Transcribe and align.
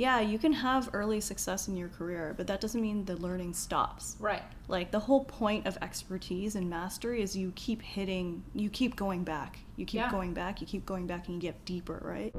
yeah, 0.00 0.18
you 0.18 0.38
can 0.38 0.54
have 0.54 0.88
early 0.94 1.20
success 1.20 1.68
in 1.68 1.76
your 1.76 1.90
career, 1.90 2.32
but 2.38 2.46
that 2.46 2.58
doesn't 2.58 2.80
mean 2.80 3.04
the 3.04 3.16
learning 3.16 3.52
stops. 3.52 4.16
Right. 4.18 4.40
Like 4.66 4.90
the 4.90 4.98
whole 4.98 5.24
point 5.26 5.66
of 5.66 5.76
expertise 5.82 6.56
and 6.56 6.70
mastery 6.70 7.20
is 7.20 7.36
you 7.36 7.52
keep 7.54 7.82
hitting, 7.82 8.42
you 8.54 8.70
keep 8.70 8.96
going 8.96 9.24
back. 9.24 9.58
You 9.76 9.84
keep 9.84 10.00
Yeah. 10.00 10.10
going 10.10 10.32
back, 10.32 10.62
you 10.62 10.66
keep 10.66 10.86
going 10.86 11.06
back 11.06 11.26
and 11.28 11.34
you 11.34 11.40
get 11.42 11.66
deeper, 11.66 12.00
right? 12.02 12.34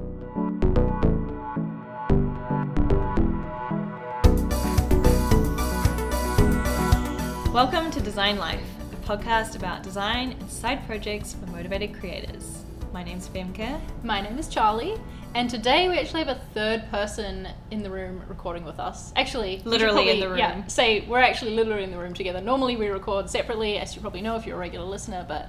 Welcome 7.54 7.92
to 7.92 8.00
Design 8.00 8.38
Life, 8.38 8.66
a 8.90 8.96
podcast 9.06 9.54
about 9.54 9.84
design 9.84 10.32
and 10.32 10.50
side 10.50 10.84
projects 10.84 11.34
for 11.34 11.46
motivated 11.52 11.94
creators. 11.94 12.64
My 12.92 13.04
name's 13.04 13.28
Femke. 13.28 13.80
My 14.02 14.20
name 14.20 14.36
is 14.36 14.48
Charlie, 14.48 14.98
and 15.34 15.48
today 15.48 15.88
we 15.88 15.98
actually 15.98 16.24
have 16.24 16.36
a 16.36 16.40
third 16.54 16.90
person 16.90 17.48
in 17.70 17.82
the 17.82 17.90
room 17.90 18.22
recording 18.28 18.64
with 18.64 18.78
us. 18.78 19.12
Actually, 19.16 19.62
Literally 19.64 20.10
in 20.10 20.18
probably- 20.20 20.36
the 20.36 20.38
Yeah, 20.38 20.54
room. 20.54 20.68
say 20.68 21.00
we're 21.02 21.20
actually 21.20 21.54
literally 21.54 21.84
in 21.84 21.90
the 21.90 21.98
room 21.98 22.14
together. 22.14 22.40
Normally 22.40 22.76
we 22.76 22.88
record 22.88 23.30
separately, 23.30 23.78
as 23.78 23.94
you 23.94 24.00
probably 24.00 24.20
know 24.22 24.36
if 24.36 24.46
you're 24.46 24.56
a 24.56 24.60
regular 24.60 24.86
listener, 24.86 25.24
but 25.26 25.48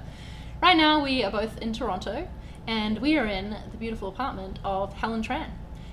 right 0.62 0.76
now 0.76 1.02
we 1.02 1.22
are 1.24 1.30
both 1.30 1.58
in 1.58 1.72
Toronto, 1.72 2.26
and 2.66 2.98
we 3.00 3.18
are 3.18 3.26
in 3.26 3.50
the 3.70 3.76
beautiful 3.76 4.08
apartment 4.08 4.58
of 4.64 4.94
Helen 4.94 5.22
Tran, 5.22 5.48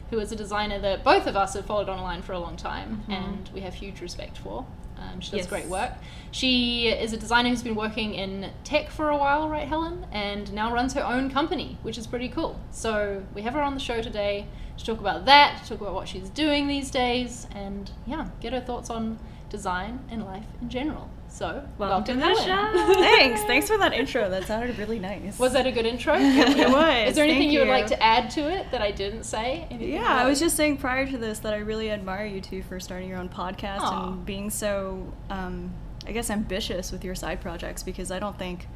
who 0.09 0.19
is 0.19 0.31
a 0.31 0.35
designer 0.35 0.79
that 0.79 1.03
both 1.03 1.27
of 1.27 1.35
us 1.35 1.53
have 1.55 1.65
followed 1.65 1.89
online 1.89 2.21
for 2.21 2.33
a 2.33 2.39
long 2.39 2.55
time, 2.55 3.01
mm-hmm. 3.01 3.11
and 3.11 3.49
we 3.53 3.61
have 3.61 3.73
huge 3.73 3.99
respect 4.01 4.37
for. 4.37 4.65
Um, 5.01 5.19
she 5.19 5.31
does 5.31 5.39
Yes. 5.39 5.47
great 5.47 5.67
work. 5.67 5.93
She 6.31 6.87
is 6.87 7.11
a 7.11 7.17
designer 7.17 7.49
who's 7.49 7.63
been 7.63 7.75
working 7.75 8.13
in 8.13 8.51
tech 8.63 8.89
for 8.89 9.09
a 9.09 9.17
while, 9.17 9.49
right, 9.49 9.67
Helen? 9.67 10.05
And 10.11 10.53
now 10.53 10.71
runs 10.73 10.93
her 10.93 11.05
own 11.05 11.29
company, 11.31 11.77
which 11.81 11.97
is 11.97 12.07
pretty 12.07 12.29
cool. 12.29 12.59
So 12.71 13.23
we 13.33 13.41
have 13.41 13.53
her 13.53 13.61
on 13.61 13.73
the 13.73 13.79
show 13.79 14.01
today 14.01 14.45
to 14.77 14.85
talk 14.85 14.99
about 14.99 15.25
that, 15.25 15.63
to 15.63 15.69
talk 15.69 15.81
about 15.81 15.93
what 15.93 16.07
she's 16.07 16.29
doing 16.29 16.67
these 16.67 16.89
days, 16.91 17.47
and 17.53 17.91
yeah, 18.05 18.27
get 18.39 18.53
her 18.53 18.61
thoughts 18.61 18.89
on 18.89 19.19
design 19.49 19.99
and 20.09 20.23
life 20.23 20.45
in 20.61 20.69
general. 20.69 21.09
So 21.33 21.63
Welcome, 21.77 22.19
to 22.19 22.25
the 22.25 22.35
show. 22.35 22.93
Thanks. 22.99 23.41
Thanks 23.43 23.67
for 23.67 23.77
that 23.77 23.93
intro. 24.01 24.29
That 24.29 24.43
sounded 24.45 24.77
really 24.77 24.99
nice. 24.99 25.39
Was 25.39 25.53
that 25.53 25.65
a 25.65 25.71
good 25.71 25.85
intro? 25.85 26.13
It 26.19 26.69
was. 26.69 27.09
Is 27.09 27.15
there 27.15 27.23
anything 27.23 27.43
Thank 27.43 27.51
you 27.53 27.59
would 27.59 27.67
like 27.69 27.87
to 27.87 28.03
add 28.03 28.29
to 28.31 28.41
it 28.49 28.69
that 28.71 28.81
I 28.81 28.91
didn't 28.91 29.23
say? 29.23 29.65
Anything 29.71 29.93
Yeah, 29.93 30.03
I 30.07 30.27
was 30.27 30.39
just 30.39 30.57
saying 30.57 30.77
prior 30.77 31.07
to 31.07 31.17
this 31.17 31.39
that 31.39 31.53
I 31.53 31.57
really 31.59 31.89
admire 31.89 32.25
you 32.25 32.41
two 32.41 32.61
for 32.63 32.79
starting 32.81 33.07
your 33.09 33.17
own 33.17 33.29
podcast 33.29 33.79
Aw. 33.79 34.09
and 34.13 34.25
being 34.25 34.49
so, 34.49 35.11
um, 35.29 35.71
I 36.05 36.11
guess, 36.11 36.29
ambitious 36.29 36.91
with 36.91 37.03
your 37.05 37.15
side 37.15 37.39
projects 37.41 37.81
because 37.81 38.11
I 38.11 38.19
don't 38.19 38.37
think, 38.37 38.67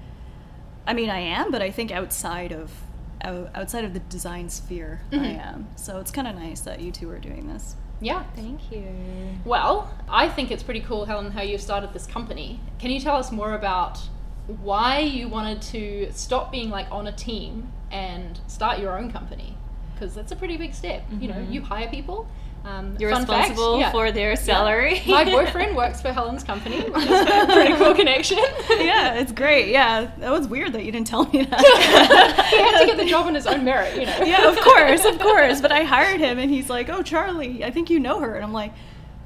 I 0.87 0.93
mean, 0.93 1.09
I 1.09 1.19
am, 1.19 1.51
but 1.51 1.61
I 1.61 1.71
think 1.71 1.91
outside 1.91 2.51
of 2.53 2.71
outside 3.23 3.83
of 3.83 3.93
the 3.95 3.99
design 4.01 4.47
sphere, 4.49 5.01
I 5.11 5.15
Mhm. 5.15 5.45
am. 5.45 5.67
So 5.77 5.99
it's 5.99 6.11
kind 6.11 6.27
of 6.27 6.35
nice 6.35 6.61
that 6.61 6.79
you 6.79 6.91
two 6.91 7.09
are 7.09 7.17
doing 7.17 7.47
this. 7.47 7.75
Yeah. 8.01 8.23
Thank 8.35 8.71
you. 8.71 8.83
Well, 9.45 9.93
I 10.09 10.29
think 10.29 10.51
it's 10.51 10.63
pretty 10.63 10.81
cool, 10.81 11.05
Helen, 11.05 11.31
how 11.31 11.41
you 11.41 11.57
started 11.57 11.93
this 11.93 12.05
company. 12.05 12.59
Can 12.79 12.91
you 12.91 12.99
tell 12.99 13.15
us 13.15 13.31
more 13.31 13.53
about 13.53 13.99
why 14.61 14.99
you 14.99 15.27
wanted 15.27 15.61
to 15.73 16.11
stop 16.11 16.51
being 16.51 16.69
like 16.69 16.87
on 16.91 17.07
a 17.07 17.11
team 17.11 17.71
and 17.91 18.39
start 18.47 18.79
your 18.79 18.97
own 18.97 19.11
company? 19.11 19.57
Because 19.93 20.13
that's 20.13 20.31
a 20.31 20.35
pretty 20.35 20.57
big 20.57 20.73
step. 20.73 21.03
You 21.19 21.29
know, 21.29 21.35
Mhm. 21.35 21.51
you 21.53 21.61
hire 21.61 21.87
people. 21.87 22.27
Um, 22.65 22.95
You're 22.99 23.11
fun 23.11 23.27
fact, 23.27 23.49
responsible 23.49 23.79
yeah. 23.79 23.91
for 23.91 24.11
their 24.11 24.35
salary. 24.35 24.99
My 25.05 25.23
boyfriend 25.31 25.75
works 25.75 26.01
for 26.01 26.11
Helen's 26.11 26.43
company, 26.43 26.81
which 26.89 27.03
is 27.05 27.11
a 27.11 27.45
pretty 27.45 27.75
cool 27.75 27.93
connection. 27.93 28.39
yeah, 28.69 29.13
it's 29.13 29.31
great. 29.31 29.69
Yeah, 29.69 30.11
that 30.17 30.31
was 30.31 30.47
weird 30.47 30.73
that 30.73 30.83
you 30.83 30.91
didn't 30.91 31.05
tell 31.05 31.25
me 31.27 31.45
that. 31.45 32.47
he 32.49 32.57
had 32.57 32.79
to 32.79 32.87
get 32.87 32.97
the 32.97 33.05
job 33.05 33.27
on 33.27 33.35
his 33.35 33.45
own 33.45 33.63
merit, 33.63 33.95
you 33.95 34.07
know. 34.07 34.17
yeah, 34.23 34.49
of 34.49 34.59
course, 34.59 35.05
of 35.05 35.19
course. 35.19 35.61
But 35.61 35.71
I 35.71 35.83
hired 35.83 36.19
him, 36.19 36.39
and 36.39 36.49
he's 36.49 36.67
like, 36.67 36.89
"Oh, 36.89 37.03
Charlie, 37.03 37.63
I 37.63 37.69
think 37.69 37.91
you 37.91 37.99
know 37.99 38.19
her," 38.19 38.35
and 38.35 38.43
I'm 38.43 38.53
like. 38.53 38.73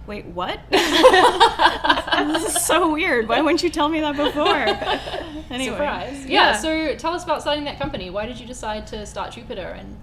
Wait, 0.08 0.26
what? 0.26 0.60
this 0.72 2.56
is 2.56 2.66
so 2.66 2.92
weird. 2.92 3.30
Why 3.30 3.42
wouldn't 3.42 3.62
you 3.62 3.70
tell 3.70 3.90
me 3.90 4.00
that 4.00 4.16
before? 4.16 4.66
Anyway, 5.52 5.76
Surprise. 5.76 6.26
Yeah, 6.26 6.58
so 6.58 6.96
tell 6.96 7.14
us 7.14 7.24
about 7.24 7.42
starting 7.42 7.66
that 7.66 7.78
company. 7.78 8.10
Why 8.10 8.26
did 8.26 8.40
you 8.40 8.48
decide 8.48 8.88
to 8.88 9.06
start 9.06 9.34
Jupiter 9.34 9.78
and 9.78 9.96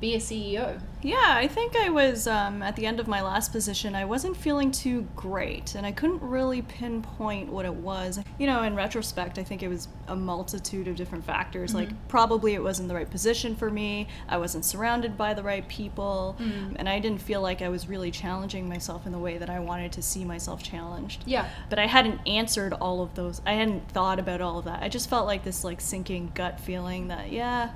be 0.00 0.14
a 0.14 0.18
CEO? 0.18 0.80
Yeah, 1.02 1.34
I 1.36 1.48
think 1.48 1.76
I 1.76 1.90
was 1.90 2.26
um, 2.26 2.62
at 2.62 2.76
the 2.76 2.86
end 2.86 2.98
of 2.98 3.06
my 3.06 3.20
last 3.20 3.52
position. 3.52 3.94
I 3.94 4.06
wasn't 4.06 4.36
feeling 4.36 4.70
too 4.70 5.06
great, 5.14 5.74
and 5.74 5.84
I 5.84 5.92
couldn't 5.92 6.22
really 6.22 6.62
pinpoint 6.62 7.50
what 7.50 7.66
it 7.66 7.74
was. 7.74 8.20
You 8.38 8.46
know, 8.46 8.62
in 8.62 8.74
retrospect, 8.74 9.38
I 9.38 9.44
think 9.44 9.62
it 9.62 9.68
was 9.68 9.88
a 10.08 10.16
multitude 10.16 10.88
of 10.88 10.96
different 10.96 11.24
factors. 11.24 11.74
Like, 11.74 11.90
probably 12.08 12.54
it 12.54 12.62
wasn't 12.62 12.88
the 12.88 12.94
right 12.94 13.10
position 13.10 13.54
for 13.54 13.70
me, 13.70 14.08
I 14.28 14.38
wasn't 14.38 14.64
surrounded 14.64 15.18
by 15.18 15.34
the 15.34 15.42
right 15.42 15.66
people, 15.68 16.36
and 16.76 16.88
I 16.88 16.98
didn't 17.00 17.20
feel 17.20 17.42
like 17.42 17.60
I 17.60 17.68
was 17.68 17.86
really 17.86 18.10
challenging 18.10 18.68
myself 18.68 19.04
in 19.04 19.12
the 19.12 19.18
way 19.18 19.36
that 19.36 19.50
I 19.50 19.60
wanted 19.60 19.92
to 19.92 20.02
see 20.02 20.24
myself 20.24 20.62
challenged. 20.62 21.24
Yeah. 21.26 21.48
But 21.68 21.78
I 21.78 21.86
hadn't 21.86 22.20
answered 22.26 22.72
all 22.72 23.02
of 23.02 23.14
those. 23.14 23.42
I 23.44 23.52
hadn't 23.52 23.90
thought 23.90 24.18
about 24.18 24.40
all 24.40 24.58
of 24.58 24.64
that. 24.64 24.82
I 24.82 24.88
just 24.88 25.10
felt 25.10 25.26
like 25.26 25.44
this 25.44 25.64
like 25.64 25.80
sinking 25.80 26.32
gut 26.34 26.60
feeling 26.60 27.08
that 27.08 27.30
yeah, 27.30 27.72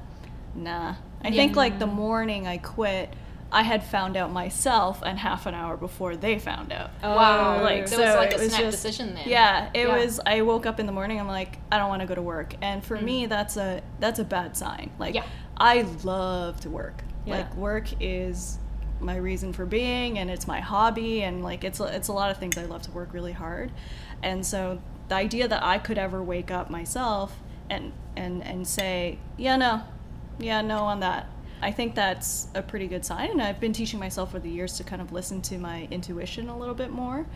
nah. 0.54 0.94
I 1.22 1.30
think 1.30 1.56
like 1.56 1.78
the 1.78 1.86
morning 1.86 2.46
I 2.46 2.58
quit, 2.58 3.12
I 3.50 3.62
had 3.62 3.82
found 3.82 4.16
out 4.16 4.30
myself 4.30 5.02
and 5.04 5.18
half 5.18 5.46
an 5.46 5.54
hour 5.54 5.76
before 5.76 6.16
they 6.16 6.38
found 6.38 6.72
out. 6.72 6.90
Oh. 7.02 7.16
Wow. 7.16 7.62
Like, 7.62 7.86
there 7.86 7.98
so 7.98 8.02
it 8.02 8.06
was 8.06 8.14
like 8.16 8.30
it 8.32 8.40
a 8.40 8.42
was 8.44 8.48
snap 8.50 8.60
just- 8.60 8.82
decision 8.82 9.14
then. 9.14 9.28
Yeah, 9.28 9.70
it 9.74 9.86
Yeah. 9.88 9.96
was. 9.96 10.20
I 10.26 10.42
woke 10.42 10.66
up 10.66 10.78
in 10.78 10.86
the 10.86 10.92
morning. 10.92 11.18
I'm 11.18 11.28
like, 11.28 11.58
I 11.72 11.78
don't 11.78 11.88
want 11.88 12.00
to 12.02 12.06
go 12.06 12.14
to 12.14 12.22
work, 12.22 12.54
and 12.60 12.84
for 12.84 12.96
me, 13.00 13.22
mm-hmm. 13.22 13.30
that's 13.30 13.56
a 13.56 13.82
that's 14.00 14.18
a 14.18 14.24
bad 14.24 14.56
sign. 14.56 14.90
Like, 14.98 15.14
Yeah. 15.14 15.24
I 15.56 15.82
love 16.04 16.60
to 16.60 16.70
work. 16.70 17.02
Yeah. 17.24 17.38
Like, 17.38 17.56
work 17.56 17.88
is 18.00 18.58
my 19.00 19.16
reason 19.16 19.52
for 19.52 19.64
being, 19.64 20.18
and 20.18 20.30
it's 20.30 20.46
my 20.46 20.60
hobby, 20.60 21.22
and 21.22 21.42
like, 21.42 21.64
it's 21.64 21.80
it's 21.80 22.08
a 22.08 22.12
lot 22.12 22.30
of 22.30 22.36
things. 22.38 22.58
I 22.58 22.64
love 22.64 22.82
to 22.82 22.90
work 22.90 23.12
really 23.12 23.32
hard, 23.32 23.72
and 24.22 24.44
so 24.44 24.80
the 25.08 25.14
idea 25.14 25.48
that 25.48 25.62
I 25.62 25.78
could 25.78 25.96
ever 25.98 26.22
wake 26.22 26.50
up 26.50 26.68
myself 26.68 27.40
and 27.70 27.92
and 28.16 28.42
and 28.44 28.66
say, 28.68 29.18
yeah, 29.38 29.56
no, 29.56 29.82
yeah, 30.38 30.60
no 30.62 30.84
on 30.84 31.00
that. 31.00 31.26
I 31.60 31.72
think 31.72 31.94
that's 31.96 32.46
a 32.54 32.62
pretty 32.62 32.86
good 32.86 33.04
sign, 33.04 33.30
and 33.30 33.42
I've 33.42 33.58
been 33.60 33.72
teaching 33.72 33.98
myself 33.98 34.30
for 34.30 34.38
the 34.38 34.48
years 34.50 34.76
to 34.76 34.84
kind 34.84 35.02
of 35.02 35.12
listen 35.12 35.42
to 35.42 35.58
my 35.58 35.88
intuition 35.90 36.48
a 36.48 36.56
little 36.56 36.74
bit 36.74 36.90
more. 36.90 37.26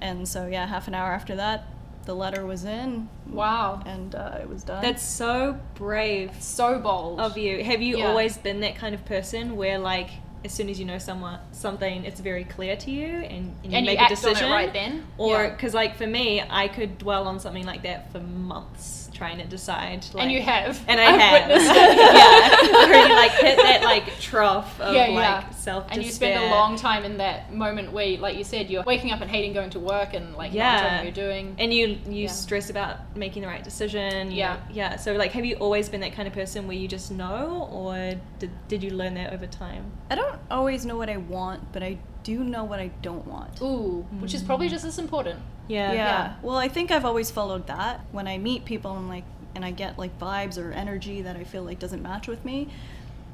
And 0.00 0.26
so, 0.28 0.46
yeah, 0.46 0.66
half 0.66 0.86
an 0.88 0.94
hour 0.94 1.12
after 1.12 1.34
that, 1.36 1.64
the 2.04 2.14
letter 2.14 2.44
was 2.46 2.64
in, 2.64 3.08
Wow. 3.28 3.82
and 3.86 4.14
uh, 4.14 4.38
it 4.40 4.48
was 4.48 4.62
done. 4.64 4.82
That's 4.82 5.02
so 5.02 5.58
brave 5.74 6.30
So 6.40 6.78
bold. 6.78 7.20
of 7.20 7.36
you. 7.38 7.62
Have 7.64 7.82
you 7.82 7.98
Yeah. 7.98 8.08
always 8.08 8.36
been 8.38 8.60
that 8.60 8.74
kind 8.76 8.94
of 8.94 9.04
person 9.04 9.56
where 9.56 9.78
like 9.78 10.10
as 10.44 10.52
soon 10.52 10.68
as 10.68 10.78
you 10.80 10.84
know 10.84 10.98
someone 10.98 11.38
something 11.52 12.04
it's 12.04 12.20
very 12.20 12.44
clear 12.44 12.76
to 12.76 12.90
you 12.90 13.06
and, 13.06 13.54
and 13.62 13.72
you 13.72 13.76
And 13.78 13.86
you 13.86 13.92
make 13.92 14.00
act 14.00 14.10
a 14.12 14.14
on 14.16 14.18
it 14.22 14.28
decision 14.34 14.50
right 14.50 14.72
then? 14.72 15.04
or 15.18 15.42
Yeah. 15.44 15.50
because 15.50 15.72
like 15.74 15.96
for 15.96 16.06
me 16.06 16.42
i 16.50 16.68
could 16.68 16.98
dwell 16.98 17.26
on 17.28 17.38
something 17.40 17.64
like 17.66 17.82
that 17.84 18.10
for 18.12 18.20
months 18.20 19.08
trying 19.14 19.38
to 19.38 19.44
decide 19.44 20.04
like, 20.14 20.24
and 20.24 20.32
you 20.32 20.42
have. 20.42 20.80
and 20.88 20.98
i 21.00 21.04
I've 21.14 21.20
have 21.20 21.50
yeah 21.76 22.88
where 22.88 23.08
you 23.08 23.14
like 23.14 23.30
hit 23.32 23.56
that 23.56 23.82
like 23.84 24.18
trough 24.20 24.80
of 24.80 24.94
Yeah, 24.94 25.02
like 25.08 25.12
yeah. 25.12 25.50
self 25.50 25.86
And 25.90 26.02
you 26.02 26.10
spend 26.10 26.42
a 26.42 26.50
long 26.50 26.76
time 26.76 27.04
in 27.04 27.18
that 27.18 27.52
moment 27.54 27.92
where, 27.92 28.16
like 28.18 28.36
you 28.36 28.42
said, 28.42 28.68
you're 28.70 28.82
waking 28.82 29.12
up 29.12 29.20
and 29.20 29.30
hating 29.30 29.52
going 29.52 29.70
to 29.70 29.80
work 29.80 30.14
and 30.14 30.34
like 30.34 30.52
not 30.52 30.74
enjoying 30.74 30.84
Yeah. 30.84 30.96
what 30.96 31.04
you're 31.04 31.12
doing. 31.26 31.56
and 31.58 31.72
you 31.72 31.86
you 32.08 32.24
Yeah. 32.24 32.28
stress 32.28 32.70
about 32.70 33.16
making 33.16 33.42
the 33.42 33.48
right 33.48 33.62
decision 33.62 34.30
you 34.30 34.38
Yeah. 34.38 34.56
yeah 34.72 34.96
so 34.96 35.12
like 35.12 35.32
have 35.32 35.44
you 35.44 35.54
always 35.56 35.88
been 35.88 36.00
that 36.00 36.14
kind 36.14 36.26
of 36.26 36.34
person 36.34 36.66
where 36.66 36.76
you 36.76 36.88
just 36.88 37.10
know 37.12 37.68
or 37.70 38.14
did, 38.38 38.50
did 38.68 38.82
you 38.82 38.90
learn 38.90 39.14
that 39.14 39.32
over 39.32 39.46
time 39.46 39.84
I 40.10 40.14
don't 40.16 40.31
always 40.50 40.84
know 40.84 40.96
what 40.96 41.08
I 41.08 41.16
want, 41.16 41.72
but 41.72 41.82
I 41.82 41.98
do 42.22 42.44
know 42.44 42.64
what 42.64 42.80
I 42.80 42.88
don't 43.02 43.26
want. 43.26 43.60
Ooh, 43.60 44.06
which 44.20 44.34
is 44.34 44.42
probably 44.42 44.68
mm. 44.68 44.70
just 44.70 44.84
as 44.84 44.98
important. 44.98 45.40
yeah 45.68 45.92
yeah. 45.92 46.34
Well, 46.42 46.56
I 46.56 46.68
think 46.68 46.90
I've 46.90 47.04
always 47.04 47.30
followed 47.30 47.66
that. 47.66 48.00
When 48.12 48.26
I 48.26 48.38
meet 48.38 48.64
people, 48.64 48.92
I'm 48.92 49.08
like, 49.08 49.24
and 49.54 49.64
I 49.64 49.70
get 49.70 49.98
like 49.98 50.18
vibes 50.18 50.62
or 50.62 50.72
energy 50.72 51.22
that 51.22 51.36
I 51.36 51.44
feel 51.44 51.62
like 51.62 51.78
doesn't 51.78 52.02
match 52.02 52.28
with 52.28 52.44
me. 52.44 52.68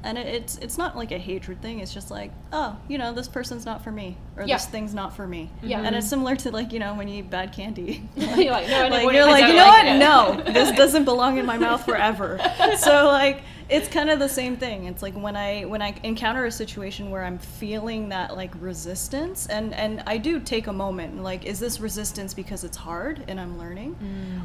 And 0.03 0.17
it, 0.17 0.27
it's 0.27 0.57
it's 0.57 0.77
not 0.77 0.95
like 0.95 1.11
a 1.11 1.17
hatred 1.17 1.61
thing. 1.61 1.79
It's 1.79 1.93
just 1.93 2.09
like, 2.09 2.31
oh, 2.53 2.77
you 2.87 2.97
know, 2.97 3.13
this 3.13 3.27
person's 3.27 3.65
not 3.65 3.83
for 3.83 3.91
me, 3.91 4.17
or 4.37 4.43
Yeah. 4.45 4.55
this 4.55 4.65
thing's 4.65 4.93
not 4.93 5.15
for 5.15 5.27
me. 5.27 5.49
Yeah. 5.61 5.81
And 5.81 5.95
it's 5.95 6.05
mm-hmm. 6.05 6.09
similar 6.09 6.35
to 6.37 6.51
like 6.51 6.71
you 6.71 6.79
know 6.79 6.93
when 6.95 7.07
you 7.07 7.19
eat 7.19 7.29
bad 7.29 7.51
candy. 7.51 8.07
You're 8.15 8.51
like, 8.51 8.69
no, 8.69 8.87
like 8.87 9.13
you're 9.13 9.25
like, 9.25 9.47
you 9.47 9.53
know 9.53 9.65
I 9.65 9.69
what? 9.69 9.85
it." 9.85 9.97
No, 9.97 10.43
this 10.53 10.75
doesn't 10.75 11.05
belong 11.05 11.37
in 11.37 11.45
my 11.45 11.57
mouth 11.57 11.83
forever. 11.83 12.39
so 12.77 13.07
like, 13.07 13.41
it's 13.69 13.87
kind 13.87 14.09
of 14.09 14.19
the 14.19 14.29
same 14.29 14.57
thing. 14.57 14.85
It's 14.85 15.03
like 15.03 15.15
when 15.15 15.35
I 15.35 15.63
when 15.65 15.81
I 15.81 15.95
encounter 16.03 16.45
a 16.45 16.51
situation 16.51 17.11
where 17.11 17.23
I'm 17.23 17.37
feeling 17.37 18.09
that 18.09 18.35
like 18.35 18.51
resistance, 18.59 19.47
and 19.47 19.73
and 19.73 20.01
I 20.07 20.17
do 20.17 20.39
take 20.39 20.67
a 20.67 20.73
moment. 20.73 21.21
Like, 21.21 21.45
is 21.45 21.59
this 21.59 21.79
resistance 21.79 22.33
because 22.33 22.63
it's 22.63 22.77
hard 22.77 23.23
and 23.27 23.39
I'm 23.39 23.59
learning, 23.59 23.95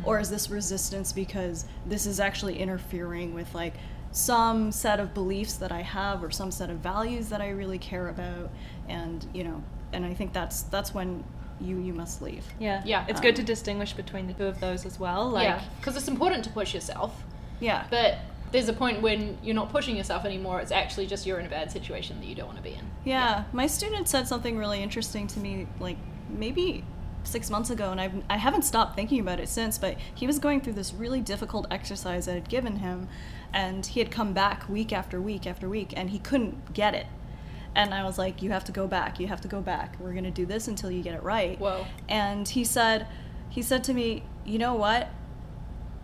or 0.05 0.21
is 0.21 0.29
this 0.31 0.51
resistance 0.51 1.13
because 1.13 1.65
this 1.87 2.07
is 2.07 2.21
actually 2.21 2.59
interfering 2.59 3.35
with 3.35 3.55
like 3.55 3.75
some 4.15 4.71
set 4.71 5.01
of 5.01 5.13
beliefs 5.13 5.55
that 5.55 5.73
I 5.73 5.83
have 5.83 6.23
or 6.23 6.31
some 6.31 6.53
set 6.53 6.71
of 6.71 6.79
values 6.79 7.29
that 7.31 7.41
I 7.41 7.51
really 7.51 7.79
care 7.79 8.09
about, 8.09 8.49
and 8.89 9.27
you 9.35 9.43
know, 9.43 9.63
and 9.93 10.05
I 10.07 10.15
think 10.15 10.33
that's 10.33 10.63
that's 10.63 10.95
when 10.95 11.25
you 11.61 11.79
you 11.81 11.93
must 11.93 12.23
leave. 12.23 12.45
Yeah. 12.61 12.81
Yeah. 12.85 13.05
It's 13.09 13.19
Um, 13.19 13.25
good 13.25 13.37
to 13.37 13.43
distinguish 13.43 13.93
between 13.93 14.29
the 14.29 14.33
two 14.33 14.47
of 14.47 14.61
those 14.61 14.87
as 14.87 15.01
well. 15.01 15.29
Like 15.29 15.45
yeah, 15.45 15.63
because 15.81 15.97
it's 15.97 16.07
important 16.09 16.45
to 16.45 16.51
push 16.51 16.73
yourself. 16.75 17.25
Yeah. 17.59 17.87
But 17.91 18.19
there's 18.53 18.69
a 18.69 18.73
point 18.73 19.03
when 19.03 19.37
you're 19.43 19.55
not 19.57 19.71
pushing 19.71 19.97
yourself 19.97 20.25
anymore. 20.25 20.61
It's 20.61 20.71
actually 20.71 21.07
just 21.07 21.27
you're 21.27 21.41
in 21.41 21.47
a 21.47 21.51
bad 21.51 21.73
situation 21.73 22.21
that 22.21 22.27
you 22.27 22.37
don't 22.37 22.47
want 22.47 22.59
to 22.59 22.63
be 22.63 22.75
in. 22.75 22.85
Yeah, 23.05 23.45
my 23.53 23.67
student 23.67 24.09
said 24.09 24.29
something 24.29 24.57
really 24.57 24.81
interesting 24.81 25.27
to 25.29 25.41
me, 25.41 25.67
like 25.81 25.97
maybe 26.29 26.85
six 27.27 27.51
months 27.51 27.71
ago, 27.71 27.91
and 27.91 28.01
I've, 28.01 28.15
I 28.29 28.37
haven't 28.37 28.63
stopped 28.63 28.97
thinking 28.97 29.21
about 29.21 29.41
it 29.41 29.49
since. 29.49 29.79
But 29.79 29.97
he 30.15 30.27
was 30.27 30.39
going 30.39 30.61
through 30.61 30.75
this 30.75 30.93
really 30.93 31.21
difficult 31.21 31.67
exercise 31.71 32.27
that 32.27 32.37
I'd 32.37 32.49
given 32.49 32.77
him, 32.77 33.09
and 33.53 33.85
he 33.85 34.01
had 34.01 34.11
come 34.11 34.33
back 34.33 34.69
week 34.69 34.93
after 34.93 35.21
week 35.21 35.47
after 35.47 35.69
week, 35.69 35.93
and 35.97 36.11
he 36.11 36.19
couldn't 36.19 36.73
get 36.75 36.95
it. 36.95 37.07
And 37.75 37.93
I 37.93 38.05
was 38.05 38.19
like, 38.19 38.43
You 38.43 38.51
have 38.51 38.65
to 38.65 38.73
go 38.73 38.87
back, 38.87 39.19
you 39.19 39.27
have 39.27 39.41
to 39.43 39.49
go 39.49 39.61
back. 39.61 39.97
We're 39.99 40.13
going 40.13 40.25
to 40.25 40.31
do 40.31 40.47
this 40.47 40.69
until 40.69 40.91
you 40.91 41.03
get 41.03 41.15
it 41.15 41.23
right. 41.23 41.59
Whoa. 41.59 41.87
And 42.09 42.49
he 42.49 42.65
said, 42.65 43.07
He 43.49 43.63
said 43.63 43.85
to 43.85 43.95
me, 43.95 44.25
You 44.45 44.59
know 44.59 44.75
what? 44.75 45.09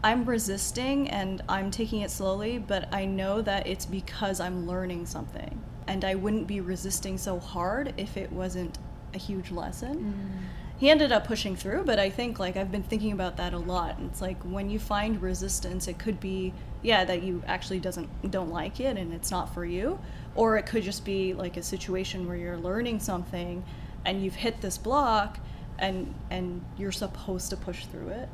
I'm 0.02 0.24
resisting 0.24 1.10
and 1.10 1.42
I'm 1.48 1.70
taking 1.70 2.00
it 2.00 2.10
slowly, 2.10 2.58
but 2.58 2.92
I 2.92 3.04
know 3.04 3.42
that 3.42 3.66
it's 3.66 3.84
because 3.84 4.40
I'm 4.40 4.66
learning 4.66 5.06
something. 5.06 5.62
And 5.86 6.04
I 6.04 6.14
wouldn't 6.14 6.46
be 6.46 6.60
resisting 6.60 7.18
so 7.18 7.38
hard 7.38 7.92
if 7.96 8.16
it 8.16 8.32
wasn't 8.32 8.78
a 9.14 9.18
huge 9.18 9.50
lesson. 9.50 10.14
Mm. 10.14 10.59
He 10.80 10.88
ended 10.88 11.12
up 11.12 11.26
pushing 11.26 11.56
through, 11.56 11.84
but 11.84 11.98
I 11.98 12.08
think 12.08 12.38
like 12.38 12.56
I've 12.56 12.72
been 12.72 12.82
thinking 12.82 13.12
about 13.12 13.36
that 13.36 13.52
a 13.52 13.58
lot. 13.58 13.98
And 13.98 14.10
it's 14.10 14.22
like 14.22 14.42
when 14.44 14.70
you 14.70 14.78
find 14.78 15.20
resistance, 15.20 15.86
it 15.86 15.98
could 15.98 16.18
be 16.18 16.54
yeah 16.82 17.04
that 17.04 17.22
you 17.22 17.42
actually 17.46 17.80
doesn't 17.80 18.30
don't 18.30 18.48
like 18.48 18.80
it 18.80 18.96
and 18.96 19.12
it's 19.12 19.30
not 19.30 19.52
for 19.52 19.66
you, 19.66 19.98
or 20.34 20.56
it 20.56 20.64
could 20.64 20.82
just 20.82 21.04
be 21.04 21.34
like 21.34 21.58
a 21.58 21.62
situation 21.62 22.26
where 22.26 22.36
you're 22.36 22.56
learning 22.56 23.00
something 23.00 23.62
and 24.06 24.24
you've 24.24 24.36
hit 24.36 24.62
this 24.62 24.78
block 24.78 25.38
and 25.78 26.14
and 26.30 26.64
you're 26.78 26.92
supposed 26.92 27.50
to 27.50 27.58
push 27.58 27.84
through 27.84 28.08
it. 28.08 28.30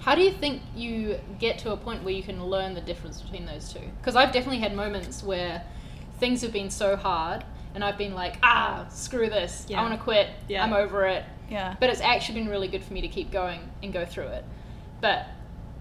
How 0.00 0.16
do 0.16 0.22
you 0.22 0.32
think 0.32 0.62
you 0.74 1.20
get 1.38 1.58
to 1.60 1.70
a 1.70 1.76
point 1.76 2.02
where 2.02 2.12
you 2.12 2.24
can 2.24 2.44
learn 2.44 2.74
the 2.74 2.80
difference 2.80 3.20
between 3.20 3.46
those 3.46 3.72
two? 3.72 3.88
Because 4.00 4.16
I've 4.16 4.32
definitely 4.32 4.58
had 4.58 4.74
moments 4.74 5.22
where 5.22 5.62
things 6.18 6.42
have 6.42 6.52
been 6.52 6.70
so 6.70 6.96
hard 6.96 7.44
and 7.72 7.84
I've 7.84 7.98
been 7.98 8.14
like, 8.14 8.38
ah, 8.42 8.86
screw 8.90 9.28
this. 9.28 9.64
Yeah. 9.68 9.78
I 9.78 9.82
want 9.82 9.94
to 9.94 10.02
quit. 10.02 10.28
Yeah. 10.48 10.64
I'm 10.64 10.72
over 10.72 11.06
it. 11.06 11.24
Yeah. 11.50 11.76
But 11.80 11.90
it's 11.90 12.00
actually 12.00 12.40
been 12.40 12.48
really 12.48 12.68
good 12.68 12.84
for 12.84 12.92
me 12.92 13.00
to 13.00 13.08
keep 13.08 13.30
going 13.30 13.60
and 13.82 13.92
go 13.92 14.04
through 14.04 14.28
it. 14.28 14.44
But 15.00 15.26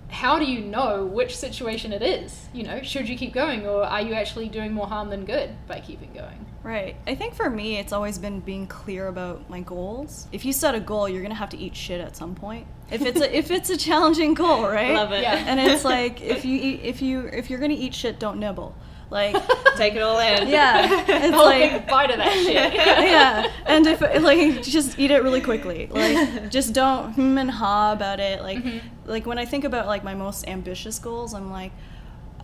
how 0.09 0.39
do 0.39 0.45
you 0.45 0.61
know 0.61 1.05
which 1.05 1.35
situation 1.35 1.91
it 1.91 2.01
is? 2.01 2.47
You 2.53 2.63
know, 2.63 2.81
should 2.81 3.09
you 3.09 3.17
keep 3.17 3.33
going 3.33 3.65
or 3.65 3.83
are 3.83 4.01
you 4.01 4.13
actually 4.13 4.47
doing 4.49 4.73
more 4.73 4.87
harm 4.87 5.09
than 5.09 5.25
good 5.25 5.49
by 5.67 5.79
keeping 5.79 6.13
going? 6.13 6.45
Right. 6.63 6.95
I 7.05 7.15
think 7.15 7.33
for 7.33 7.49
me, 7.49 7.77
it's 7.77 7.93
always 7.93 8.17
been 8.17 8.39
being 8.39 8.67
clear 8.67 9.07
about 9.07 9.49
my 9.49 9.61
goals. 9.61 10.27
If 10.31 10.43
you 10.45 10.53
set 10.53 10.75
a 10.75 10.79
goal, 10.79 11.07
you're 11.07 11.21
gonna 11.21 11.35
have 11.35 11.49
to 11.51 11.57
eat 11.57 11.75
shit 11.75 12.01
at 12.01 12.15
some 12.15 12.35
point. 12.35 12.67
If 12.91 13.01
it's 13.01 13.21
a 13.21 13.37
if 13.37 13.51
it's 13.51 13.69
a 13.69 13.77
challenging 13.77 14.33
goal, 14.33 14.63
right? 14.63 14.93
Love 14.93 15.11
it. 15.11 15.21
Yeah. 15.21 15.35
And 15.35 15.59
it's 15.59 15.85
like 15.85 16.21
if 16.21 16.45
you 16.45 16.57
eat, 16.57 16.81
if 16.83 17.01
you 17.01 17.27
if 17.27 17.49
you're 17.49 17.59
gonna 17.59 17.73
eat 17.73 17.93
shit, 17.93 18.19
don't 18.19 18.39
nibble. 18.39 18.75
Like 19.09 19.35
Take 19.77 19.95
it 19.95 20.01
all 20.01 20.19
in. 20.19 20.49
yeah, 20.49 21.05
it's 21.07 21.35
Whole 21.35 21.45
like 21.45 21.71
big 21.71 21.87
bite 21.87 22.11
of 22.11 22.17
that 22.17 22.33
shit. 22.33 22.73
yeah. 22.73 23.51
And 23.65 23.87
if 23.87 24.01
like 24.01 24.63
just 24.63 24.99
eat 24.99 25.11
it 25.11 25.23
really 25.23 25.41
quickly. 25.41 25.87
Like 25.87 26.49
just 26.51 26.73
don't 26.73 27.13
hmm 27.13 27.37
and 27.37 27.49
ha 27.49 27.93
about 27.93 28.19
it. 28.19 28.41
Like 28.41 28.63
like 29.05 29.25
when 29.25 29.37
I 29.37 29.45
think 29.45 29.63
about 29.63 29.87
like 29.87 30.03
my 30.03 30.13
most 30.13 30.47
ambitious 30.47 30.99
goals, 30.99 31.33
I'm 31.33 31.51
like, 31.51 31.71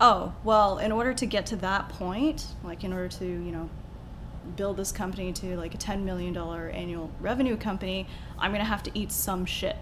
oh 0.00 0.34
well, 0.42 0.78
in 0.78 0.90
order 0.90 1.12
to 1.12 1.26
get 1.26 1.46
to 1.46 1.56
that 1.56 1.90
point, 1.90 2.46
like 2.62 2.82
in 2.82 2.92
order 2.92 3.08
to 3.08 3.24
you 3.24 3.52
know 3.52 3.68
build 4.56 4.76
this 4.76 4.92
company 4.92 5.32
to 5.32 5.56
like 5.56 5.74
a 5.74 5.78
$10 5.78 6.02
million 6.02 6.36
annual 6.36 7.10
revenue 7.20 7.56
company, 7.56 8.06
I'm 8.38 8.50
going 8.50 8.60
to 8.60 8.68
have 8.68 8.82
to 8.84 8.90
eat 8.94 9.10
some 9.10 9.46
shit. 9.46 9.76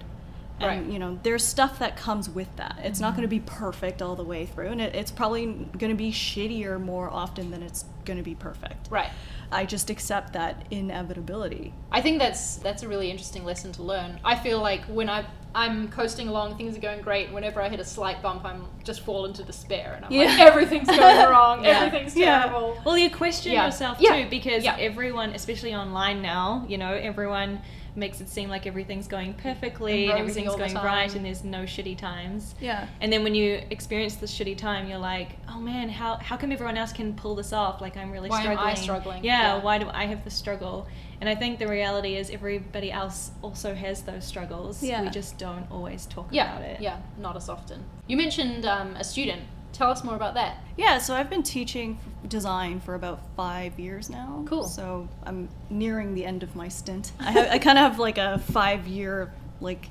And, 0.61 0.83
Right. 0.87 0.93
you 0.93 0.99
know, 1.01 1.19
there's 1.25 1.43
stuff 1.45 1.79
that 1.81 1.97
comes 1.97 2.31
with 2.31 2.55
that. 2.57 2.77
It's 2.85 3.01
not 3.01 3.15
going 3.17 3.23
to 3.23 3.29
be 3.29 3.41
perfect 3.41 4.01
all 4.01 4.15
the 4.15 4.23
way 4.23 4.47
through, 4.47 4.69
and 4.69 4.81
it, 4.81 4.95
it's 4.95 5.11
probably 5.11 5.47
going 5.47 5.91
to 5.91 5.97
be 5.97 6.13
shittier 6.13 6.81
more 6.81 7.11
often 7.11 7.51
than 7.51 7.63
it's 7.65 7.85
going 8.05 8.17
to 8.19 8.23
be 8.23 8.35
perfect. 8.37 8.89
Right. 8.91 9.11
I 9.51 9.67
just 9.67 9.91
accept 9.91 10.33
that 10.35 10.65
inevitability. 10.71 11.75
I 11.91 12.01
think 12.01 12.19
that's 12.19 12.57
that's 12.57 12.83
a 12.83 12.89
really 12.89 13.11
interesting 13.11 13.45
lesson 13.45 13.73
to 13.73 13.83
learn. 13.83 14.19
I 14.25 14.37
feel 14.37 14.61
like 14.61 14.85
when 14.85 15.09
I 15.11 15.27
I'm 15.55 15.89
coasting 15.89 16.29
along, 16.29 16.57
things 16.57 16.75
are 16.79 16.81
going 16.81 17.03
great. 17.03 17.31
Whenever 17.31 17.61
I 17.61 17.69
hit 17.69 17.79
a 17.79 17.85
slight 17.85 18.23
bump, 18.23 18.43
I'm 18.47 18.65
just 18.85 19.03
fall 19.03 19.27
into 19.27 19.43
despair, 19.43 19.93
and 19.97 20.05
I'm 20.07 20.11
like, 20.17 20.39
Yeah. 20.39 20.45
everything's 20.47 20.87
going 20.89 20.99
wrong, 21.31 21.63
Yeah. 21.65 21.81
everything's 21.85 22.17
Yeah. 22.17 22.45
terrible. 22.45 22.79
Well, 22.87 22.97
you 22.97 23.11
question 23.11 23.53
Yeah. 23.53 23.67
yourself 23.67 23.99
Yeah. 24.01 24.23
too 24.23 24.31
because 24.31 24.65
Yeah. 24.65 24.77
everyone, 24.79 25.31
especially 25.31 25.75
online 25.75 26.23
now, 26.23 26.65
you 26.69 26.79
know, 26.79 26.95
everyone 26.95 27.61
makes 27.95 28.21
it 28.21 28.29
seem 28.29 28.49
like 28.49 28.67
everything's 28.67 29.07
going 29.07 29.35
perfectly 29.35 30.05
And 30.05 30.13
and, 30.13 30.21
everything's 30.21 30.57
going 30.57 30.75
right 30.75 31.15
and 31.15 31.25
there's 31.25 31.45
no 31.45 31.65
shitty 31.65 31.99
times. 31.99 32.55
Yeah. 32.61 32.87
And 33.01 33.13
then 33.13 33.23
when 33.23 33.35
you 33.35 33.63
experience 33.71 34.17
the 34.17 34.27
shitty 34.27 34.57
time, 34.57 34.89
you're 34.89 34.99
like, 34.99 35.37
oh 35.49 35.61
man, 35.61 35.89
how, 35.89 36.17
how 36.17 36.37
come 36.37 36.53
everyone 36.53 36.77
else 36.77 36.93
can 36.93 37.15
pull 37.15 37.35
this 37.35 37.53
off? 37.53 37.81
Like 37.81 37.97
I'm 37.97 38.11
really 38.11 38.29
struggling. 38.31 38.57
Why 38.57 38.63
am 38.63 38.69
I 38.69 38.75
struggling. 38.75 39.03
struggling? 39.03 39.25
Yeah, 39.25 39.57
Yeah. 39.57 39.63
why 39.63 39.79
do 39.79 39.89
I 39.93 40.07
have 40.07 40.25
the 40.25 40.31
struggle? 40.31 40.87
And 41.21 41.29
I 41.29 41.35
think 41.35 41.59
the 41.59 41.69
reality 41.69 42.17
is 42.17 42.31
everybody 42.31 42.91
else 42.91 43.31
also 43.43 43.75
has 43.75 44.03
those 44.03 44.25
struggles. 44.25 44.83
Yeah. 44.83 45.03
We 45.03 45.11
just 45.11 45.39
don't 45.39 45.67
always 45.71 46.07
talk 46.07 46.29
Yeah, 46.31 46.57
about 46.57 46.69
it. 46.69 46.81
yeah, 46.81 46.99
not 47.19 47.37
as 47.37 47.49
often. 47.49 47.85
You 48.07 48.17
mentioned 48.17 48.65
um, 48.67 48.97
a 48.97 49.05
student. 49.05 49.43
Tell 49.73 49.91
us 49.91 50.05
more 50.05 50.15
about 50.15 50.35
that. 50.35 50.59
Yeah, 50.77 50.99
so 50.99 51.15
I've 51.15 51.31
been 51.31 51.43
teaching 51.43 51.99
design 52.29 52.81
for 52.81 52.95
about 52.95 53.21
five 53.37 53.79
years 53.81 54.11
now. 54.11 54.45
Cool. 54.47 54.65
So 54.65 55.09
I'm 55.25 55.49
nearing 55.71 56.15
the 56.15 56.25
end 56.25 56.43
of 56.43 56.55
my 56.55 56.69
stint. 56.69 57.13
I, 57.19 57.33
have, 57.33 57.51
I 57.51 57.59
kind 57.59 57.79
of 57.79 57.91
have 57.91 57.99
like 57.99 58.19
a 58.19 58.39
five 58.39 58.87
year 58.87 59.33
like 59.61 59.89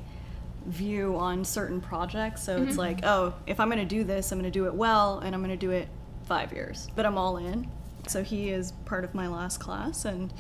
view 0.65 1.17
on 1.17 1.43
certain 1.43 1.81
projects. 1.81 2.43
So 2.43 2.61
it's 2.61 2.71
mm-hmm. 2.71 2.79
like, 2.79 2.99
oh, 3.03 3.33
if 3.47 3.59
I'm 3.59 3.69
going 3.69 3.79
to 3.79 3.95
do 3.95 4.03
this, 4.03 4.31
I'm 4.31 4.39
going 4.39 4.51
to 4.51 4.59
do 4.59 4.67
it 4.67 4.73
well, 4.73 5.19
and 5.19 5.33
I'm 5.33 5.41
going 5.41 5.57
to 5.57 5.65
do 5.65 5.71
it 5.71 5.87
five 6.23 6.53
years. 6.53 6.87
But 6.95 7.05
I'm 7.05 7.17
all 7.17 7.37
in. 7.37 7.69
So 8.07 8.23
he 8.23 8.49
is 8.49 8.71
part 8.85 9.03
of 9.03 9.13
my 9.13 9.27
last 9.27 9.59
class, 9.59 10.05
and 10.05 10.33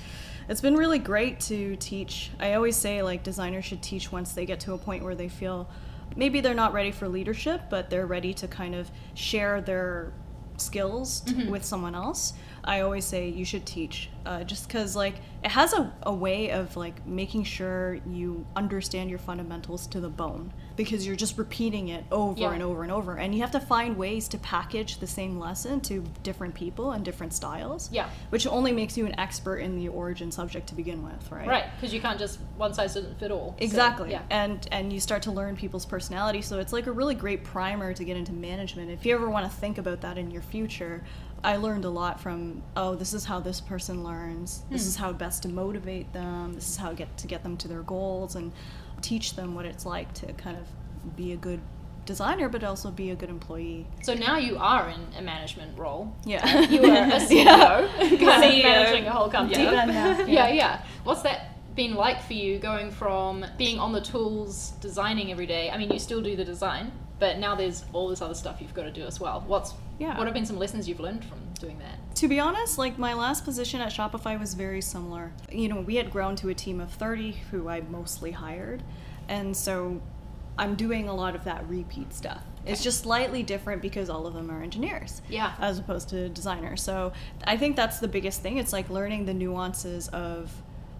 it's 0.49 0.61
been 0.61 0.75
really 0.75 0.99
great 0.99 1.39
to 1.41 1.75
teach. 1.75 2.31
I 2.39 2.53
always 2.53 2.75
say 2.75 3.03
like 3.03 3.23
designers 3.23 3.65
should 3.65 3.83
teach 3.83 4.11
once 4.11 4.33
they 4.33 4.45
get 4.45 4.59
to 4.61 4.73
a 4.73 4.77
point 4.77 5.03
where 5.03 5.15
they 5.15 5.29
feel 5.29 5.69
maybe 6.15 6.41
they're 6.41 6.53
not 6.53 6.73
ready 6.73 6.91
for 6.91 7.07
leadership, 7.07 7.61
but 7.69 7.89
they're 7.89 8.07
ready 8.07 8.33
to 8.35 8.47
kind 8.47 8.75
of 8.75 8.91
share 9.13 9.61
their 9.61 10.13
skills 10.57 11.21
t- 11.21 11.33
mm-hmm. 11.33 11.51
with 11.51 11.63
someone 11.63 11.95
else. 11.95 12.33
I 12.63 12.81
always 12.81 13.05
say 13.05 13.29
you 13.29 13.43
should 13.45 13.65
teach, 13.65 14.09
uh, 14.25 14.43
just 14.43 14.67
because 14.67 14.95
like 14.95 15.15
it 15.43 15.49
has 15.51 15.73
a, 15.73 15.91
a 16.03 16.13
way 16.13 16.51
of 16.51 16.77
like 16.77 17.05
making 17.07 17.43
sure 17.43 17.99
you 18.07 18.45
understand 18.55 19.09
your 19.09 19.17
fundamentals 19.19 19.87
to 19.87 19.99
the 19.99 20.09
bone 20.09 20.53
because 20.75 21.05
you're 21.05 21.15
just 21.15 21.37
repeating 21.37 21.89
it 21.89 22.03
over 22.11 22.39
Yeah. 22.39 22.51
and 22.53 22.61
over 22.63 22.83
and 22.83 22.91
over, 22.91 23.17
and 23.17 23.33
you 23.33 23.41
have 23.41 23.51
to 23.51 23.59
find 23.59 23.97
ways 23.97 24.27
to 24.29 24.37
package 24.37 24.97
the 24.99 25.07
same 25.07 25.39
lesson 25.39 25.81
to 25.81 26.03
different 26.23 26.53
people 26.53 26.91
and 26.91 27.03
different 27.03 27.33
styles. 27.33 27.89
Yeah. 27.91 28.09
which 28.29 28.45
only 28.47 28.71
makes 28.71 28.95
you 28.97 29.05
an 29.05 29.19
expert 29.19 29.57
in 29.57 29.75
the 29.75 29.87
origin 29.89 30.31
subject 30.31 30.67
to 30.67 30.75
begin 30.75 31.03
with, 31.03 31.31
right? 31.31 31.47
Right, 31.47 31.65
because 31.75 31.93
you 31.93 31.99
can't 31.99 32.19
just 32.19 32.39
one 32.57 32.73
size 32.73 32.93
doesn't 32.93 33.19
fit 33.19 33.31
all. 33.31 33.55
So, 33.59 33.63
Exactly. 33.65 34.11
yeah. 34.11 34.21
And 34.29 34.67
and 34.71 34.93
you 34.93 34.99
start 34.99 35.23
to 35.23 35.31
learn 35.31 35.55
people's 35.55 35.85
personality. 35.85 36.41
So 36.41 36.59
it's 36.59 36.71
like 36.73 36.87
a 36.87 36.91
really 36.91 37.15
great 37.15 37.43
primer 37.43 37.93
to 37.93 38.03
get 38.03 38.15
into 38.17 38.31
management. 38.33 38.89
If 38.91 39.05
you 39.05 39.13
ever 39.15 39.29
want 39.29 39.45
to 39.49 39.51
think 39.57 39.77
about 39.79 40.01
that 40.01 40.17
in 40.17 40.29
your 40.31 40.41
future, 40.43 41.03
I 41.43 41.55
learned 41.55 41.85
a 41.85 41.89
lot 41.89 42.19
from 42.19 42.61
oh, 42.75 42.95
this 42.95 43.13
is 43.13 43.25
how 43.25 43.39
this 43.39 43.61
person 43.61 44.03
learns. 44.03 44.63
This 44.69 44.85
is 44.85 44.95
hmm. 44.95 45.03
how 45.03 45.13
best 45.13 45.43
to 45.43 45.49
motivate 45.49 46.11
them. 46.13 46.53
This 46.53 46.69
is 46.69 46.77
how 46.77 46.93
get 46.93 47.17
to 47.17 47.27
get 47.27 47.43
them 47.43 47.57
to 47.57 47.67
their 47.67 47.83
goals 47.83 48.35
and 48.35 48.51
teach 49.01 49.35
them 49.35 49.55
what 49.55 49.65
it's 49.65 49.85
like 49.85 50.13
to 50.13 50.31
kind 50.33 50.57
of 50.57 50.67
be 51.15 51.31
a 51.33 51.37
good 51.37 51.59
designer 52.05 52.49
but 52.49 52.63
also 52.63 52.91
be 52.91 53.11
a 53.11 53.15
good 53.15 53.29
employee. 53.29 53.87
So 54.03 54.13
now 54.13 54.37
you 54.37 54.57
are 54.57 54.89
in 54.89 55.01
a 55.17 55.21
management 55.21 55.77
role. 55.77 56.13
Yeah. 56.25 56.61
You 56.61 56.83
are 56.83 57.03
a 57.03 57.19
CEO, 57.29 57.31
Yeah. 57.45 57.87
kind 58.09 58.43
of 58.43 58.63
managing 58.63 59.05
a 59.05 59.11
whole 59.11 59.29
company. 59.29 59.65
End 59.65 59.91
now. 59.91 60.19
yeah, 60.25 60.49
yeah. 60.49 60.83
What's 61.03 61.21
that 61.21 61.75
been 61.75 61.95
like 61.95 62.21
for 62.21 62.33
you 62.33 62.59
going 62.59 62.91
from 62.91 63.45
being 63.57 63.79
on 63.79 63.93
the 63.93 64.01
tools, 64.01 64.71
designing 64.81 65.31
every 65.31 65.45
day? 65.45 65.69
I 65.69 65.77
mean, 65.77 65.91
you 65.91 65.99
still 65.99 66.21
do 66.21 66.35
the 66.35 66.45
design, 66.45 66.91
but 67.21 67.37
now 67.37 67.53
there's 67.53 67.85
all 67.93 68.07
this 68.07 68.19
other 68.19 68.33
stuff 68.33 68.57
you've 68.59 68.73
got 68.73 68.81
to 68.83 68.91
do 68.91 69.03
as 69.03 69.19
well. 69.19 69.43
What's 69.45 69.75
Yeah. 69.99 70.17
what 70.17 70.25
have 70.25 70.33
been 70.33 70.45
some 70.47 70.57
lessons 70.57 70.89
you've 70.89 70.99
learned 70.99 71.23
from 71.23 71.37
doing 71.59 71.77
that? 71.77 72.15
To 72.15 72.27
be 72.27 72.39
honest, 72.39 72.79
like 72.79 72.97
my 72.97 73.13
last 73.13 73.45
position 73.45 73.79
at 73.79 73.89
Shopify 73.93 74.39
was 74.39 74.55
very 74.55 74.81
similar. 74.81 75.31
You 75.51 75.69
know, 75.69 75.81
we 75.81 75.97
had 75.97 76.09
grown 76.11 76.35
to 76.37 76.49
a 76.49 76.55
team 76.55 76.81
of 76.81 76.89
30 76.91 77.33
who 77.51 77.69
I 77.69 77.81
mostly 77.81 78.31
hired. 78.31 78.81
And 79.29 79.55
so 79.55 80.01
I'm 80.57 80.73
doing 80.73 81.07
a 81.09 81.13
lot 81.13 81.35
of 81.35 81.43
that 81.43 81.69
repeat 81.69 82.11
stuff. 82.11 82.41
It's 82.65 82.83
just 82.83 83.01
slightly 83.01 83.43
different 83.43 83.83
because 83.83 84.09
all 84.09 84.25
of 84.25 84.33
them 84.33 84.49
are 84.49 84.63
engineers. 84.63 85.21
Yeah. 85.29 85.53
As 85.59 85.77
opposed 85.77 86.09
to 86.09 86.27
designers. 86.27 86.81
So 86.81 87.13
I 87.43 87.55
think 87.55 87.75
that's 87.75 87.99
the 87.99 88.07
biggest 88.07 88.41
thing. 88.41 88.57
It's 88.57 88.73
like 88.73 88.89
learning 88.89 89.25
the 89.25 89.33
nuances 89.35 90.07
of 90.07 90.51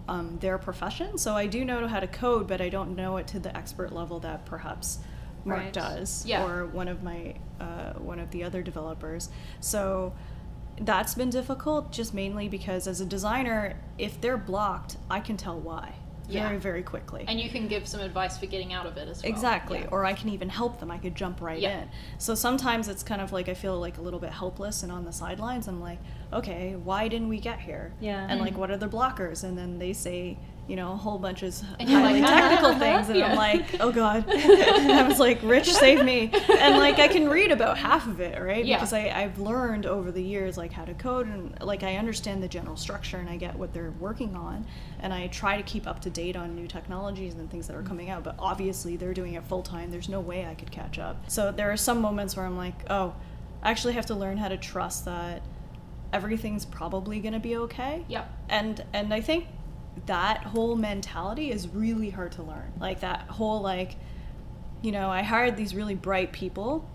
um, 0.06 0.38
their 0.40 0.56
profession. 0.58 1.18
So 1.18 1.34
I 1.34 1.48
do 1.48 1.64
know 1.64 1.88
how 1.88 1.98
to 1.98 2.06
code, 2.06 2.46
but 2.46 2.60
I 2.60 2.68
don't 2.68 2.94
know 2.94 3.16
it 3.16 3.26
to 3.28 3.40
the 3.40 3.56
expert 3.56 3.92
level 3.92 4.20
that 4.20 4.44
perhaps 4.46 4.98
Mark 5.44 5.60
Right. 5.60 5.72
does 5.72 6.24
Yeah. 6.26 6.44
or 6.44 6.66
one 6.66 6.88
of 6.88 7.02
my 7.02 7.34
uh, 7.60 7.92
one 7.94 8.18
of 8.18 8.30
the 8.32 8.42
other 8.42 8.60
developers. 8.62 9.28
So 9.60 10.14
that's 10.80 11.14
been 11.14 11.30
difficult 11.30 11.92
just 11.92 12.12
mainly 12.12 12.48
because 12.48 12.86
as 12.88 13.00
a 13.00 13.06
designer, 13.06 13.76
if 13.98 14.20
they're 14.20 14.36
blocked, 14.36 14.96
I 15.10 15.20
can 15.20 15.36
tell 15.36 15.58
why. 15.60 15.94
Yeah. 16.28 16.46
very 16.46 16.58
very 16.60 16.82
quickly. 16.82 17.24
And 17.28 17.38
you 17.38 17.50
can 17.50 17.68
give 17.68 17.86
some 17.86 18.00
advice 18.00 18.38
for 18.38 18.46
getting 18.46 18.72
out 18.72 18.86
of 18.86 18.96
it 18.96 19.06
as 19.08 19.22
well. 19.22 19.30
Exactly. 19.30 19.80
Yeah. 19.80 19.88
Or 19.90 20.04
I 20.04 20.14
can 20.14 20.28
even 20.30 20.48
help 20.48 20.78
them. 20.80 20.90
I 20.90 20.96
could 20.96 21.14
jump 21.14 21.40
right 21.42 21.62
in. 21.62 21.88
So 22.18 22.34
sometimes 22.34 22.88
it's 22.88 23.02
kind 23.02 23.20
of 23.20 23.32
like 23.32 23.48
I 23.50 23.54
feel 23.54 23.78
like 23.78 23.98
a 23.98 24.00
little 24.00 24.20
bit 24.20 24.30
helpless 24.30 24.82
and 24.82 24.90
on 24.90 25.04
the 25.04 25.12
sidelines. 25.12 25.66
I'm 25.68 25.80
like, 25.80 25.98
okay, 26.32 26.74
why 26.76 27.08
didn't 27.08 27.28
we 27.28 27.38
get 27.38 27.60
here? 27.60 27.92
Yeah. 28.00 28.24
And 28.30 28.40
like, 28.40 28.54
Mhm. 28.54 28.58
what 28.58 28.70
are 28.70 28.76
the 28.78 28.88
blockers? 28.88 29.44
And 29.44 29.58
then 29.58 29.78
they 29.78 29.92
say, 29.92 30.38
you 30.68 30.76
know, 30.76 30.92
a 30.92 30.96
whole 30.96 31.18
bunch 31.18 31.42
of 31.42 31.58
highly 31.80 32.20
like, 32.20 32.30
technical 32.30 32.74
things. 32.78 33.08
And 33.08 33.18
Yeah. 33.18 33.30
I'm 33.30 33.36
like, 33.36 33.80
oh 33.80 33.90
God. 33.90 34.26
and 34.30 34.92
I 34.92 35.06
was 35.06 35.18
like, 35.18 35.40
Rich, 35.42 35.72
save 35.72 36.04
me. 36.04 36.30
And 36.58 36.78
like, 36.78 36.98
I 36.98 37.08
can 37.08 37.28
read 37.28 37.50
about 37.50 37.76
half 37.78 38.06
of 38.06 38.20
it, 38.20 38.40
right? 38.40 38.64
Yeah. 38.64 38.76
Because 38.76 38.92
I, 38.92 39.10
I've 39.10 39.38
learned 39.38 39.86
over 39.86 40.12
the 40.12 40.22
years, 40.22 40.56
like, 40.56 40.72
how 40.72 40.84
to 40.84 40.94
code 40.94 41.26
and 41.26 41.60
like, 41.60 41.82
I 41.82 41.96
understand 41.96 42.42
the 42.42 42.48
general 42.48 42.76
structure 42.76 43.18
and 43.18 43.28
I 43.28 43.36
get 43.36 43.56
what 43.56 43.72
they're 43.74 43.92
working 43.98 44.36
on. 44.36 44.66
And 45.00 45.12
I 45.12 45.26
try 45.26 45.56
to 45.56 45.62
keep 45.64 45.86
up 45.86 46.00
to 46.02 46.10
date 46.10 46.36
on 46.36 46.54
new 46.54 46.68
technologies 46.68 47.34
and 47.34 47.50
things 47.50 47.66
that 47.66 47.76
are 47.76 47.82
mm. 47.82 47.88
coming 47.88 48.08
out. 48.08 48.22
But 48.22 48.36
obviously, 48.38 48.96
they're 48.96 49.14
doing 49.14 49.34
it 49.34 49.44
full 49.44 49.62
time. 49.62 49.90
There's 49.90 50.08
no 50.08 50.20
way 50.20 50.46
I 50.46 50.54
could 50.54 50.70
catch 50.70 50.98
up. 50.98 51.28
So 51.28 51.50
there 51.50 51.70
are 51.72 51.76
some 51.76 52.00
moments 52.00 52.36
where 52.36 52.46
I'm 52.46 52.56
like, 52.56 52.84
oh, 52.88 53.14
I 53.62 53.70
actually 53.70 53.94
have 53.94 54.06
to 54.06 54.14
learn 54.14 54.38
how 54.38 54.48
to 54.48 54.56
trust 54.56 55.04
that 55.06 55.42
everything's 56.12 56.64
probably 56.64 57.20
going 57.20 57.32
to 57.32 57.40
be 57.40 57.56
okay 57.56 58.04
Yep. 58.06 58.30
and 58.50 58.84
and 58.92 59.14
i 59.14 59.20
think 59.22 59.46
that 60.06 60.38
whole 60.38 60.76
mentality 60.76 61.50
is 61.50 61.68
really 61.68 62.10
hard 62.10 62.32
to 62.32 62.42
learn. 62.42 62.72
Like 62.80 63.00
that 63.00 63.22
whole 63.22 63.60
like 63.60 63.96
you 64.82 64.90
know 64.90 65.10
i 65.10 65.22
hired 65.22 65.56
these 65.56 65.74
really 65.74 65.94
bright 65.94 66.32
people 66.32 66.88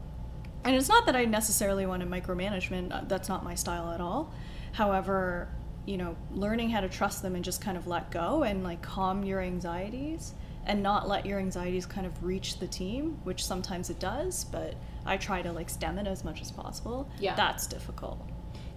and 0.65 0.75
it's 0.75 0.89
not 0.89 1.05
that 1.05 1.15
i 1.15 1.23
necessarily 1.23 1.85
want 1.85 2.01
to 2.01 2.07
micromanagement 2.07 2.93
uh, 2.93 3.01
that's 3.07 3.29
not 3.29 3.43
my 3.43 3.55
style 3.55 3.91
at 3.91 4.01
all. 4.01 4.33
However 4.73 5.47
you 5.85 5.97
know 5.97 6.17
learning 6.31 6.69
how 6.69 6.81
to 6.81 6.89
trust 6.89 7.21
them 7.21 7.35
and 7.35 7.45
just 7.45 7.61
kind 7.61 7.77
of 7.77 7.87
let 7.87 8.11
go 8.11 8.43
and 8.43 8.63
like 8.63 8.81
calm 8.81 9.23
your 9.23 9.41
anxieties 9.41 10.33
and 10.65 10.83
not 10.83 11.07
let 11.07 11.25
your 11.25 11.39
anxieties 11.39 11.85
kind 11.85 12.05
of 12.05 12.23
reach 12.23 12.59
the 12.59 12.67
team 12.67 13.17
which 13.23 13.45
sometimes 13.45 13.89
it 13.89 13.97
does 13.99 14.43
but 14.43 14.75
i 15.05 15.15
try 15.15 15.41
to 15.41 15.53
like 15.53 15.69
stem 15.69 15.97
it 15.97 16.07
as 16.07 16.25
much 16.25 16.41
as 16.41 16.51
possible. 16.51 17.09
Yeah. 17.19 17.35
that's 17.35 17.67
difficult. 17.67 18.19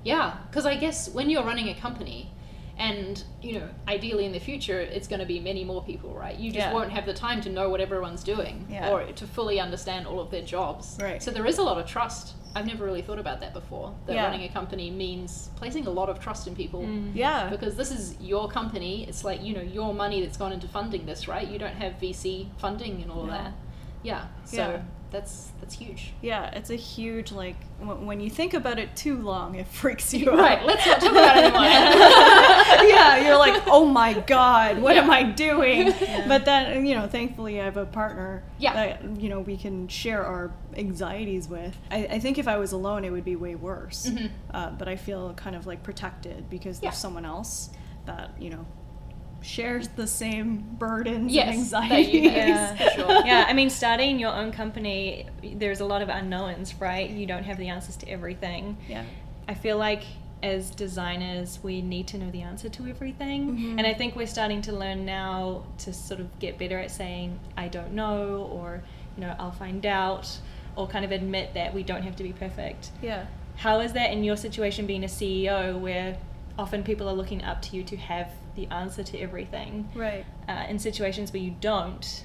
Yeah, 0.04 0.38
because 0.48 0.66
I 0.66 0.76
guess 0.76 1.08
when 1.10 1.28
you're 1.28 1.44
running 1.44 1.68
a 1.68 1.74
company, 1.74 2.30
and 2.80 3.22
you 3.42 3.52
know, 3.58 3.68
ideally 3.86 4.24
in 4.24 4.32
the 4.32 4.38
future, 4.40 4.80
it's 4.80 5.06
going 5.06 5.20
to 5.20 5.26
be 5.26 5.38
many 5.38 5.64
more 5.64 5.82
people, 5.84 6.10
right? 6.14 6.36
You 6.38 6.50
just 6.50 6.66
Yeah. 6.66 6.72
won't 6.72 6.90
have 6.90 7.04
the 7.06 7.12
time 7.12 7.40
to 7.42 7.50
know 7.50 7.68
what 7.68 7.80
everyone's 7.80 8.24
doing 8.24 8.66
Yeah. 8.70 8.90
or 8.90 9.04
to 9.12 9.26
fully 9.26 9.60
understand 9.60 10.06
all 10.06 10.18
of 10.18 10.30
their 10.30 10.42
jobs. 10.42 10.96
Right. 11.00 11.22
So 11.22 11.30
there 11.30 11.46
is 11.46 11.58
a 11.58 11.62
lot 11.62 11.76
of 11.78 11.86
trust. 11.86 12.34
I've 12.54 12.66
never 12.66 12.84
really 12.84 13.02
thought 13.02 13.18
about 13.18 13.40
that 13.40 13.52
before. 13.52 13.94
That 14.06 14.14
Yeah. 14.14 14.24
running 14.24 14.42
a 14.44 14.48
company 14.48 14.90
means 14.90 15.50
placing 15.56 15.86
a 15.86 15.90
lot 15.90 16.08
of 16.08 16.18
trust 16.20 16.46
in 16.48 16.56
people. 16.56 16.80
Mm. 16.80 17.12
yeah 17.14 17.48
Because 17.50 17.76
this 17.76 17.90
is 17.92 18.16
your 18.20 18.48
company, 18.48 19.04
it's 19.06 19.24
like 19.24 19.42
you 19.42 19.54
know 19.54 19.60
your 19.62 19.92
money 19.94 20.20
that's 20.22 20.38
gone 20.38 20.52
into 20.52 20.66
funding 20.66 21.04
this, 21.06 21.28
right? 21.28 21.46
You 21.46 21.58
don't 21.58 21.76
have 21.76 21.92
VC 22.00 22.48
funding 22.56 23.02
and 23.02 23.10
all 23.12 23.24
No. 23.24 23.32
that. 23.32 23.52
Yeah, 24.02 24.26
so 24.44 24.56
Yeah. 24.56 24.82
that's 25.10 25.50
that's 25.60 25.74
huge. 25.74 26.12
Yeah, 26.22 26.50
it's 26.54 26.70
a 26.70 26.76
huge 26.76 27.32
like 27.32 27.56
w- 27.80 28.06
when 28.06 28.18
you 28.20 28.30
think 28.30 28.54
about 28.54 28.78
it 28.78 28.94
too 28.96 29.16
long, 29.20 29.54
it 29.56 29.66
freaks 29.80 30.14
you 30.14 30.30
out. 30.30 30.38
Right, 30.38 30.64
let's 30.64 30.86
not 30.86 31.00
talk 31.00 31.10
about 31.12 31.36
it 31.36 31.44
anymore. 31.44 31.62
yeah, 32.88 33.26
you're 33.26 33.36
like, 33.36 33.62
oh 33.66 33.84
my 33.84 34.14
god, 34.14 34.78
what 34.80 34.94
Yeah. 34.94 35.02
am 35.02 35.10
I 35.10 35.22
doing? 35.24 35.92
But 36.28 36.44
then 36.44 36.86
you 36.86 36.94
know, 36.94 37.06
thankfully, 37.06 37.60
I 37.60 37.64
have 37.64 37.76
a 37.76 37.86
partner 37.86 38.42
Yeah. 38.58 38.72
that 38.74 39.20
you 39.20 39.28
know 39.28 39.40
we 39.40 39.56
can 39.56 39.88
share 39.88 40.24
our 40.24 40.52
anxieties 40.76 41.48
with. 41.48 41.76
I, 41.90 42.06
I 42.12 42.18
think 42.20 42.38
if 42.38 42.48
I 42.48 42.56
was 42.56 42.72
alone, 42.72 43.04
it 43.04 43.10
would 43.10 43.24
be 43.24 43.36
way 43.36 43.54
worse. 43.54 44.06
Mhm. 44.08 44.30
Uh, 44.54 44.70
but 44.70 44.88
I 44.88 44.96
feel 44.96 45.34
kind 45.34 45.56
of 45.56 45.66
like 45.66 45.82
protected 45.82 46.48
because 46.48 46.78
Yeah. 46.82 46.90
there's 46.90 46.98
someone 46.98 47.24
else 47.26 47.70
that 48.06 48.30
you 48.40 48.48
know 48.50 48.64
shares 49.42 49.88
the 49.88 50.06
same 50.06 50.64
burdens 50.78 51.32
Yes, 51.32 51.56
and 51.56 51.66
that 51.70 51.82
anxieties. 51.90 52.14
you 52.14 52.30
have, 52.30 52.78
sure. 52.94 53.26
yeah, 53.26 53.46
I 53.48 53.52
mean, 53.52 53.70
starting 53.70 54.18
your 54.18 54.32
own 54.34 54.52
company, 54.52 55.26
there's 55.42 55.80
a 55.80 55.84
lot 55.84 56.02
of 56.02 56.08
unknowns, 56.08 56.74
right? 56.80 57.08
You 57.08 57.26
don't 57.26 57.44
have 57.44 57.56
the 57.58 57.68
answers 57.68 57.96
to 57.98 58.08
everything. 58.08 58.76
yeah. 58.88 59.04
I 59.48 59.54
feel 59.54 59.78
like 59.78 60.02
as 60.42 60.70
designers, 60.70 61.58
we 61.62 61.82
need 61.82 62.06
to 62.08 62.18
know 62.18 62.30
the 62.30 62.40
answer 62.42 62.68
to 62.70 62.86
everything. 62.86 63.56
Mhm. 63.58 63.78
And 63.78 63.86
I 63.86 63.92
think 63.94 64.14
we're 64.16 64.26
starting 64.26 64.62
to 64.62 64.72
learn 64.72 65.04
now 65.04 65.64
to 65.78 65.92
sort 65.92 66.20
of 66.20 66.38
get 66.38 66.56
better 66.58 66.78
at 66.78 66.90
saying, 66.90 67.38
I 67.56 67.68
don't 67.68 67.92
know, 67.92 68.48
or, 68.52 68.82
you 69.16 69.22
know, 69.22 69.34
I'll 69.38 69.50
find 69.52 69.84
out, 69.84 70.38
or 70.76 70.86
kind 70.86 71.04
of 71.04 71.10
admit 71.12 71.52
that 71.54 71.74
we 71.74 71.82
don't 71.82 72.02
have 72.04 72.16
to 72.16 72.22
be 72.22 72.32
perfect. 72.32 72.90
Yeah. 73.02 73.26
How 73.56 73.80
is 73.80 73.92
that 73.94 74.12
in 74.12 74.22
your 74.24 74.36
situation 74.36 74.86
being 74.86 75.04
a 75.04 75.08
CEO 75.08 75.76
where 75.78 76.16
often 76.58 76.82
people 76.82 77.08
are 77.08 77.14
looking 77.14 77.42
up 77.42 77.62
to 77.62 77.76
you 77.76 77.82
to 77.84 77.96
have 77.96 78.30
the 78.56 78.66
answer 78.66 79.02
to 79.04 79.18
everything? 79.18 79.88
Right. 79.94 80.24
Uh, 80.48 80.64
in 80.68 80.78
situations 80.78 81.32
where 81.32 81.42
you 81.42 81.54
don't, 81.60 82.24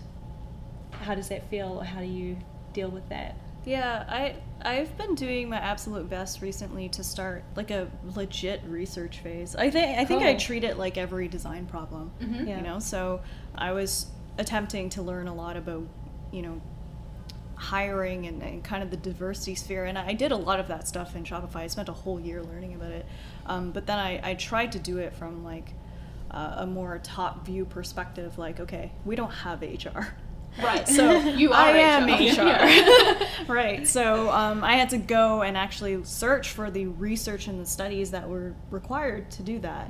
how 0.91 1.15
does 1.15 1.29
that 1.29 1.49
feel? 1.49 1.79
Or 1.79 1.83
how 1.83 1.99
do 1.99 2.05
you 2.07 2.37
deal 2.73 2.89
with 2.89 3.07
that? 3.09 3.37
Yeah, 3.65 4.05
I 4.07 4.35
I've 4.61 4.95
been 4.97 5.15
doing 5.15 5.49
my 5.49 5.57
absolute 5.57 6.07
best 6.09 6.41
recently 6.41 6.87
to 6.89 7.03
start 7.03 7.43
like 7.55 7.71
a 7.71 7.89
legit 8.15 8.61
research 8.67 9.19
phase. 9.19 9.55
I 9.55 9.69
think 9.71 9.97
I 9.97 10.05
think 10.05 10.21
I 10.21 10.35
treat 10.35 10.63
it 10.63 10.77
like 10.77 10.97
every 10.97 11.27
design 11.27 11.65
problem. 11.65 12.11
Mhm. 12.21 12.47
Yeah. 12.47 12.57
You 12.57 12.63
know, 12.63 12.79
so 12.79 13.21
I 13.55 13.71
was 13.71 14.07
attempting 14.37 14.89
to 14.91 15.01
learn 15.01 15.27
a 15.27 15.33
lot 15.33 15.57
about, 15.57 15.87
you 16.31 16.41
know, 16.43 16.61
hiring 17.55 18.27
and, 18.27 18.43
and 18.43 18.63
kind 18.63 18.83
of 18.83 18.91
the 18.91 18.97
diversity 18.97 19.55
sphere 19.55 19.85
and 19.85 19.97
I 19.97 20.13
did 20.13 20.31
a 20.31 20.35
lot 20.35 20.59
of 20.59 20.67
that 20.67 20.87
stuff 20.87 21.15
in 21.15 21.23
Shopify. 21.23 21.57
I 21.57 21.67
spent 21.67 21.89
a 21.89 21.93
whole 21.93 22.19
year 22.19 22.43
learning 22.43 22.75
about 22.75 22.91
it. 22.91 23.05
Um, 23.45 23.71
but 23.71 23.85
then 23.85 23.99
I, 23.99 24.19
I 24.23 24.33
tried 24.35 24.71
to 24.73 24.79
do 24.79 24.97
it 24.97 25.13
from 25.13 25.43
like 25.43 25.73
uh, 26.31 26.55
a 26.57 26.65
more 26.65 26.99
top 27.03 27.45
view 27.45 27.65
perspective 27.65 28.37
like 28.37 28.59
okay, 28.59 28.91
we 29.05 29.15
don't 29.15 29.31
have 29.31 29.61
HR. 29.61 30.07
Right. 30.61 30.87
So 30.87 31.11
you 31.19 31.51
are 31.51 31.55
I 31.55 31.77
am 31.77 32.05
HR. 32.07 33.21
HR. 33.21 33.25
Right. 33.53 33.87
So 33.87 34.29
um, 34.31 34.63
I 34.63 34.73
had 34.75 34.89
to 34.91 34.97
go 34.97 35.41
and 35.41 35.57
actually 35.57 36.03
search 36.05 36.51
for 36.51 36.71
the 36.71 36.87
research 36.87 37.47
and 37.47 37.59
the 37.59 37.65
studies 37.65 38.11
that 38.11 38.27
were 38.29 38.55
required 38.71 39.29
to 39.31 39.43
do 39.43 39.59
that. 39.59 39.89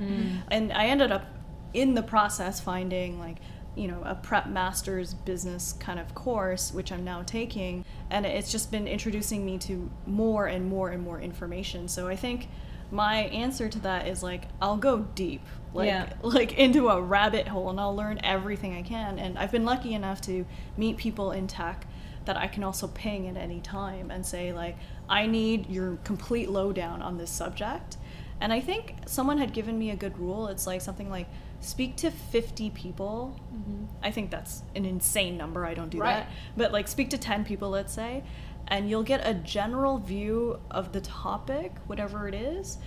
And 0.50 0.72
I 0.72 0.86
ended 0.86 1.12
up 1.12 1.24
in 1.72 1.94
the 1.94 2.02
process 2.02 2.58
finding 2.58 3.18
like 3.18 3.36
you 3.76 3.86
know 3.86 4.02
a 4.04 4.14
prep 4.14 4.46
master's 4.48 5.12
business 5.12 5.74
kind 5.74 6.00
of 6.00 6.14
course 6.14 6.72
which 6.72 6.90
i'm 6.90 7.04
now 7.04 7.22
taking 7.22 7.84
and 8.08 8.24
it's 8.24 8.50
just 8.50 8.70
been 8.70 8.88
introducing 8.88 9.44
me 9.44 9.58
to 9.58 9.90
more 10.06 10.46
and 10.46 10.66
more 10.66 10.88
and 10.88 11.02
more 11.02 11.20
information 11.20 11.86
so 11.86 12.08
i 12.08 12.16
think 12.16 12.48
my 12.90 13.16
answer 13.24 13.68
to 13.68 13.78
that 13.80 14.06
is 14.06 14.22
like 14.22 14.44
i'll 14.62 14.76
go 14.76 14.98
deep 15.14 15.42
like 15.74 15.88
Yeah. 15.88 16.12
like 16.22 16.52
into 16.58 16.88
a 16.88 17.00
rabbit 17.00 17.48
hole 17.48 17.68
and 17.70 17.78
I'll 17.78 17.94
learn 17.94 18.18
everything 18.24 18.74
I 18.74 18.80
can. 18.82 19.18
And 19.18 19.36
I've 19.38 19.52
been 19.52 19.66
lucky 19.66 19.92
enough 19.92 20.22
to 20.22 20.46
meet 20.78 20.96
people 20.96 21.32
in 21.32 21.46
tech 21.48 21.86
that 22.24 22.36
I 22.38 22.46
can 22.46 22.64
also 22.64 22.88
ping 22.88 23.28
at 23.28 23.36
any 23.36 23.60
time 23.60 24.10
and 24.10 24.24
say 24.24 24.52
like 24.54 24.76
I 25.08 25.26
need 25.26 25.68
your 25.68 25.96
complete 26.04 26.48
lowdown 26.48 27.02
on 27.02 27.18
this 27.18 27.30
subject. 27.30 27.98
And 28.40 28.52
I 28.54 28.60
think 28.60 28.94
someone 29.06 29.36
had 29.38 29.52
given 29.52 29.78
me 29.78 29.90
a 29.90 29.96
good 29.96 30.18
rule. 30.18 30.46
It's 30.48 30.66
like 30.66 30.80
something 30.80 31.10
like 31.10 31.26
speak 31.60 31.96
to 31.96 32.10
50 32.10 32.70
people. 32.70 33.38
Mm-hmm. 33.54 33.84
I 34.02 34.10
think 34.10 34.30
that's 34.30 34.62
an 34.74 34.86
insane 34.86 35.36
number. 35.36 35.66
I 35.66 35.74
don't 35.74 35.90
do 35.90 35.98
Right. 36.00 36.20
that. 36.24 36.30
But 36.56 36.72
like 36.72 36.88
speak 36.88 37.10
to 37.10 37.18
10 37.18 37.44
people, 37.44 37.68
let's 37.68 37.92
say, 37.92 38.22
and 38.68 38.90
you'll 38.90 39.02
get 39.02 39.26
a 39.26 39.34
general 39.34 39.98
view 39.98 40.58
of 40.70 40.92
the 40.92 41.00
topic, 41.00 41.72
whatever 41.86 42.28
it 42.28 42.34
is, 42.34 42.78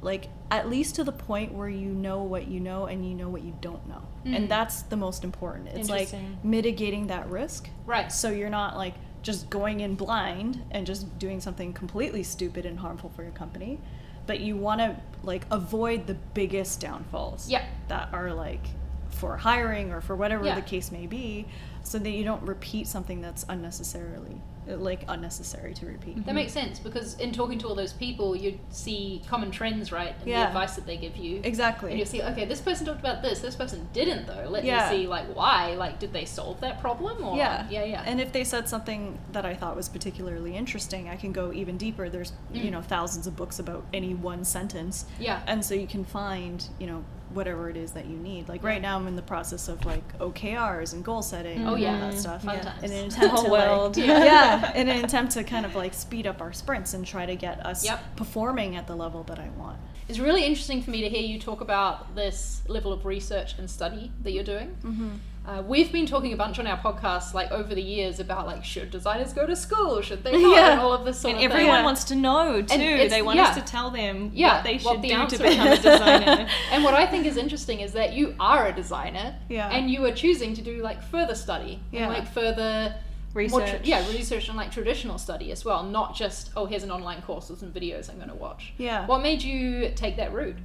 like 0.00 0.28
at 0.50 0.68
least 0.68 0.94
to 0.96 1.04
the 1.04 1.12
point 1.12 1.52
where 1.52 1.68
you 1.68 1.88
know 1.88 2.22
what 2.22 2.46
you 2.46 2.60
know 2.60 2.86
and 2.86 3.08
you 3.08 3.14
know 3.14 3.28
what 3.28 3.42
you 3.42 3.56
don't 3.60 3.86
know. 3.88 4.02
Mm. 4.24 4.36
And 4.36 4.48
that's 4.48 4.82
the 4.82 4.96
most 4.96 5.24
important. 5.24 5.68
It's 5.68 5.88
like 5.88 6.10
mitigating 6.44 7.06
that 7.08 7.28
risk. 7.28 7.68
Right. 7.86 8.12
So 8.12 8.30
you're 8.30 8.50
not 8.50 8.76
like 8.76 8.94
just 9.22 9.48
going 9.48 9.80
in 9.80 9.94
blind 9.94 10.62
and 10.70 10.86
just 10.86 11.18
doing 11.18 11.40
something 11.40 11.72
completely 11.72 12.22
stupid 12.22 12.66
and 12.66 12.78
harmful 12.78 13.10
for 13.16 13.22
your 13.22 13.32
company, 13.32 13.80
but 14.26 14.40
you 14.40 14.56
want 14.56 14.80
to 14.80 14.96
like 15.22 15.46
avoid 15.50 16.06
the 16.06 16.14
biggest 16.14 16.80
downfalls 16.80 17.48
Yeah. 17.48 17.64
that 17.88 18.10
are 18.12 18.32
like 18.32 18.66
for 19.14 19.36
hiring 19.36 19.92
or 19.92 20.00
for 20.00 20.16
whatever 20.16 20.44
Yeah. 20.44 20.54
the 20.56 20.62
case 20.62 20.90
may 20.92 21.06
be 21.06 21.46
so 21.82 21.98
that 21.98 22.10
you 22.10 22.24
don't 22.24 22.42
repeat 22.42 22.86
something 22.88 23.20
that's 23.20 23.44
unnecessarily 23.48 24.40
like 24.66 25.04
unnecessary 25.08 25.74
to 25.74 25.84
repeat. 25.84 26.24
That 26.24 26.34
makes 26.34 26.52
sense 26.54 26.78
because 26.78 27.16
in 27.20 27.32
talking 27.32 27.58
to 27.58 27.68
all 27.68 27.74
those 27.74 27.92
people, 27.92 28.34
you 28.34 28.58
see 28.70 29.20
common 29.28 29.50
trends, 29.50 29.92
right? 29.92 30.14
And 30.20 30.26
the 30.26 30.32
advice 30.36 30.74
that 30.76 30.86
they 30.86 30.96
give 30.96 31.18
you. 31.18 31.42
Exactly. 31.44 31.90
And 31.90 31.98
you'll 31.98 32.06
see, 32.08 32.22
okay, 32.22 32.46
this 32.46 32.62
person 32.62 32.86
talked 32.86 33.00
about 33.00 33.20
this, 33.20 33.40
this 33.40 33.56
person 33.56 33.86
didn't 33.92 34.26
though. 34.26 34.46
Let 34.48 34.64
Yeah. 34.64 34.88
me 34.90 34.96
see, 35.02 35.06
like, 35.06 35.26
why? 35.36 35.74
Like, 35.74 35.98
did 35.98 36.14
they 36.14 36.24
solve 36.24 36.62
that 36.62 36.80
problem? 36.80 37.22
Or 37.22 37.36
yeah 37.36 37.66
yeah, 37.68 37.84
yeah. 37.84 38.02
and 38.06 38.22
if 38.22 38.32
they 38.32 38.42
said 38.42 38.66
something 38.66 39.18
that 39.32 39.44
i 39.44 39.54
thought 39.54 39.76
was 39.76 39.88
particularly 39.90 40.56
interesting 40.56 41.10
i 41.10 41.16
can 41.16 41.30
go 41.32 41.52
even 41.52 41.76
deeper 41.76 42.08
there's 42.08 42.32
you 42.52 42.62
Mm. 42.62 42.70
know 42.72 42.80
thousands 42.82 43.26
of 43.26 43.36
books 43.36 43.58
about 43.58 43.84
any 43.92 44.14
one 44.14 44.44
sentence 44.46 45.04
Yeah. 45.20 45.42
and 45.46 45.62
so 45.62 45.74
you 45.74 45.86
can 45.86 46.04
find 46.04 46.66
you 46.78 46.86
know 46.86 47.04
whatever 47.34 47.68
it 47.68 47.76
is 47.76 47.92
that 47.92 48.06
you 48.06 48.16
need 48.16 48.48
like 48.48 48.62
right 48.62 48.80
now 48.82 48.96
i'm 48.96 49.06
in 49.06 49.16
the 49.16 49.22
process 49.22 49.68
of 49.68 49.84
like 49.84 50.18
okrs 50.18 50.92
and 50.92 51.04
goal 51.04 51.22
setting 51.22 51.66
Oh, 51.66 51.74
and 51.74 51.82
yeah. 51.82 51.94
all 52.04 52.10
that 52.10 52.18
stuff 52.18 52.44
Fun 52.44 52.56
Yeah. 52.56 52.62
times. 52.62 52.82
in 52.84 52.92
an 52.92 53.06
attempt 53.08 53.34
whole 53.34 53.44
to 53.44 53.50
world. 53.50 53.96
like, 53.96 54.06
Yeah. 54.08 54.24
yeah 54.24 54.74
in 54.74 54.88
an 54.88 55.04
attempt 55.04 55.32
to 55.32 55.44
kind 55.44 55.66
of 55.66 55.74
like 55.74 55.94
speed 55.94 56.26
up 56.26 56.40
our 56.40 56.52
sprints 56.52 56.94
and 56.94 57.06
try 57.06 57.26
to 57.26 57.36
get 57.36 57.64
us 57.66 57.84
Yep. 57.84 58.16
performing 58.16 58.76
at 58.76 58.86
the 58.86 58.94
level 58.96 59.22
that 59.24 59.38
i 59.38 59.48
want 59.58 59.78
it's 60.08 60.18
really 60.18 60.44
interesting 60.44 60.82
for 60.82 60.90
me 60.90 61.00
to 61.00 61.08
hear 61.08 61.22
you 61.22 61.38
talk 61.38 61.60
about 61.62 62.14
this 62.14 62.60
level 62.68 62.92
of 62.92 63.06
research 63.06 63.56
and 63.58 63.70
study 63.70 64.12
that 64.22 64.32
you're 64.32 64.44
doing. 64.44 64.76
Mm-hmm. 64.84 65.08
Uh, 65.46 65.62
we've 65.66 65.92
been 65.92 66.06
talking 66.06 66.32
a 66.32 66.36
bunch 66.36 66.58
on 66.58 66.66
our 66.66 66.78
podcast, 66.78 67.34
like 67.34 67.50
over 67.50 67.74
the 67.74 67.82
years, 67.82 68.18
about 68.18 68.46
like 68.46 68.64
should 68.64 68.90
designers 68.90 69.34
go 69.34 69.46
to 69.46 69.54
school, 69.54 70.00
should 70.00 70.24
they 70.24 70.32
not, 70.32 70.56
Yeah. 70.56 70.72
and 70.72 70.80
all 70.80 70.94
of 70.94 71.04
this 71.04 71.20
sort 71.20 71.34
And 71.34 71.44
of 71.44 71.52
everyone 71.52 71.76
thing. 71.76 71.84
wants 71.84 72.04
to 72.04 72.14
know 72.14 72.62
too. 72.62 73.08
They 73.10 73.20
want 73.20 73.36
yeah. 73.36 73.48
us 73.48 73.56
to 73.56 73.60
tell 73.62 73.90
them 73.90 74.30
Yeah, 74.32 74.54
what 74.54 74.64
they 74.64 74.78
what 74.78 74.94
should 74.94 75.02
the 75.02 75.08
do 75.08 75.14
answer 75.14 75.36
to 75.36 75.42
become 75.42 75.66
a 75.68 75.76
designer. 75.76 76.48
and 76.72 76.82
what 76.82 76.94
I 76.94 77.06
think 77.06 77.26
is 77.26 77.36
interesting 77.36 77.80
is 77.80 77.92
that 77.92 78.14
you 78.14 78.34
are 78.40 78.68
a 78.68 78.72
designer, 78.72 79.36
Yeah. 79.50 79.68
and 79.68 79.90
you 79.90 80.06
are 80.06 80.12
choosing 80.12 80.54
to 80.54 80.62
do 80.62 80.80
like 80.82 81.02
further 81.02 81.34
study 81.34 81.78
Yeah. 81.92 82.04
and 82.04 82.12
like 82.14 82.26
further 82.26 82.94
more 83.34 83.42
tra- 83.60 83.60
Research. 83.60 83.80
yeah, 83.84 84.08
research 84.08 84.48
and 84.48 84.56
like 84.56 84.70
traditional 84.70 85.18
study 85.18 85.50
as 85.52 85.62
well, 85.62 85.82
not 85.82 86.14
just 86.14 86.52
oh 86.56 86.64
here's 86.64 86.84
an 86.84 86.90
online 86.90 87.20
course 87.20 87.50
with 87.50 87.58
some 87.58 87.70
videos 87.72 88.08
I'm 88.08 88.16
going 88.16 88.28
to 88.30 88.34
watch. 88.34 88.72
Yeah. 88.78 89.04
What 89.06 89.20
made 89.22 89.42
you 89.42 89.90
take 89.94 90.16
that 90.16 90.32
route? 90.32 90.56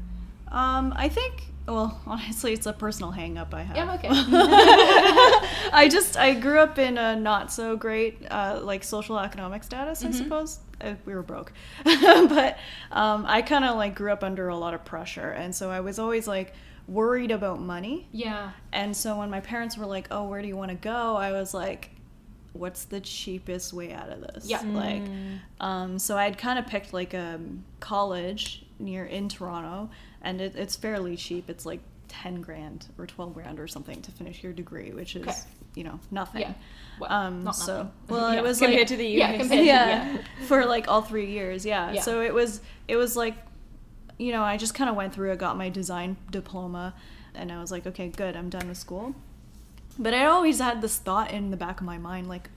Um, 0.51 0.93
I 0.95 1.09
think. 1.09 1.45
Well, 1.67 2.01
honestly, 2.07 2.53
it's 2.53 2.65
a 2.65 2.73
personal 2.73 3.11
hang 3.11 3.37
up 3.37 3.53
I 3.53 3.63
have. 3.63 3.77
Yeah, 3.77 3.93
okay. 3.95 4.07
I 5.71 5.87
just 5.91 6.17
I 6.17 6.33
grew 6.33 6.59
up 6.59 6.79
in 6.79 6.97
a 6.97 7.15
not 7.15 7.51
so 7.51 7.75
great 7.77 8.25
uh, 8.31 8.59
like 8.63 8.83
social 8.83 9.19
economic 9.19 9.63
status, 9.63 10.03
I 10.03 10.11
suppose. 10.11 10.59
Uh, 10.81 10.95
we 11.05 11.13
were 11.13 11.21
broke, 11.21 11.51
but 11.83 12.57
um, 12.91 13.25
I 13.27 13.41
kind 13.41 13.65
of 13.65 13.75
like 13.75 13.95
grew 13.95 14.11
up 14.11 14.23
under 14.23 14.47
a 14.47 14.55
lot 14.57 14.73
of 14.73 14.85
pressure, 14.85 15.29
and 15.31 15.53
so 15.53 15.69
I 15.69 15.81
was 15.81 15.99
always 15.99 16.27
like 16.27 16.53
worried 16.87 17.31
about 17.31 17.59
money. 17.61 18.07
Yeah. 18.11 18.51
And 18.73 18.95
so 18.95 19.19
when 19.19 19.29
my 19.29 19.41
parents 19.41 19.77
were 19.77 19.85
like, 19.85 20.07
"Oh, 20.09 20.27
where 20.27 20.41
do 20.41 20.47
you 20.47 20.57
want 20.57 20.69
to 20.69 20.75
go?" 20.77 21.15
I 21.17 21.33
was 21.33 21.53
like, 21.53 21.91
"What's 22.53 22.85
the 22.85 22.99
cheapest 23.01 23.73
way 23.73 23.93
out 23.93 24.09
of 24.09 24.21
this?" 24.21 24.49
Yeah. 24.49 24.61
Like, 24.61 25.03
um, 25.59 25.99
so 25.99 26.17
I'd 26.17 26.37
kind 26.37 26.57
of 26.57 26.65
picked 26.65 26.93
like 26.93 27.13
a 27.13 27.39
college 27.79 28.65
near 28.79 29.05
in 29.05 29.29
Toronto, 29.29 29.89
and 30.21 30.41
it, 30.41 30.55
it's 30.55 30.75
fairly 30.75 31.15
cheap. 31.15 31.49
It's 31.49 31.65
like 31.65 31.79
ten 32.07 32.41
grand 32.41 32.87
or 32.97 33.05
twelve 33.05 33.33
grand 33.33 33.59
or 33.59 33.67
something 33.67 34.01
to 34.01 34.11
finish 34.11 34.43
your 34.43 34.53
degree, 34.53 34.91
which 34.91 35.15
is 35.15 35.27
Okay. 35.27 35.37
you 35.75 35.83
know 35.83 35.99
nothing. 36.11 36.41
Yeah. 36.41 36.53
Well, 36.99 37.11
Um, 37.11 37.43
not 37.43 37.55
so 37.55 37.77
nothing. 37.77 37.91
well, 38.09 38.33
Yeah. 38.33 38.39
it 38.39 38.43
was 38.43 38.59
Compared 38.59 38.79
like, 38.79 38.87
to 38.87 38.97
the 38.97 39.07
Yeah, 39.07 39.31
US. 39.33 39.37
compared 39.41 39.59
to- 39.59 39.65
yeah, 39.65 40.17
for 40.47 40.65
like 40.65 40.87
all 40.87 41.01
three 41.01 41.29
years 41.31 41.65
yeah. 41.65 41.91
Yeah. 41.93 42.01
so 42.01 42.21
it 42.21 42.33
was 42.33 42.61
it 42.87 42.95
was 42.95 43.15
like 43.15 43.35
you 44.17 44.33
know 44.33 44.43
i 44.43 44.57
just 44.57 44.73
kind 44.73 44.89
of 44.89 44.97
went 44.97 45.13
through 45.13 45.31
i 45.31 45.35
got 45.37 45.55
my 45.55 45.69
design 45.69 46.17
diploma 46.29 46.93
and 47.33 47.53
i 47.53 47.61
was 47.61 47.71
like 47.71 47.87
okay 47.87 48.09
good 48.09 48.35
i'm 48.35 48.49
done 48.49 48.67
with 48.67 48.77
school 48.77 49.15
but 49.97 50.13
i 50.13 50.25
always 50.25 50.59
had 50.59 50.81
this 50.81 50.97
thought 50.97 51.31
in 51.31 51.51
the 51.51 51.55
back 51.55 51.79
of 51.79 51.85
my 51.85 51.97
mind 51.97 52.27
like 52.27 52.49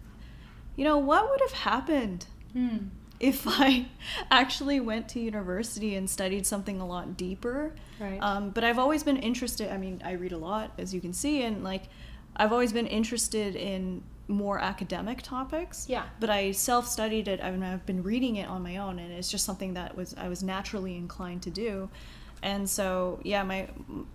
you 0.75 0.85
know 0.85 0.99
what 0.99 1.31
would 1.31 1.41
have 1.41 1.53
happened 1.53 2.27
Hmm. 2.53 2.79
If 3.23 3.45
i 3.47 3.87
actually 4.31 4.79
went 4.81 5.09
to 5.09 5.21
university 5.21 5.95
and 5.95 6.11
studied 6.11 6.45
something 6.47 6.81
a 6.81 6.87
lot 6.87 7.17
deeper 7.17 7.75
Right. 7.99 8.19
um, 8.21 8.51
but 8.51 8.63
i've 8.65 8.79
always 8.79 9.03
been 9.03 9.17
interested 9.17 9.73
i 9.73 9.79
mean 9.79 10.03
i 10.05 10.13
read 10.13 10.33
a 10.33 10.39
lot 10.39 10.73
as 10.79 10.93
you 10.93 11.01
can 11.01 11.13
see 11.15 11.43
and 11.43 11.65
like 11.65 11.85
i've 12.37 12.53
always 12.53 12.73
been 12.73 12.87
interested 12.87 13.57
in 13.57 14.03
more 14.29 14.59
academic 14.59 15.21
topics 15.23 15.87
Yeah. 15.89 16.05
but 16.21 16.31
I 16.31 16.53
self 16.53 16.87
studied 16.89 17.27
it. 17.29 17.41
I 17.43 17.51
mean, 17.51 17.63
I've 17.65 17.85
been 17.85 18.03
reading 18.05 18.37
it 18.37 18.49
on 18.49 18.63
my 18.63 18.77
own, 18.79 18.99
and 19.01 19.13
it's 19.13 19.29
just 19.29 19.45
something 19.45 19.75
that 19.75 19.97
was 19.97 20.15
I 20.17 20.29
was 20.29 20.43
naturally 20.45 20.97
inclined 20.97 21.43
to 21.43 21.51
do. 21.51 21.91
And 22.41 22.71
so, 22.71 23.19
yeah, 23.25 23.43
my 23.43 23.69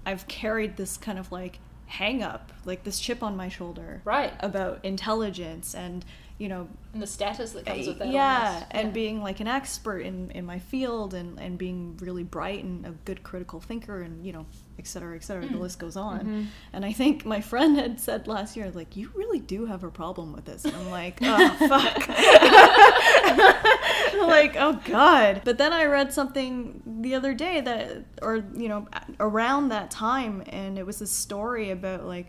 I've 0.06 0.26
carried 0.28 0.78
this 0.78 0.96
kind 0.98 1.20
of 1.20 1.32
like 1.32 1.60
hang 1.88 2.24
up, 2.24 2.52
like 2.66 2.84
this 2.86 3.00
chip 3.00 3.22
on 3.22 3.36
my 3.36 3.50
shoulder, 3.50 4.02
Right. 4.06 4.34
about 4.40 4.84
intelligence 4.84 5.76
and 5.76 6.04
you 6.40 6.48
know 6.50 6.68
And 6.94 7.02
the 7.02 7.08
status 7.08 7.52
that 7.54 7.66
comes 7.66 7.88
with 7.88 7.98
that. 8.00 8.10
yeah 8.10 8.48
almost. 8.50 8.66
and 8.72 8.88
Yeah. 8.90 8.94
being 8.94 9.22
like 9.24 9.40
an 9.40 9.48
expert 9.48 10.02
in, 10.02 10.30
in 10.32 10.46
my 10.46 10.60
field 10.60 11.14
and, 11.16 11.40
and 11.40 11.58
being 11.58 11.98
really 12.00 12.24
bright 12.24 12.64
and 12.64 12.86
a 12.86 12.92
good 13.06 13.24
critical 13.24 13.60
thinker 13.60 14.02
and 14.04 14.24
you 14.26 14.34
know 14.34 14.46
et 14.78 14.86
cetera 14.86 15.16
et 15.16 15.24
cetera 15.24 15.44
Mm. 15.46 15.54
the 15.54 15.58
list 15.58 15.80
goes 15.80 15.98
on 15.98 16.20
Mm-hmm. 16.20 16.44
and 16.74 16.86
i 16.86 16.92
think 16.94 17.26
my 17.26 17.42
friend 17.42 17.76
had 17.78 18.00
said 18.00 18.28
last 18.28 18.56
year 18.56 18.70
like 18.72 18.96
you 18.96 19.10
really 19.16 19.40
do 19.40 19.66
have 19.66 19.84
a 19.84 19.90
problem 19.90 20.32
with 20.34 20.46
this 20.46 20.64
and 20.66 20.76
i'm 20.76 20.92
like 20.92 21.18
oh 21.24 21.50
fuck 21.68 22.08
like 24.28 24.56
oh 24.58 24.80
god 24.86 25.42
but 25.44 25.58
then 25.58 25.74
i 25.74 25.86
read 25.86 26.14
something 26.14 26.82
the 27.02 27.16
other 27.16 27.34
day 27.34 27.62
that 27.62 28.04
or 28.22 28.44
you 28.56 28.68
know 28.68 28.88
around 29.20 29.70
that 29.70 29.90
time 29.92 30.44
and 30.48 30.78
it 30.78 30.86
was 30.86 31.02
a 31.02 31.08
story 31.08 31.72
about 31.72 32.06
like 32.06 32.28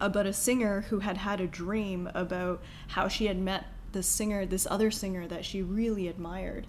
about 0.00 0.26
a 0.26 0.32
singer 0.32 0.82
who 0.82 1.00
had 1.00 1.16
had 1.18 1.40
a 1.40 1.46
dream 1.46 2.10
about 2.14 2.62
how 2.88 3.08
she 3.08 3.26
had 3.26 3.38
met 3.38 3.64
this 3.92 4.06
singer 4.06 4.44
this 4.44 4.66
other 4.70 4.90
singer 4.90 5.26
that 5.26 5.44
she 5.44 5.62
really 5.62 6.06
admired. 6.08 6.66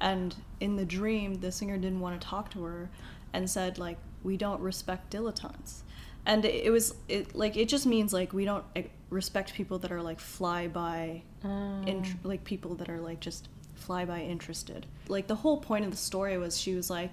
And 0.00 0.34
in 0.60 0.76
the 0.76 0.84
dream 0.84 1.36
the 1.36 1.50
singer 1.52 1.76
didn't 1.78 2.00
want 2.00 2.20
to 2.20 2.26
talk 2.26 2.50
to 2.52 2.62
her 2.64 2.90
and 3.32 3.48
said 3.48 3.78
like 3.78 3.98
we 4.22 4.36
don't 4.36 4.60
respect 4.60 5.12
dilettantes. 5.12 5.82
And 6.26 6.44
it, 6.44 6.70
was 6.70 6.94
it 7.08 7.34
like 7.34 7.56
it 7.56 7.68
just 7.68 7.86
means 7.86 8.12
like 8.12 8.32
we 8.32 8.44
don't 8.44 8.64
eh, 8.76 8.82
respect 9.08 9.54
people 9.54 9.78
that 9.78 9.90
are 9.92 10.02
like 10.02 10.20
fly 10.20 10.68
by 10.68 11.22
Oh. 11.44 11.82
int- 11.86 12.24
like 12.24 12.42
people 12.42 12.74
that 12.74 12.88
are 12.90 13.00
like 13.00 13.20
just 13.20 13.48
fly 13.76 14.04
by 14.04 14.20
interested. 14.20 14.86
Like 15.06 15.28
the 15.28 15.36
whole 15.36 15.58
point 15.60 15.84
of 15.84 15.90
the 15.92 15.96
story 15.96 16.36
was 16.36 16.58
she 16.60 16.74
was 16.74 16.90
like 16.90 17.12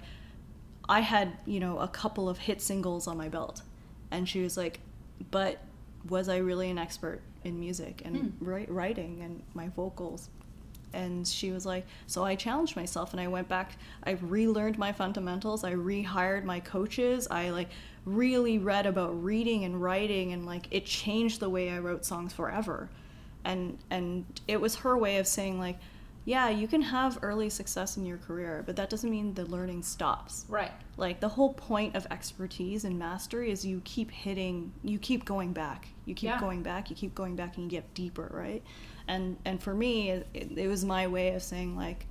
i 0.88 1.00
had 1.00 1.32
you 1.46 1.58
know 1.58 1.78
a 1.80 1.88
couple 1.88 2.28
of 2.28 2.38
hit 2.38 2.60
singles 2.60 3.06
on 3.06 3.16
my 3.16 3.28
belt. 3.28 3.62
And 4.10 4.28
she 4.28 4.42
was 4.42 4.56
like 4.56 4.80
but 5.30 5.60
was 6.08 6.28
i 6.28 6.36
really 6.36 6.70
an 6.70 6.78
expert 6.78 7.20
in 7.44 7.58
music 7.58 8.02
and 8.04 8.16
hmm. 8.16 8.48
wri- 8.48 8.66
writing 8.68 9.20
and 9.22 9.42
my 9.54 9.68
vocals? 9.68 10.30
And 10.92 11.28
she 11.28 11.50
was 11.50 11.66
like 11.66 11.84
so 12.06 12.24
i 12.24 12.36
challenged 12.36 12.74
myself 12.74 13.12
and 13.12 13.20
i 13.20 13.26
went 13.26 13.48
back 13.48 13.76
i 14.04 14.12
relearned 14.12 14.78
my 14.78 14.92
fundamentals 14.92 15.62
i 15.62 15.74
rehired 15.74 16.44
my 16.44 16.58
coaches 16.60 17.28
i 17.30 17.50
like 17.50 17.68
really 18.06 18.56
read 18.56 18.86
about 18.86 19.22
reading 19.22 19.64
and 19.64 19.82
writing 19.82 20.32
and 20.32 20.46
like 20.46 20.68
it 20.70 20.86
changed 20.86 21.40
the 21.40 21.50
way 21.50 21.70
i 21.70 21.78
wrote 21.78 22.04
songs 22.04 22.32
forever. 22.32 22.88
And 23.44 23.78
and 23.90 24.24
it 24.48 24.60
was 24.60 24.76
her 24.76 24.96
way 24.96 25.18
of 25.18 25.26
saying 25.26 25.58
like 25.58 25.78
yeah 26.26 26.48
you 26.50 26.66
can 26.68 26.82
have 26.82 27.18
early 27.22 27.48
success 27.48 27.96
in 27.96 28.04
your 28.04 28.18
career 28.18 28.62
but 28.66 28.76
that 28.76 28.90
doesn't 28.90 29.10
mean 29.10 29.32
the 29.34 29.46
learning 29.46 29.82
stops. 29.82 30.44
Right. 30.48 30.72
like 30.98 31.20
the 31.20 31.28
whole 31.28 31.54
point 31.54 31.94
of 31.96 32.06
expertise 32.10 32.84
and 32.84 32.98
mastery 32.98 33.50
is 33.50 33.64
you 33.64 33.80
keep 33.84 34.10
hitting 34.10 34.72
you 34.82 34.98
keep 34.98 35.24
going 35.24 35.52
back. 35.54 35.88
You 36.04 36.14
keep 36.14 36.28
Yeah. 36.30 36.40
going 36.40 36.62
back 36.62 36.90
you 36.90 36.96
keep 36.96 37.14
going 37.14 37.36
back 37.36 37.56
and 37.56 37.64
you 37.64 37.70
get 37.70 37.94
deeper 37.94 38.28
right? 38.34 38.62
And 39.08 39.36
and 39.44 39.62
for 39.62 39.72
me 39.72 40.10
it, 40.10 40.26
it, 40.34 40.58
it 40.58 40.68
was 40.68 40.84
my 40.84 41.06
way 41.06 41.28
of 41.34 41.42
saying 41.42 41.76
like 41.76 42.06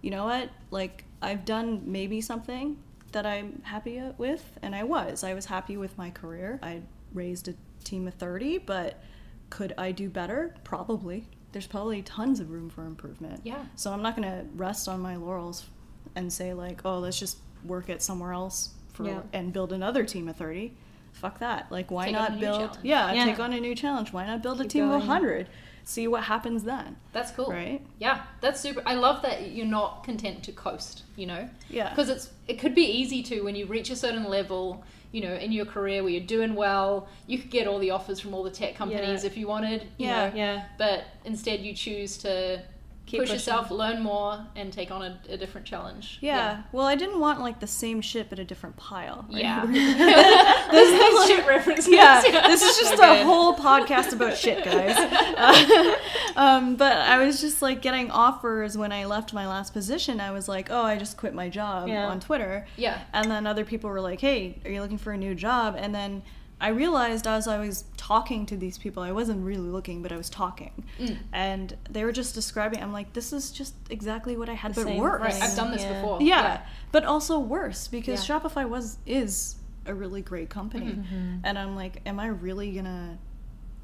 you 0.00 0.10
know 0.10 0.24
what? 0.24 0.48
Like 0.70 1.04
i've 1.20 1.44
done 1.44 1.82
maybe 1.86 2.20
something 2.20 2.76
that 3.12 3.24
i'm 3.26 3.62
happy 3.64 4.00
with 4.18 4.44
and 4.62 4.74
i 4.76 4.84
was. 4.84 5.24
I 5.24 5.34
was 5.34 5.46
happy 5.46 5.76
with 5.76 5.96
my 5.98 6.10
career. 6.10 6.58
I 6.62 6.82
raised 7.12 7.48
a 7.48 7.54
team 7.82 8.06
of 8.06 8.14
30 8.14 8.58
but 8.58 9.02
could 9.50 9.72
i 9.78 9.90
do 9.92 10.08
better? 10.10 10.54
Probably 10.64 11.26
there's 11.56 11.66
probably 11.66 12.02
tons 12.02 12.38
of 12.38 12.50
room 12.50 12.68
for 12.68 12.84
improvement 12.84 13.40
Yeah. 13.42 13.64
so 13.76 13.90
i'm 13.90 14.02
not 14.02 14.14
going 14.14 14.28
to 14.30 14.44
rest 14.56 14.88
on 14.88 15.00
my 15.00 15.16
laurels 15.16 15.64
and 16.14 16.30
say 16.30 16.52
like 16.52 16.82
oh 16.84 16.98
let's 16.98 17.18
just 17.18 17.38
work 17.64 17.88
it 17.88 18.02
somewhere 18.02 18.34
else 18.34 18.74
for 18.92 19.06
Yeah. 19.06 19.22
and 19.32 19.54
build 19.54 19.72
another 19.72 20.04
team 20.04 20.28
of 20.28 20.36
30 20.36 20.74
fuck 21.16 21.38
that 21.40 21.66
like 21.70 21.90
why 21.90 22.04
Take 22.06 22.14
not 22.14 22.38
build 22.38 22.78
yeah, 22.82 23.12
Yeah. 23.12 23.24
take 23.24 23.40
on 23.40 23.52
a 23.52 23.60
new 23.60 23.74
challenge 23.74 24.12
why 24.12 24.26
not 24.26 24.42
build 24.42 24.60
a 24.60 24.64
Keep 24.64 24.70
team 24.72 24.84
of 24.84 24.90
going. 24.90 25.00
100 25.00 25.48
see 25.84 26.06
what 26.08 26.24
happens 26.24 26.64
then 26.64 26.96
That's 27.12 27.30
cool. 27.30 27.50
Right? 27.50 27.80
Yeah, 27.98 28.22
that's 28.40 28.60
super. 28.60 28.82
I 28.84 28.94
love 28.94 29.22
that 29.22 29.50
you're 29.52 29.66
not 29.66 30.02
content 30.04 30.42
to 30.44 30.52
coast. 30.52 31.04
You 31.14 31.26
know. 31.26 31.48
Yeah. 31.70 31.90
Because 31.90 32.08
it's 32.08 32.30
it 32.48 32.58
could 32.58 32.74
be 32.74 32.82
easy 32.84 33.22
to 33.30 33.40
when 33.42 33.54
you 33.54 33.66
reach 33.66 33.90
a 33.90 33.96
certain 33.96 34.24
level. 34.28 34.84
You 35.12 35.20
know, 35.22 35.34
in 35.34 35.52
your 35.52 35.64
career 35.64 36.02
where 36.02 36.10
you're 36.12 36.26
doing 36.36 36.56
well, 36.56 37.08
you 37.28 37.38
could 37.38 37.50
get 37.50 37.66
all 37.68 37.78
the 37.78 37.92
offers 37.92 38.18
from 38.20 38.34
all 38.34 38.42
the 38.42 38.50
tech 38.50 38.74
companies 38.74 39.22
Yeah. 39.22 39.30
if 39.30 39.36
you 39.36 39.46
wanted. 39.46 39.82
You 39.96 40.08
Yeah. 40.08 40.28
Know, 40.28 40.34
Yeah. 40.34 40.64
But 40.76 41.04
instead, 41.24 41.60
you 41.60 41.72
choose 41.72 42.18
to 42.18 42.60
Keep 43.06 43.20
push 43.20 43.28
pushing. 43.28 43.34
yourself, 43.36 43.70
learn 43.70 44.02
more, 44.02 44.44
and 44.56 44.72
take 44.72 44.90
on 44.90 45.02
a, 45.02 45.18
a 45.28 45.36
different 45.36 45.66
challenge. 45.66 46.18
yeah. 46.20 46.62
well 46.72 46.86
i 46.86 46.94
didn't 46.96 47.20
want 47.20 47.40
like 47.40 47.60
the 47.60 47.66
same 47.66 48.00
shit 48.00 48.28
but 48.28 48.38
a 48.40 48.44
different 48.44 48.76
pile 48.76 49.24
right? 49.30 49.42
Yeah. 49.42 49.64
this 50.72 50.90
is 50.90 51.14
like- 51.18 51.28
shit 51.28 51.46
references. 51.46 51.88
yeah, 51.92 52.20
this 52.48 52.62
is 52.62 52.76
just 52.78 52.94
Okay. 52.94 53.22
a 53.22 53.24
whole 53.24 53.54
podcast 53.54 54.12
about 54.12 54.36
shit, 54.36 54.64
guys. 54.64 54.96
Uh, 54.98 55.94
um, 56.36 56.76
but 56.76 56.92
I 56.96 57.24
was 57.24 57.40
just 57.40 57.62
like 57.62 57.82
getting 57.82 58.10
offers 58.10 58.76
when 58.76 58.92
I 58.92 59.04
left 59.06 59.32
my 59.32 59.46
last 59.46 59.72
position. 59.72 60.20
I 60.20 60.30
was 60.32 60.48
like, 60.48 60.68
oh, 60.70 60.82
I 60.82 60.96
just 60.96 61.16
quit 61.16 61.34
my 61.34 61.48
job 61.48 61.88
Yeah. 61.88 62.06
on 62.06 62.20
Twitter. 62.20 62.66
Yeah. 62.76 63.00
And 63.12 63.30
then 63.30 63.46
other 63.46 63.64
people 63.64 63.90
were 63.90 64.00
like, 64.00 64.20
hey, 64.20 64.58
are 64.64 64.70
you 64.70 64.80
looking 64.80 64.98
for 64.98 65.12
a 65.12 65.18
new 65.18 65.34
job? 65.34 65.76
And 65.78 65.94
then 65.94 66.22
I 66.60 66.68
realized 66.68 67.26
as 67.26 67.46
I 67.46 67.58
was 67.58 67.84
talking 67.98 68.46
to 68.46 68.56
these 68.56 68.78
people, 68.78 69.02
I 69.02 69.12
wasn't 69.12 69.44
really 69.44 69.68
looking, 69.68 70.02
but 70.02 70.10
I 70.10 70.16
was 70.16 70.30
talking. 70.30 70.84
Mm. 70.98 71.18
And 71.32 71.76
they 71.90 72.02
were 72.04 72.12
just 72.12 72.34
describing, 72.34 72.82
I'm 72.82 72.92
like, 72.94 73.12
this 73.12 73.32
is 73.32 73.50
just 73.50 73.74
exactly 73.90 74.36
what 74.38 74.48
I 74.48 74.54
had, 74.54 74.74
The 74.74 74.80
but 74.82 74.86
same 74.88 74.98
worse. 75.00 75.20
Right. 75.20 75.42
I've 75.42 75.54
done 75.56 75.70
this 75.72 75.82
Yeah. 75.82 76.00
before. 76.00 76.22
Yeah, 76.22 76.62
but 76.92 77.04
also 77.04 77.38
worse 77.38 77.88
because 77.88 78.26
Yeah. 78.26 78.38
Shopify 78.40 78.66
was 78.68 78.96
is 79.04 79.56
a 79.84 79.94
really 79.94 80.22
great 80.22 80.48
company, 80.48 80.92
Mm-hmm. 80.92 81.38
and 81.44 81.58
I'm 81.58 81.76
like, 81.76 82.00
am 82.06 82.18
I 82.18 82.26
really 82.28 82.72
gonna 82.72 83.18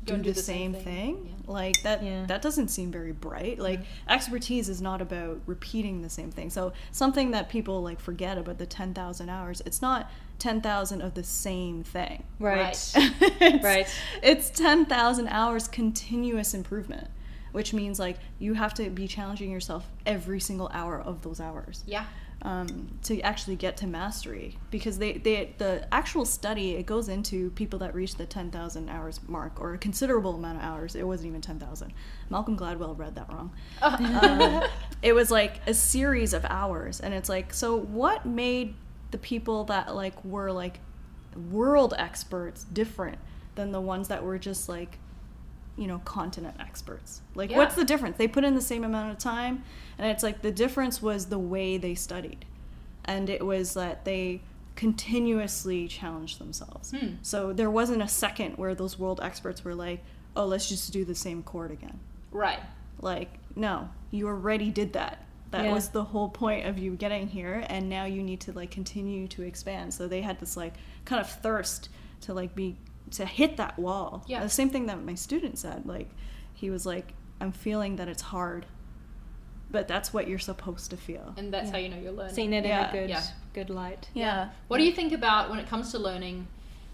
do, 0.05 0.17
Go 0.17 0.23
the, 0.23 0.35
same, 0.35 0.75
thing, 0.75 1.43
like 1.47 1.81
that 1.83 2.03
Yeah. 2.03 2.27
that 2.27 2.43
doesn't 2.43 2.69
seem 2.69 2.91
very 2.91 3.13
bright. 3.13 3.59
Like 3.59 3.81
expertise 4.09 4.69
is 4.69 4.83
not 4.83 5.01
about 5.01 5.41
repeating 5.47 6.03
the 6.03 6.09
same 6.11 6.31
thing. 6.31 6.51
So 6.51 6.73
something 6.91 7.31
that 7.33 7.49
people 7.49 7.83
like 7.83 8.01
forget 8.01 8.37
about 8.39 8.59
the 8.59 8.67
10,000 8.67 9.29
hours 9.29 9.63
it's 9.65 9.81
not 9.81 10.11
10,000 10.39 11.01
of 11.03 11.15
the 11.15 11.23
same 11.23 11.85
thing. 11.85 12.25
Right. 12.41 12.71
it's, 12.97 13.63
Right. 13.65 13.87
It's 14.23 14.51
10,000 14.51 15.29
hours 15.29 15.69
continuous 15.69 16.53
improvement, 16.53 17.07
which 17.53 17.73
means 17.73 18.01
like 18.01 18.19
you 18.41 18.55
have 18.55 18.75
to 18.75 18.91
be 18.91 19.07
challenging 19.07 19.51
yourself 19.53 19.87
every 20.05 20.41
single 20.41 20.69
hour 20.73 21.01
of 21.01 21.23
those 21.23 21.39
hours. 21.41 21.85
Yeah. 21.87 22.07
Um, 22.43 22.89
to 23.05 23.21
actually 23.21 23.57
get 23.57 23.77
to 23.79 23.87
mastery. 23.87 24.59
Because 24.71 24.99
they, 24.99 25.15
they, 25.15 25.55
the 25.59 25.87
actual 25.93 26.25
study, 26.25 26.73
it 26.73 26.87
goes 26.87 27.09
into 27.09 27.51
people 27.51 27.79
that 27.81 27.95
reach 27.95 28.17
the 28.17 28.27
10,000 28.27 28.89
hours 28.89 29.21
mark 29.27 29.61
or 29.61 29.75
a 29.75 29.79
considerable 29.79 30.35
amount 30.35 30.59
of 30.59 30.65
hours. 30.65 30.95
It 30.95 31.07
wasn't 31.07 31.29
even 31.29 31.41
10,000. 31.41 31.93
Malcolm 32.31 32.57
Gladwell 32.57 32.99
read 32.99 33.15
that 33.15 33.29
wrong. 33.29 33.53
Um, 33.81 34.65
it 35.03 35.13
was 35.15 35.31
like 35.31 35.61
a 35.67 35.75
series 35.75 36.35
of 36.35 36.45
hours. 36.47 37.01
And 37.01 37.15
it's 37.15 37.29
like, 37.29 37.55
so 37.55 37.77
what 37.77 38.27
made 38.27 38.75
the 39.13 39.19
people 39.19 39.65
that 39.65 39.95
like 39.95 40.25
were 40.25 40.51
like 40.51 40.81
world 41.51 41.95
experts 41.97 42.65
different 42.65 43.19
than 43.55 43.71
the 43.71 43.81
ones 43.81 44.09
that 44.09 44.25
were 44.25 44.39
just 44.39 44.69
like 44.69 44.99
you 45.77 45.87
know 45.87 45.99
continent 46.05 46.55
experts 46.61 47.23
like 47.35 47.51
Yeah. 47.51 47.57
what's 47.57 47.75
the 47.75 47.85
difference 47.85 48.17
they 48.19 48.29
put 48.29 48.45
in 48.45 48.55
the 48.55 48.61
same 48.61 48.85
amount 48.85 49.11
of 49.11 49.19
time 49.19 49.65
and 49.99 50.07
it's 50.11 50.23
like 50.23 50.43
the 50.43 50.53
difference 50.53 51.01
was 51.01 51.27
the 51.27 51.39
way 51.39 51.79
they 51.79 51.95
studied 51.95 52.45
and 53.05 53.31
it 53.31 53.45
was 53.45 53.75
that 53.75 54.05
they 54.05 54.43
continuously 54.97 55.89
challenged 55.89 56.39
themselves 56.39 56.91
Hmm. 56.91 57.15
so 57.23 57.53
there 57.53 57.71
wasn't 57.71 58.03
a 58.03 58.09
second 58.09 58.57
where 58.59 58.75
those 58.75 58.99
world 58.99 59.21
experts 59.23 59.65
were 59.65 59.75
like 59.75 60.03
oh 60.37 60.45
let's 60.45 60.69
just 60.69 60.93
do 60.93 61.05
the 61.05 61.15
same 61.15 61.43
chord 61.43 61.71
again 61.71 61.99
Right. 62.31 62.61
like 63.01 63.31
no 63.57 63.89
you 64.11 64.29
already 64.29 64.71
did 64.71 64.93
that 64.93 65.25
that 65.51 65.65
Yeah. 65.65 65.73
was 65.73 65.89
the 65.89 66.05
whole 66.05 66.29
point 66.29 66.67
of 66.67 66.79
you 66.79 66.93
getting 66.97 67.29
here 67.29 67.65
and 67.69 67.89
now 67.89 68.05
you 68.05 68.23
need 68.23 68.41
to 68.43 68.53
like 68.53 68.71
continue 68.71 69.27
to 69.29 69.43
expand 69.43 69.93
so 69.95 70.07
they 70.09 70.21
had 70.23 70.39
this 70.41 70.57
like 70.57 70.75
kind 71.05 71.21
of 71.21 71.29
thirst 71.31 71.89
to 72.23 72.35
like 72.35 72.55
be 72.55 72.77
to 73.13 73.25
hit 73.27 73.57
that 73.57 73.79
wall 73.79 74.25
Yeah. 74.27 74.43
the 74.43 74.49
same 74.49 74.71
thing 74.71 74.87
that 74.87 75.03
my 75.05 75.15
student 75.15 75.59
said 75.59 75.87
like 75.87 76.11
he 76.55 76.71
was 76.71 76.85
like 76.87 77.15
i'm 77.41 77.53
feeling 77.53 77.97
that 77.97 78.09
it's 78.09 78.23
hard 78.23 78.67
but 79.71 79.89
that's 79.89 80.13
what 80.13 80.29
you're 80.29 80.39
supposed 80.39 80.91
to 80.91 80.97
feel 80.97 81.33
And 81.37 81.53
that's 81.53 81.67
Yeah. 81.67 81.73
how 81.73 81.79
you 81.79 81.89
know 81.89 81.99
you're 81.99 82.13
learning. 82.13 82.35
Seeing 82.35 82.53
it 82.53 82.65
Yeah. 82.67 82.91
in 82.91 82.97
a 82.97 83.01
good, 83.01 83.11
Yeah. 83.11 83.23
good 83.55 83.71
light. 83.71 84.09
yeah 84.15 84.51
What 84.69 84.79
do 84.79 84.85
you 84.85 84.93
think 84.93 85.13
about 85.13 85.49
when 85.51 85.59
it 85.59 85.67
comes 85.69 85.91
to 85.93 85.99
learning, 85.99 86.47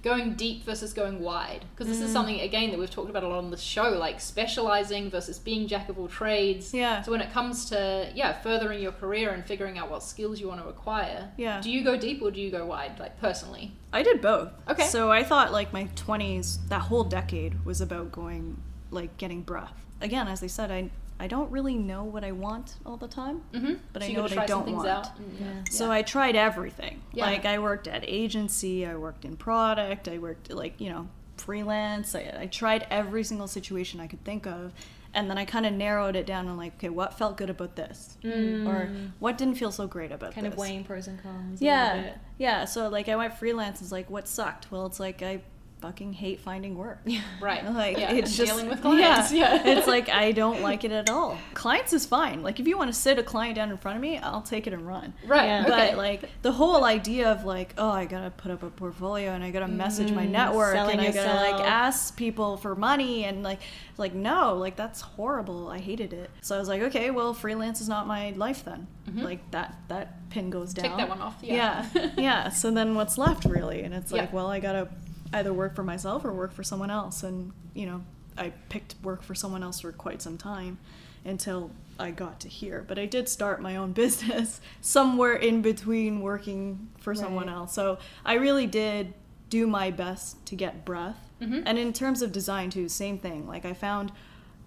going 0.02 0.34
deep 0.34 0.64
versus 0.64 0.92
going 0.92 1.20
wide? 1.20 1.64
Because 1.74 1.88
this 1.88 2.00
is 2.00 2.10
mm. 2.10 2.12
something 2.12 2.40
again 2.40 2.70
that 2.70 2.78
we've 2.78 2.90
talked 2.90 3.10
about 3.10 3.24
a 3.24 3.28
lot 3.28 3.38
on 3.38 3.50
the 3.50 3.56
show, 3.56 3.90
like 3.90 4.20
specializing 4.20 5.10
versus 5.10 5.38
being 5.38 5.66
jack 5.66 5.88
of 5.88 5.98
all 5.98 6.08
trades. 6.08 6.72
Yeah. 6.72 7.02
So 7.02 7.12
when 7.12 7.20
it 7.20 7.32
comes 7.32 7.68
to 7.70 8.10
yeah 8.14 8.40
furthering 8.40 8.80
your 8.80 8.92
career 8.92 9.30
and 9.30 9.44
figuring 9.44 9.78
out 9.78 9.90
what 9.90 10.02
skills 10.02 10.40
you 10.40 10.48
want 10.48 10.62
to 10.62 10.68
acquire, 10.68 11.30
Yeah. 11.36 11.60
do 11.60 11.70
you 11.70 11.82
go 11.84 11.96
deep 11.96 12.22
or 12.22 12.30
do 12.30 12.40
you 12.40 12.50
go 12.50 12.66
wide? 12.66 12.98
Like 12.98 13.20
personally. 13.20 13.72
I 13.92 14.02
did 14.02 14.20
both. 14.20 14.50
Okay. 14.68 14.84
So 14.84 15.10
I 15.10 15.24
thought 15.24 15.52
like 15.52 15.72
my 15.72 15.84
20s, 15.96 16.68
that 16.68 16.82
whole 16.82 17.04
decade 17.04 17.64
was 17.64 17.80
about 17.80 18.12
going 18.12 18.60
like 18.90 19.16
getting 19.16 19.42
breath. 19.42 19.72
Again, 20.00 20.28
as 20.28 20.42
I 20.42 20.46
said, 20.46 20.70
I 20.70 20.90
I 21.20 21.26
don't 21.26 21.50
really 21.50 21.76
know 21.76 22.04
what 22.04 22.22
I 22.24 22.32
want 22.32 22.74
all 22.86 22.96
the 22.96 23.08
time. 23.08 23.42
Mm-hmm. 23.52 23.74
But 23.92 24.02
so 24.02 24.08
I 24.08 24.12
know 24.12 24.22
what 24.22 24.32
I 24.32 24.34
try 24.34 24.46
some 24.46 24.64
don't 24.66 24.76
want. 24.76 24.88
out. 24.88 25.18
and- 25.18 25.38
Yeah. 25.40 25.46
So 25.70 25.90
I 25.90 26.02
tried 26.02 26.36
everything. 26.36 27.02
Yeah. 27.12 27.26
Like 27.26 27.44
I 27.44 27.58
worked 27.58 27.88
at 27.88 28.04
agency, 28.06 28.86
I 28.86 28.94
worked 28.96 29.24
in 29.24 29.36
product, 29.36 30.06
I 30.08 30.18
worked 30.18 30.52
like, 30.52 30.80
you 30.80 30.90
know, 30.90 31.08
freelance. 31.36 32.14
I, 32.14 32.36
I 32.40 32.46
tried 32.46 32.86
every 32.90 33.24
single 33.24 33.48
situation 33.48 34.00
I 34.00 34.06
could 34.06 34.22
think 34.24 34.46
of. 34.46 34.72
And 35.14 35.30
then 35.30 35.38
I 35.38 35.46
kind 35.46 35.64
of 35.64 35.72
narrowed 35.72 36.16
it 36.16 36.26
down 36.26 36.46
and 36.48 36.58
like, 36.58 36.74
okay, 36.74 36.90
what 36.90 37.14
felt 37.16 37.38
good 37.38 37.48
about 37.48 37.74
this? 37.76 38.18
Or 38.24 38.90
what 39.20 39.38
didn't 39.38 39.54
feel 39.54 39.72
so 39.72 39.86
great 39.86 40.12
about 40.12 40.34
Kind 40.34 40.46
this? 40.46 40.50
Kind 40.50 40.52
of 40.52 40.58
weighing 40.58 40.84
pros 40.84 41.08
and 41.08 41.20
cons. 41.22 41.62
Yeah, 41.62 42.14
yeah. 42.36 42.64
So 42.66 42.88
like 42.90 43.08
I 43.08 43.16
went 43.16 43.32
freelance. 43.38 43.80
It's 43.80 43.90
like 43.90 44.10
what 44.10 44.28
sucked. 44.28 44.70
Well, 44.70 44.84
it's 44.86 45.00
like 45.00 45.22
I 45.22 45.40
fucking 45.80 46.12
hate 46.12 46.40
finding 46.40 46.76
work. 46.76 46.98
Yeah. 47.04 47.20
Right. 47.40 47.64
Like 47.64 47.98
yeah. 47.98 48.12
it's 48.12 48.36
just 48.36 48.50
dealing 48.50 48.68
with 48.68 48.80
clients. 48.82 49.32
Yeah. 49.32 49.62
it's 49.64 49.86
like 49.86 50.08
I 50.08 50.32
don't 50.32 50.60
like 50.60 50.82
it 50.84 50.90
at 50.92 51.08
all. 51.08 51.38
Clients 51.54 51.92
is 51.92 52.04
fine. 52.04 52.42
Like 52.42 52.58
if 52.58 52.66
you 52.66 52.76
want 52.76 52.92
to 52.92 52.98
sit 52.98 53.18
a 53.18 53.22
client 53.22 53.54
down 53.56 53.70
in 53.70 53.76
front 53.76 53.96
of 53.96 54.02
me, 54.02 54.18
I'll 54.18 54.42
take 54.42 54.66
it 54.66 54.72
and 54.72 54.86
run. 54.86 55.14
right. 55.26 55.46
Yeah. 55.46 55.60
Okay. 55.62 55.70
But 55.70 55.96
like 55.96 56.24
the 56.42 56.52
whole 56.52 56.84
idea 56.84 57.30
of 57.30 57.44
like, 57.44 57.74
oh, 57.78 57.90
I 57.90 58.06
gotta 58.06 58.30
put 58.30 58.50
up 58.50 58.62
a 58.62 58.70
portfolio 58.70 59.30
and 59.32 59.44
I 59.44 59.50
gotta 59.50 59.68
message 59.68 60.10
my 60.12 60.26
Mm, 60.26 60.30
network 60.30 60.74
selling 60.74 60.98
and 60.98 61.08
I 61.08 61.12
gotta 61.12 61.52
like 61.52 61.64
ask 61.66 62.16
people 62.16 62.56
for 62.56 62.74
money 62.74 63.24
and 63.24 63.42
like, 63.42 63.60
like 63.96 64.14
no, 64.14 64.54
like 64.54 64.74
that's 64.76 65.00
horrible. 65.00 65.68
I 65.68 65.78
hated 65.78 66.12
it. 66.12 66.30
So 66.40 66.56
I 66.56 66.58
was 66.58 66.68
like, 66.68 66.82
okay, 66.82 67.10
well, 67.10 67.32
freelance 67.34 67.80
is 67.80 67.88
not 67.88 68.06
my 68.06 68.30
life 68.32 68.64
then. 68.64 68.86
Like 69.14 69.50
that 69.52 69.74
that 69.88 70.28
pin 70.28 70.50
goes 70.50 70.74
down. 70.74 70.84
Take 70.90 70.96
that 70.98 71.08
one 71.08 71.20
off, 71.22 71.36
yeah. 71.42 71.86
Yeah. 71.94 72.10
yeah. 72.18 72.48
So 72.50 72.70
then 72.70 72.94
what's 72.94 73.16
left 73.16 73.46
really? 73.46 73.82
And 73.82 73.94
it's 73.94 74.12
like, 74.12 74.28
Yeah. 74.28 74.34
well, 74.34 74.48
I 74.48 74.60
gotta 74.60 74.88
either 75.32 75.52
work 75.52 75.74
for 75.74 75.82
myself 75.82 76.24
or 76.24 76.32
work 76.32 76.52
for 76.52 76.62
someone 76.62 76.90
else. 76.90 77.22
And 77.22 77.52
you 77.74 77.86
know, 77.86 78.02
I 78.36 78.52
picked 78.68 78.94
work 79.02 79.22
for 79.22 79.34
someone 79.34 79.62
else 79.62 79.80
for 79.80 79.92
quite 79.92 80.22
some 80.22 80.38
time 80.38 80.78
until 81.24 81.70
I 81.98 82.10
got 82.10 82.40
to 82.40 82.48
here. 82.48 82.84
But 82.86 82.98
I 82.98 83.06
did 83.06 83.28
start 83.28 83.60
my 83.60 83.76
own 83.76 83.92
business 84.04 84.60
somewhere 84.80 85.34
in 85.34 85.62
between 85.62 86.20
working 86.20 86.88
for 86.98 87.14
someone 87.14 87.48
else. 87.48 87.72
So 87.72 87.98
I 88.24 88.34
really 88.34 88.66
did 88.66 89.14
do 89.50 89.66
my 89.66 89.90
best 89.90 90.44
to 90.46 90.56
get 90.56 90.84
breath. 90.84 91.30
Mhm. 91.40 91.62
And 91.64 91.78
in 91.78 91.92
terms 91.92 92.22
of 92.22 92.32
design 92.32 92.70
too, 92.70 92.88
same 92.88 93.18
thing. 93.18 93.46
Like 93.46 93.64
I 93.64 93.72
found 93.72 94.12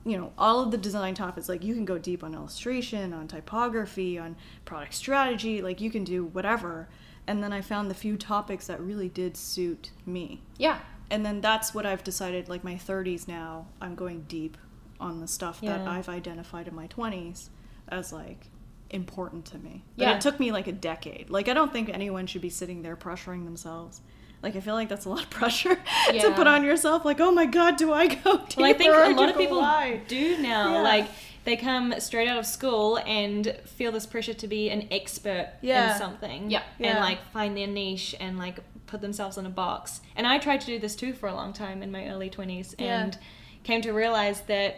you 0.04 0.18
know 0.18 0.32
all 0.38 0.62
of 0.62 0.72
the 0.72 0.78
design 0.78 1.14
topics 1.14 1.48
like 1.48 1.64
you 1.64 1.76
can 1.76 1.86
go 1.86 1.98
deep 1.98 2.24
on 2.24 2.34
illustration 2.34 3.14
on 3.14 3.28
typography 3.28 4.18
on 4.18 4.36
product 4.66 4.96
strategy 4.96 5.62
like 5.62 5.80
you 5.80 5.92
can 5.92 6.04
do 6.04 6.26
whatever 6.26 6.90
and 7.28 7.44
then 7.44 7.54
i 7.54 7.62
found 7.62 7.90
the 7.90 7.96
few 7.96 8.18
topics 8.18 8.68
that 8.68 8.80
really 8.82 9.10
did 9.10 9.36
suit 9.38 9.92
me 10.06 10.42
yeah. 10.58 10.80
and 11.10 11.26
then 11.26 11.42
that's 11.42 11.74
what 11.74 11.86
I've 11.86 12.04
decided. 12.04 12.48
Like 12.50 12.64
my 12.64 12.76
30s 12.76 13.28
now, 13.28 13.68
I'm 13.82 13.96
going 13.96 14.22
deep 14.28 14.58
on 15.00 15.20
the 15.20 15.28
stuff 15.28 15.60
that 15.62 15.82
I've 15.88 16.08
identified 16.08 16.68
in 16.68 16.76
my 16.76 16.88
20s 16.88 17.50
as 17.90 18.14
like 18.14 18.48
important 18.90 19.46
to 19.46 19.58
me. 19.58 19.84
But 19.98 20.04
Yeah. 20.04 20.16
it 20.16 20.22
took 20.22 20.40
me 20.40 20.52
like 20.52 20.68
a 20.68 20.72
decade. 20.72 21.30
Like 21.30 21.48
I 21.50 21.54
don't 21.54 21.72
think 21.74 21.90
anyone 21.90 22.28
should 22.28 22.42
be 22.42 22.50
sitting 22.50 22.82
there 22.82 22.96
pressuring 22.96 23.44
themselves. 23.46 24.02
Like 24.44 24.56
I 24.56 24.60
feel 24.62 24.74
like 24.76 24.90
that's 24.90 25.06
a 25.06 25.10
lot 25.10 25.24
of 25.24 25.30
pressure 25.42 25.76
to 26.22 26.32
put 26.36 26.48
on 26.48 26.64
yourself. 26.64 27.04
Like 27.04 27.20
oh 27.20 27.32
my 27.32 27.46
god, 27.46 27.76
do 27.78 27.92
I 27.94 28.08
go 28.08 28.38
deep 28.48 28.58
Well, 28.58 28.66
I 28.70 28.74
think 28.74 28.94
a 28.94 29.20
lot 29.20 29.30
of 29.30 29.38
people 29.38 29.60
wide? 29.60 30.08
do 30.08 30.38
now. 30.38 30.74
Yeah. 30.76 30.82
Like 30.82 31.08
they 31.44 31.56
come 31.56 31.94
straight 32.00 32.28
out 32.28 32.38
of 32.38 32.46
school 32.46 32.98
and 33.06 33.58
feel 33.66 33.92
this 33.92 34.06
pressure 34.06 34.34
to 34.34 34.48
be 34.48 34.70
an 34.70 34.88
expert 34.92 35.54
Yeah. 35.62 35.94
in 35.94 35.98
something. 35.98 36.52
Yeah. 36.52 36.64
And 36.80 36.86
Yeah. 36.86 37.00
like 37.00 37.20
find 37.32 37.58
their 37.58 37.68
niche 37.68 38.16
and 38.20 38.38
like 38.38 38.60
put 38.88 39.02
themselves 39.02 39.38
in 39.38 39.46
a 39.46 39.50
box. 39.50 40.02
And 40.16 40.28
I 40.28 40.38
tried 40.38 40.62
to 40.62 40.68
do 40.68 40.78
this 40.80 40.96
too 40.96 41.14
for 41.14 41.28
a 41.28 41.34
long 41.34 41.54
time 41.54 41.82
in 41.82 41.92
my 41.92 42.08
early 42.10 42.30
20s 42.30 42.76
Yeah. 42.78 43.04
and 43.04 43.18
came 43.64 43.82
to 43.82 43.92
realize 43.92 44.42
that, 44.42 44.78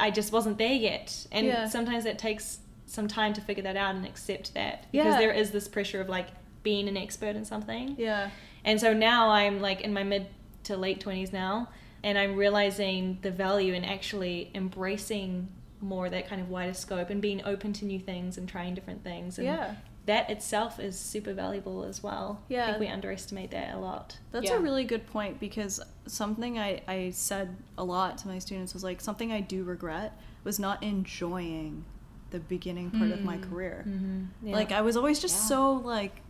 I 0.00 0.10
just 0.10 0.32
wasn't 0.32 0.58
there 0.58 0.72
yet. 0.72 1.26
And 1.32 1.46
Yeah. 1.46 1.68
sometimes 1.68 2.06
it 2.06 2.18
takes 2.18 2.60
some 2.86 3.08
time 3.08 3.32
to 3.34 3.40
figure 3.40 3.62
that 3.64 3.76
out 3.76 3.94
and 3.94 4.06
accept 4.06 4.54
that 4.54 4.86
because 4.92 5.14
Yeah. 5.14 5.18
there 5.18 5.32
is 5.32 5.50
this 5.50 5.66
pressure 5.68 6.00
of 6.00 6.08
like 6.08 6.28
being 6.62 6.88
an 6.88 6.96
expert 6.96 7.34
in 7.36 7.44
something. 7.44 7.94
Yeah. 7.98 8.30
And 8.64 8.80
so 8.80 8.92
now 8.92 9.30
I'm 9.30 9.60
like 9.60 9.80
in 9.82 9.92
my 9.92 10.02
mid 10.04 10.26
to 10.64 10.76
late 10.76 11.00
20s 11.00 11.32
now, 11.32 11.68
and 12.02 12.16
I'm 12.18 12.36
realizing 12.36 13.18
the 13.22 13.30
value 13.30 13.72
in 13.74 13.84
actually 13.84 14.50
embracing 14.54 15.48
more 15.80 16.08
that 16.10 16.26
kind 16.28 16.40
of 16.40 16.48
wider 16.48 16.72
scope 16.74 17.10
and 17.10 17.20
being 17.20 17.42
open 17.44 17.72
to 17.74 17.84
new 17.84 17.98
things 18.00 18.38
and 18.38 18.48
trying 18.48 18.74
different 18.74 19.04
things. 19.04 19.38
And 19.38 19.46
Yeah. 19.46 19.74
that 20.06 20.30
itself 20.30 20.78
is 20.80 20.98
super 20.98 21.34
valuable 21.34 21.82
as 21.84 22.02
well. 22.02 22.40
I 22.48 22.52
Yeah. 22.54 22.66
think 22.68 22.78
we 22.80 22.86
underestimate 22.88 23.50
that 23.50 23.74
a 23.74 23.78
lot. 23.78 24.18
That's 24.32 24.48
Yeah. 24.50 24.56
a 24.56 24.60
really 24.60 24.84
good 24.84 25.06
point 25.08 25.40
because 25.40 25.80
something 26.06 26.58
I, 26.58 26.80
I 26.86 27.10
said 27.10 27.56
a 27.76 27.84
lot 27.84 28.16
to 28.18 28.28
my 28.28 28.38
students 28.38 28.72
was 28.72 28.84
like 28.84 29.00
something 29.00 29.32
I 29.32 29.40
do 29.40 29.64
regret 29.64 30.12
was 30.44 30.58
not 30.58 30.82
enjoying 30.82 31.84
the 32.30 32.38
beginning 32.38 32.90
part 32.90 33.10
of 33.10 33.22
my 33.24 33.36
Mm. 33.36 33.50
career. 33.50 33.84
Mm-hmm. 33.88 34.50
Like 34.52 34.70
I 34.72 34.80
was 34.80 34.96
always 34.96 35.18
just 35.20 35.34
Yeah. 35.36 35.48
so 35.48 35.72
like 35.74 36.22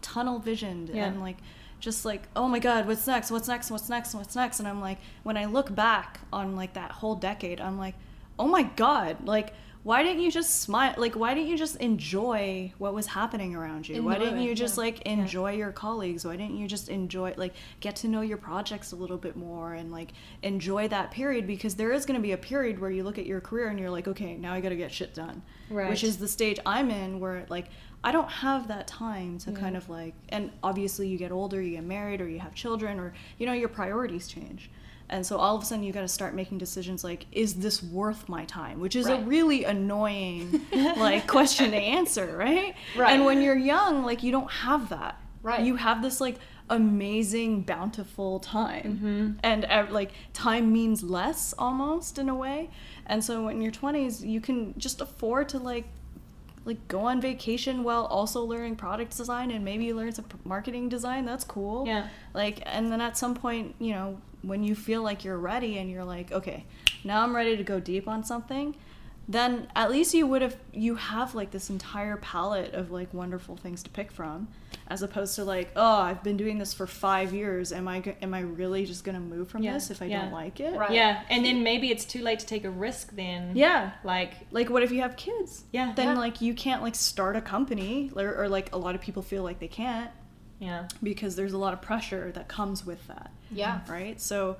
tunnel 0.00 0.38
visioned 0.38 0.88
Yeah. 0.88 1.06
and 1.06 1.20
like 1.20 1.36
just 1.80 2.04
like 2.04 2.22
oh 2.36 2.46
my 2.48 2.58
god 2.60 2.86
what's 2.86 3.06
next 3.06 3.30
what's 3.30 3.48
next 3.48 3.70
what's 3.70 3.88
next 3.88 4.14
what's 4.14 4.36
next 4.36 4.58
and 4.60 4.68
I'm 4.68 4.80
like 4.80 4.98
when 5.24 5.36
I 5.36 5.46
look 5.46 5.74
back 5.74 6.20
on 6.32 6.54
like 6.56 6.74
that 6.74 6.90
whole 6.92 7.14
decade 7.16 7.60
I'm 7.60 7.78
like 7.78 7.94
oh 8.38 8.48
my 8.48 8.62
god 8.62 9.16
like 9.26 9.52
why 9.84 10.02
didn't 10.04 10.22
you 10.22 10.30
just 10.30 10.60
smile 10.60 10.94
like 10.96 11.14
why 11.16 11.34
didn't 11.34 11.48
you 11.48 11.58
just 11.58 11.74
enjoy 11.76 12.72
what 12.78 12.94
was 12.94 13.06
happening 13.06 13.54
around 13.54 13.88
you 13.88 13.96
In 13.96 14.04
why 14.04 14.14
didn't 14.14 14.34
moment, 14.34 14.48
you 14.48 14.54
just 14.54 14.76
yeah. 14.76 14.82
like 14.84 15.02
enjoy 15.02 15.52
your 15.52 15.72
colleagues 15.72 16.24
why 16.24 16.36
didn't 16.36 16.56
you 16.56 16.68
just 16.68 16.88
enjoy 16.88 17.34
like 17.36 17.52
get 17.80 17.96
to 17.96 18.08
know 18.08 18.20
your 18.20 18.36
projects 18.38 18.92
a 18.92 18.96
little 18.96 19.16
bit 19.16 19.36
more 19.36 19.74
and 19.74 19.90
like 19.90 20.12
enjoy 20.42 20.86
that 20.88 21.10
period 21.10 21.46
because 21.46 21.74
there 21.74 21.92
is 21.92 22.06
going 22.06 22.16
to 22.16 22.22
be 22.22 22.32
a 22.32 22.36
period 22.38 22.78
where 22.78 22.90
you 22.90 23.02
look 23.02 23.18
at 23.18 23.26
your 23.26 23.40
career 23.40 23.68
and 23.68 23.78
you're 23.80 23.90
like 23.90 24.06
okay 24.06 24.36
now 24.36 24.52
i 24.52 24.60
got 24.60 24.68
to 24.70 24.76
get 24.76 24.92
shit 24.92 25.14
done 25.14 25.42
Right. 25.68 25.88
which 25.90 26.04
is 26.04 26.18
the 26.18 26.28
stage 26.28 26.58
i'm 26.66 26.90
in 26.90 27.18
where 27.20 27.44
like 27.48 27.66
I 28.04 28.10
don't 28.10 28.28
have 28.28 28.66
that 28.66 28.88
time 28.88 29.38
to 29.38 29.52
Yeah. 29.52 29.58
kind 29.58 29.76
of 29.76 29.88
like, 29.88 30.14
and 30.30 30.50
obviously 30.60 31.06
you 31.06 31.16
get 31.16 31.30
older, 31.30 31.62
you 31.62 31.76
get 31.76 31.84
married, 31.84 32.20
or 32.20 32.28
you 32.28 32.40
have 32.40 32.52
children, 32.52 32.98
or 32.98 33.14
you 33.38 33.46
know 33.46 33.52
your 33.52 33.68
priorities 33.68 34.26
change, 34.26 34.72
and 35.12 35.24
so 35.24 35.36
all 35.36 35.54
of 35.56 35.62
a 35.62 35.64
sudden 35.66 35.84
you 35.84 35.92
got 35.92 36.00
to 36.00 36.08
start 36.08 36.34
making 36.34 36.58
decisions 36.58 37.04
like, 37.04 37.26
is 37.30 37.54
this 37.54 37.82
worth 37.82 38.28
my 38.28 38.44
time? 38.46 38.80
Which 38.80 38.96
is 38.96 39.06
a 39.06 39.18
really 39.18 39.62
annoying 39.64 40.60
like 40.72 41.26
question 41.28 41.70
to 41.70 41.76
answer, 41.76 42.36
right? 42.36 42.74
Right. 42.96 43.12
And 43.12 43.24
when 43.24 43.40
you're 43.42 43.56
young, 43.56 44.04
like 44.04 44.22
you 44.24 44.32
don't 44.32 44.50
have 44.50 44.88
that. 44.88 45.20
Right. 45.42 45.62
You 45.62 45.76
have 45.76 46.02
this 46.02 46.20
like 46.20 46.36
amazing, 46.70 47.62
bountiful 47.62 48.40
time, 48.40 49.38
and 49.42 49.64
uh, 49.66 49.86
like 49.90 50.12
time 50.32 50.72
means 50.72 51.02
less 51.02 51.52
almost 51.58 52.18
in 52.18 52.28
a 52.28 52.34
way. 52.34 52.70
And 53.06 53.22
so 53.22 53.48
in 53.48 53.60
your 53.60 53.72
20s, 53.72 54.26
you 54.26 54.40
can 54.40 54.74
just 54.78 55.00
afford 55.00 55.48
to 55.50 55.58
like 55.58 55.86
like 56.64 56.86
go 56.86 57.00
on 57.00 57.20
vacation 57.20 57.82
while 57.82 58.04
also 58.06 58.44
learning 58.44 58.76
product 58.76 59.16
design 59.16 59.50
and 59.50 59.64
maybe 59.64 59.92
learn 59.92 60.12
some 60.12 60.24
marketing 60.44 60.88
design 60.88 61.24
that's 61.24 61.42
cool 61.42 61.84
Yeah. 61.88 62.06
like 62.34 62.62
and 62.66 62.92
then 62.92 63.00
at 63.00 63.18
some 63.18 63.34
point 63.34 63.74
you 63.80 63.92
know 63.92 64.20
when 64.42 64.62
you 64.64 64.74
feel 64.74 65.02
like 65.02 65.24
you're 65.24 65.38
ready 65.38 65.78
and 65.78 65.90
you're 65.90 66.04
like 66.04 66.30
okay 66.32 66.64
now 67.04 67.22
i'm 67.22 67.34
ready 67.34 67.56
to 67.56 67.62
go 67.64 67.78
deep 67.80 68.06
on 68.08 68.22
something 68.24 68.74
then 69.28 69.68
at 69.76 69.88
least 69.88 70.12
you 70.14 70.26
would 70.26 70.42
have 70.42 70.56
you 70.72 70.96
have 70.96 71.32
like 71.34 71.52
this 71.52 71.70
entire 71.70 72.16
palette 72.16 72.74
of 72.74 72.90
like 72.90 73.12
wonderful 73.14 73.56
things 73.56 73.80
to 73.84 73.88
pick 73.90 74.10
from 74.10 74.48
as 74.88 75.00
opposed 75.00 75.36
to 75.36 75.44
like 75.44 75.70
oh 75.76 75.98
i've 76.00 76.24
been 76.24 76.36
doing 76.36 76.58
this 76.58 76.74
for 76.74 76.88
five 76.88 77.32
years 77.32 77.70
am 77.72 77.86
i 77.86 77.98
am 78.20 78.34
i 78.34 78.40
really 78.40 78.84
just 78.84 79.04
gonna 79.04 79.20
move 79.20 79.48
from 79.48 79.62
Yeah, 79.62 79.74
this 79.74 79.92
if 79.92 80.02
i 80.02 80.06
yeah. 80.06 80.22
don't 80.22 80.32
like 80.32 80.58
it 80.58 80.74
Right. 80.76 80.90
Yeah, 80.90 81.22
and 81.30 81.44
then 81.44 81.62
maybe 81.62 81.92
it's 81.92 82.04
too 82.04 82.20
late 82.20 82.40
to 82.40 82.46
take 82.46 82.64
a 82.64 82.70
risk 82.70 83.14
then. 83.14 83.52
yeah 83.54 83.92
Like, 84.02 84.34
like 84.50 84.68
what 84.70 84.82
if 84.82 84.90
you 84.90 85.00
have 85.02 85.16
kids 85.16 85.64
Yeah. 85.70 85.92
then 85.94 86.08
Yeah. 86.08 86.18
like 86.18 86.40
you 86.40 86.52
can't 86.52 86.82
like 86.82 86.96
start 86.96 87.36
a 87.36 87.40
company 87.40 88.10
or, 88.16 88.34
or 88.34 88.48
like 88.48 88.74
a 88.74 88.76
lot 88.76 88.96
of 88.96 89.00
people 89.00 89.22
feel 89.22 89.44
like 89.44 89.60
they 89.60 89.68
can't 89.68 90.10
yeah. 90.62 90.86
because 91.02 91.36
there's 91.36 91.52
a 91.52 91.58
lot 91.58 91.72
of 91.74 91.82
pressure 91.82 92.30
that 92.32 92.46
comes 92.48 92.86
with 92.86 93.06
that 93.08 93.30
Yeah. 93.50 93.80
right 93.88 94.20
so 94.20 94.56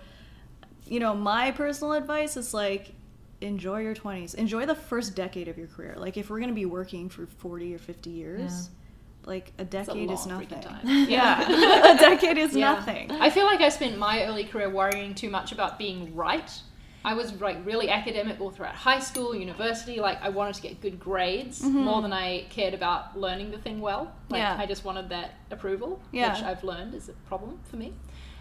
you 0.86 1.00
know 1.00 1.14
my 1.14 1.50
personal 1.52 1.92
advice 1.94 2.36
is 2.36 2.52
like 2.52 2.92
enjoy 3.40 3.80
your 3.80 3.94
20s 3.94 4.34
enjoy 4.34 4.66
the 4.66 4.74
first 4.74 5.14
decade 5.16 5.48
of 5.48 5.56
your 5.58 5.66
career 5.68 5.94
like 5.96 6.16
if 6.16 6.28
we're 6.30 6.38
going 6.38 6.50
to 6.50 6.54
be 6.54 6.66
working 6.66 7.08
for 7.08 7.26
40 7.26 7.74
or 7.74 7.78
50 7.78 8.10
years 8.10 8.70
like 9.24 9.52
a 9.58 9.62
It's 9.62 9.74
a 9.74 9.78
decade 9.84 10.10
is 10.10 10.26
nothing 10.26 10.60
time. 10.60 11.08
yeah 11.08 11.42
a 11.94 11.98
decade 11.98 12.38
is 12.38 12.54
Yeah. 12.56 12.72
nothing 12.74 13.10
I 13.12 13.30
feel 13.30 13.46
like 13.46 13.60
I 13.60 13.68
spent 13.68 13.96
my 13.98 14.24
early 14.26 14.44
career 14.44 14.68
worrying 14.70 15.14
too 15.14 15.30
much 15.30 15.52
about 15.52 15.78
being 15.78 16.14
right. 16.16 16.50
I 17.04 17.14
was 17.14 17.32
like 17.40 17.64
really 17.64 17.88
academic 17.90 18.40
all 18.40 18.50
throughout 18.50 18.74
high 18.74 19.00
school, 19.00 19.34
university. 19.34 20.00
Like 20.00 20.22
I 20.22 20.28
wanted 20.28 20.54
to 20.54 20.62
get 20.62 20.80
good 20.80 21.00
grades 21.00 21.60
mm-hmm. 21.60 21.78
more 21.78 22.02
than 22.02 22.12
I 22.12 22.46
cared 22.50 22.74
about 22.74 23.18
learning 23.18 23.50
the 23.50 23.58
thing 23.58 23.80
well. 23.80 24.12
Like 24.28 24.38
Yeah. 24.38 24.56
I 24.58 24.66
just 24.66 24.84
wanted 24.84 25.08
that 25.08 25.34
approval, 25.50 26.00
Yeah. 26.12 26.34
which 26.34 26.42
I've 26.42 26.62
learned 26.64 26.94
is 26.94 27.08
a 27.08 27.12
problem 27.28 27.60
for 27.64 27.76
me. 27.76 27.92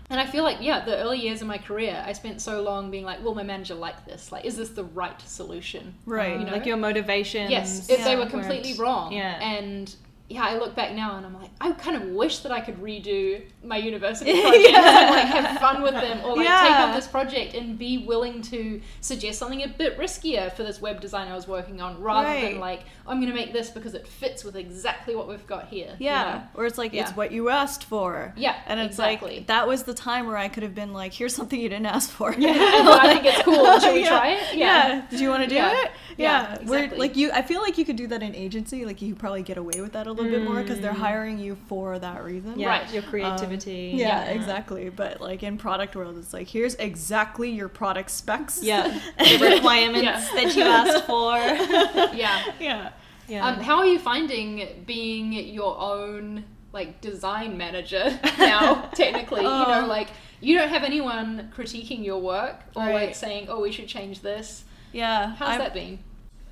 And 0.10 0.20
I 0.20 0.26
feel 0.26 0.44
like 0.44 0.58
yeah, 0.62 0.84
the 0.84 0.98
early 0.98 1.20
years 1.20 1.42
of 1.42 1.48
my 1.48 1.58
career, 1.58 2.04
I 2.06 2.14
spent 2.14 2.42
so 2.42 2.62
long 2.62 2.92
being 2.92 3.06
like, 3.06 3.24
will 3.24 3.34
my 3.34 3.44
manager 3.44 3.76
like 3.76 4.06
this? 4.06 4.32
Like, 4.32 4.44
is 4.46 4.58
this 4.58 4.70
the 4.70 4.84
right 4.84 5.20
solution? 5.22 5.96
right 6.06 6.38
You 6.38 6.46
know? 6.46 6.52
Like 6.52 6.66
your 6.66 6.78
motivation. 6.78 7.50
Yes, 7.50 7.90
if 7.90 8.04
they 8.04 8.16
were 8.16 8.22
weren't- 8.22 8.32
completely 8.32 8.74
wrong. 8.74 9.14
Yeah. 9.14 9.40
And 9.42 9.96
yeah, 10.32 10.44
I 10.46 10.58
look 10.58 10.76
back 10.76 10.94
now 10.94 11.18
and 11.18 11.26
I'm 11.26 11.34
like, 11.40 11.50
I 11.60 11.72
kind 11.74 11.96
of 11.96 12.10
wish 12.10 12.40
that 12.40 12.52
I 12.52 12.62
could 12.62 12.78
redo 12.82 13.44
my 13.64 13.78
university 13.78 14.32
projects 14.42 14.68
and 14.68 15.10
like 15.16 15.26
have 15.28 15.60
fun 15.60 15.82
with 15.82 15.94
them 15.94 16.20
or 16.26 16.30
like 16.30 16.38
take 16.38 16.46
Yeah. 16.46 16.86
up 16.90 16.96
this 16.96 17.08
project 17.08 17.54
and 17.54 17.78
be 17.78 18.00
willing 18.06 18.42
to 18.44 18.82
suggest 19.02 19.40
something 19.40 19.62
a 19.64 19.68
bit 19.68 19.98
riskier 19.98 20.52
for 20.54 20.64
this 20.64 20.82
web 20.82 21.02
design 21.02 21.28
I 21.28 21.36
was 21.36 21.48
working 21.48 21.82
on 21.82 22.02
rather 22.02 22.28
Right. 22.28 22.52
than 22.52 22.60
like, 22.60 22.82
I'm 23.08 23.20
gonna 23.20 23.34
make 23.34 23.54
this 23.54 23.70
because 23.70 23.94
it 23.94 24.08
fits 24.08 24.44
with 24.44 24.56
exactly 24.56 25.16
what 25.16 25.28
we've 25.28 25.46
got 25.48 25.68
here. 25.68 25.96
you 26.00 26.06
yeah 26.06 26.24
know? 26.56 26.62
or 26.62 26.66
it's 26.66 26.78
like 26.78 26.94
it's 26.94 27.12
what 27.16 27.32
you 27.32 27.50
asked 27.50 27.84
for 27.84 28.34
Yeah, 28.38 28.56
and 28.68 28.80
it's 28.80 28.94
exactly. 28.96 29.38
like 29.38 29.48
that 29.48 29.68
was 29.68 29.84
the 29.84 29.94
time 29.94 30.28
where 30.28 30.38
i 30.38 30.48
could 30.48 30.64
have 30.64 30.76
been 30.76 30.94
like 30.94 31.14
here's 31.14 31.36
something 31.36 31.60
you 31.60 31.70
didn't 31.70 31.86
ask 31.88 32.10
for 32.10 32.32
and 32.34 32.46
I 32.46 33.14
think 33.14 33.26
it's 33.26 33.42
cool. 33.44 33.80
Should 33.80 33.94
we 33.94 34.02
Yeah. 34.04 34.08
try 34.10 34.28
it? 34.34 34.56
yeah. 34.56 35.06
Did 35.10 35.20
you 35.20 35.30
want 35.30 35.44
to 35.44 35.50
do 35.50 35.56
Yeah. 35.56 35.84
it? 35.84 35.92
Yeah, 36.18 36.56
exactly. 36.56 36.98
like 37.00 37.16
you, 37.16 37.32
I 37.32 37.42
feel 37.42 37.62
like 37.62 37.78
you 37.78 37.86
could 37.86 37.96
do 37.96 38.08
that 38.08 38.22
in 38.22 38.36
agency. 38.36 38.86
Like 38.86 39.02
you 39.02 39.14
could 39.14 39.20
probably 39.20 39.44
get 39.44 39.58
away 39.58 39.80
with 39.82 39.94
that 39.94 40.08
a 40.08 40.12
little 40.12 40.21
bit 40.30 40.44
more 40.44 40.62
because 40.62 40.80
they're 40.80 40.94
hiring 40.94 41.38
you 41.40 41.56
for 41.68 41.98
that 42.00 42.24
reason. 42.24 42.60
Yeah, 42.60 42.68
Right. 42.70 42.94
your 42.94 43.04
creativity. 43.04 43.94
Um, 43.94 44.00
yeah, 44.00 44.24
exactly. 44.26 44.90
But 44.90 45.22
like 45.22 45.44
in 45.44 45.58
product 45.58 45.96
world, 45.96 46.18
it's 46.18 46.34
like 46.34 46.48
here's 46.48 46.76
exactly 46.76 47.50
your 47.50 47.70
product 47.70 48.12
specs. 48.12 48.62
Yeah. 48.64 48.88
The 49.18 49.38
requirements 49.56 50.04
Yeah. 50.04 50.30
that 50.36 50.56
you 50.56 50.64
asked 50.64 51.06
for. 51.06 51.36
Yeah. 52.16 52.44
yeah. 52.60 52.90
Yeah. 53.28 53.48
Um, 53.48 53.56
how 53.62 53.78
are 53.78 53.86
you 53.86 54.00
finding 54.00 54.84
being 54.86 55.32
your 55.34 55.78
own 55.80 56.44
like 56.74 57.02
design 57.02 57.58
manager 57.58 58.20
now? 58.40 58.90
technically, 58.94 59.42
you 59.42 59.48
know, 59.48 59.82
Oh. 59.84 59.88
like 59.88 60.10
you 60.42 60.58
don't 60.58 60.70
have 60.70 60.84
anyone 60.84 61.52
critiquing 61.56 62.04
your 62.04 62.20
work 62.20 62.58
or 62.76 62.86
like 62.92 63.16
saying, 63.16 63.48
"Oh, 63.50 63.62
we 63.62 63.72
should 63.72 63.88
change 63.88 64.22
this." 64.22 64.66
Yeah. 64.92 65.36
How's 65.36 65.50
I'm- 65.50 65.60
that 65.60 65.74
been? 65.74 66.00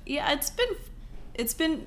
Yeah, 0.06 0.32
it's 0.32 0.48
been, 0.50 0.76
it's 1.34 1.54
been 1.54 1.86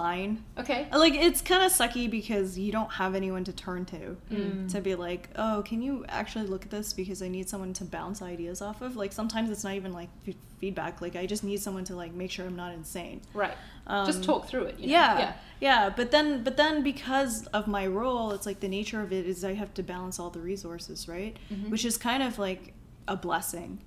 fine. 0.00 0.42
Okay. 0.58 0.86
Like 0.92 1.14
it's 1.14 1.40
kind 1.42 1.62
of 1.62 1.70
sucky 1.72 2.10
because 2.10 2.58
you 2.58 2.72
don't 2.72 2.92
have 2.92 3.14
anyone 3.14 3.44
to 3.44 3.52
turn 3.52 3.84
to 3.86 4.16
Mm. 4.30 4.70
to 4.72 4.80
be 4.80 4.94
like, 4.94 5.28
oh, 5.36 5.62
can 5.66 5.82
you 5.82 6.04
actually 6.08 6.46
look 6.46 6.64
at 6.64 6.70
this 6.70 6.92
because 6.92 7.22
I 7.22 7.28
need 7.28 7.48
someone 7.48 7.72
to 7.74 7.84
bounce 7.84 8.22
ideas 8.22 8.62
off 8.62 8.80
of. 8.80 8.96
Like 8.96 9.12
sometimes 9.12 9.50
it's 9.50 9.64
not 9.64 9.74
even 9.74 9.92
like 9.92 10.08
f- 10.26 10.34
feedback. 10.60 11.00
Like 11.02 11.16
I 11.16 11.26
just 11.26 11.44
need 11.44 11.60
someone 11.60 11.84
to 11.84 11.94
like 11.96 12.12
make 12.14 12.30
sure 12.30 12.46
I'm 12.46 12.56
not 12.56 12.72
insane. 12.72 13.20
Right. 13.34 13.56
Um, 13.86 14.06
Just 14.06 14.22
talk 14.24 14.46
through 14.48 14.64
it. 14.70 14.78
You 14.78 14.86
know? 14.86 14.92
yeah, 14.92 15.18
Yeah. 15.18 15.32
yeah, 15.60 15.90
But 15.94 16.10
then, 16.12 16.44
but 16.44 16.56
then 16.56 16.82
because 16.82 17.46
of 17.48 17.66
my 17.66 17.86
role, 17.86 18.30
it's 18.32 18.46
like 18.46 18.60
the 18.60 18.68
nature 18.68 19.00
of 19.02 19.12
it 19.12 19.26
is 19.26 19.44
I 19.44 19.54
have 19.54 19.74
to 19.74 19.82
balance 19.82 20.18
all 20.20 20.30
the 20.30 20.40
resources, 20.40 21.08
right? 21.08 21.36
Mhm. 21.52 21.70
Which 21.70 21.84
is 21.84 21.98
kind 21.98 22.22
of 22.22 22.38
like 22.38 22.72
a 23.08 23.16
blessing 23.16 23.80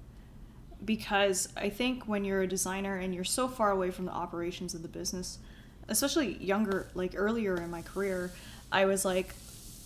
because 0.84 1.48
I 1.56 1.70
think 1.70 2.04
when 2.08 2.26
you're 2.26 2.42
a 2.42 2.48
designer 2.48 2.98
and 2.98 3.16
you're 3.16 3.24
so 3.24 3.48
far 3.48 3.72
away 3.72 3.90
from 3.92 4.06
the 4.06 4.12
operations 4.12 4.74
of 4.74 4.82
the 4.82 4.90
business, 4.90 5.40
especially 5.88 6.38
younger, 6.44 6.88
like 6.94 7.14
earlier 7.16 7.56
in 7.58 7.70
my 7.70 7.82
career, 7.82 8.32
I 8.72 8.86
was 8.86 9.06
like, 9.06 9.34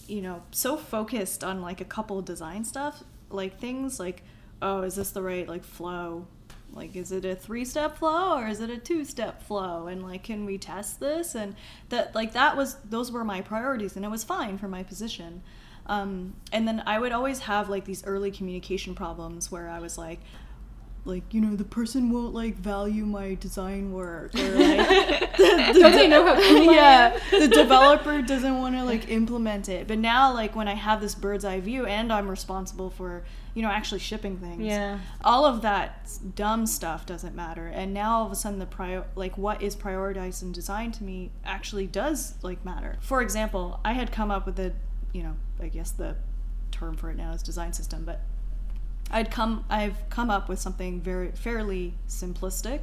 you 0.07 0.21
know, 0.21 0.41
so 0.51 0.77
focused 0.77 1.43
on 1.43 1.61
like 1.61 1.81
a 1.81 1.85
couple 1.85 2.21
design 2.21 2.63
stuff, 2.63 3.03
like 3.29 3.59
things 3.59 3.99
like, 3.99 4.23
oh, 4.61 4.81
is 4.81 4.95
this 4.95 5.11
the 5.11 5.21
right 5.21 5.47
like 5.47 5.63
flow? 5.63 6.25
Like, 6.73 6.95
is 6.95 7.11
it 7.11 7.25
a 7.25 7.35
three 7.35 7.65
step 7.65 7.97
flow 7.97 8.37
or 8.37 8.47
is 8.47 8.59
it 8.59 8.69
a 8.69 8.77
two 8.77 9.05
step 9.05 9.43
flow? 9.43 9.87
And 9.87 10.03
like, 10.03 10.23
can 10.23 10.45
we 10.45 10.57
test 10.57 10.99
this? 10.99 11.35
And 11.35 11.55
that, 11.89 12.13
like, 12.13 12.33
that 12.33 12.55
was, 12.55 12.75
those 12.89 13.11
were 13.11 13.23
my 13.23 13.41
priorities 13.41 13.95
and 13.95 14.05
it 14.05 14.11
was 14.11 14.23
fine 14.23 14.57
for 14.57 14.67
my 14.67 14.83
position. 14.83 15.41
Um, 15.87 16.33
and 16.51 16.67
then 16.67 16.83
I 16.85 16.99
would 16.99 17.13
always 17.13 17.39
have 17.39 17.69
like 17.69 17.85
these 17.85 18.05
early 18.05 18.29
communication 18.29 18.93
problems 18.93 19.51
where 19.51 19.69
I 19.69 19.79
was 19.79 19.97
like, 19.97 20.19
like 21.07 21.33
you 21.33 21.41
know 21.41 21.55
the 21.55 21.63
person 21.63 22.11
won't 22.11 22.33
like 22.33 22.55
value 22.55 23.05
my 23.05 23.35
design 23.35 23.91
work 23.93 24.35
or 24.35 24.39
like 24.55 25.37
the, 25.37 25.71
Don't 25.79 25.91
they 25.93 26.07
know 26.07 26.25
how 26.25 26.35
cool 26.35 26.69
I 26.69 26.73
yeah 26.73 27.19
the 27.31 27.47
developer 27.63 28.21
doesn't 28.21 28.57
want 28.57 28.75
to 28.75 28.83
like 28.83 29.09
implement 29.09 29.69
it. 29.69 29.87
But 29.87 29.97
now 29.99 30.33
like 30.33 30.55
when 30.55 30.67
i 30.67 30.73
have 30.75 31.01
this 31.01 31.15
bird's 31.15 31.45
eye 31.45 31.59
view 31.59 31.85
and 31.85 32.11
i'm 32.11 32.27
responsible 32.29 32.89
for 32.89 33.23
you 33.53 33.61
know 33.61 33.69
actually 33.69 33.99
shipping 33.99 34.37
things 34.37 34.63
Yeah. 34.63 34.99
all 35.23 35.45
of 35.45 35.61
that 35.63 36.09
dumb 36.35 36.65
stuff 36.67 37.05
doesn't 37.05 37.35
matter. 37.35 37.67
And 37.67 37.93
now 37.93 38.17
all 38.19 38.25
of 38.27 38.31
a 38.31 38.35
sudden 38.35 38.59
the 38.59 38.65
prior 38.67 39.05
like 39.15 39.37
what 39.37 39.61
is 39.61 39.75
prioritized 39.75 40.43
in 40.43 40.51
design 40.51 40.91
to 40.93 41.03
me 41.03 41.31
actually 41.45 41.87
does 41.87 42.35
like 42.43 42.63
matter. 42.65 42.97
For 43.01 43.21
example 43.21 43.79
i 43.85 43.93
had 43.93 44.11
come 44.11 44.29
up 44.29 44.45
with 44.45 44.59
a 44.59 44.73
you 45.13 45.23
know 45.23 45.35
i 45.61 45.67
guess 45.69 45.91
the 45.91 46.15
term 46.69 46.95
for 46.97 47.09
it 47.09 47.17
now 47.17 47.31
is 47.31 47.41
design 47.41 47.71
system 47.73 48.03
but 48.05 48.21
I'd 49.11 49.31
come 49.31 49.65
I've 49.69 50.09
come 50.09 50.29
up 50.29 50.49
with 50.49 50.59
something 50.59 51.01
very 51.01 51.31
fairly 51.31 51.93
simplistic 52.07 52.81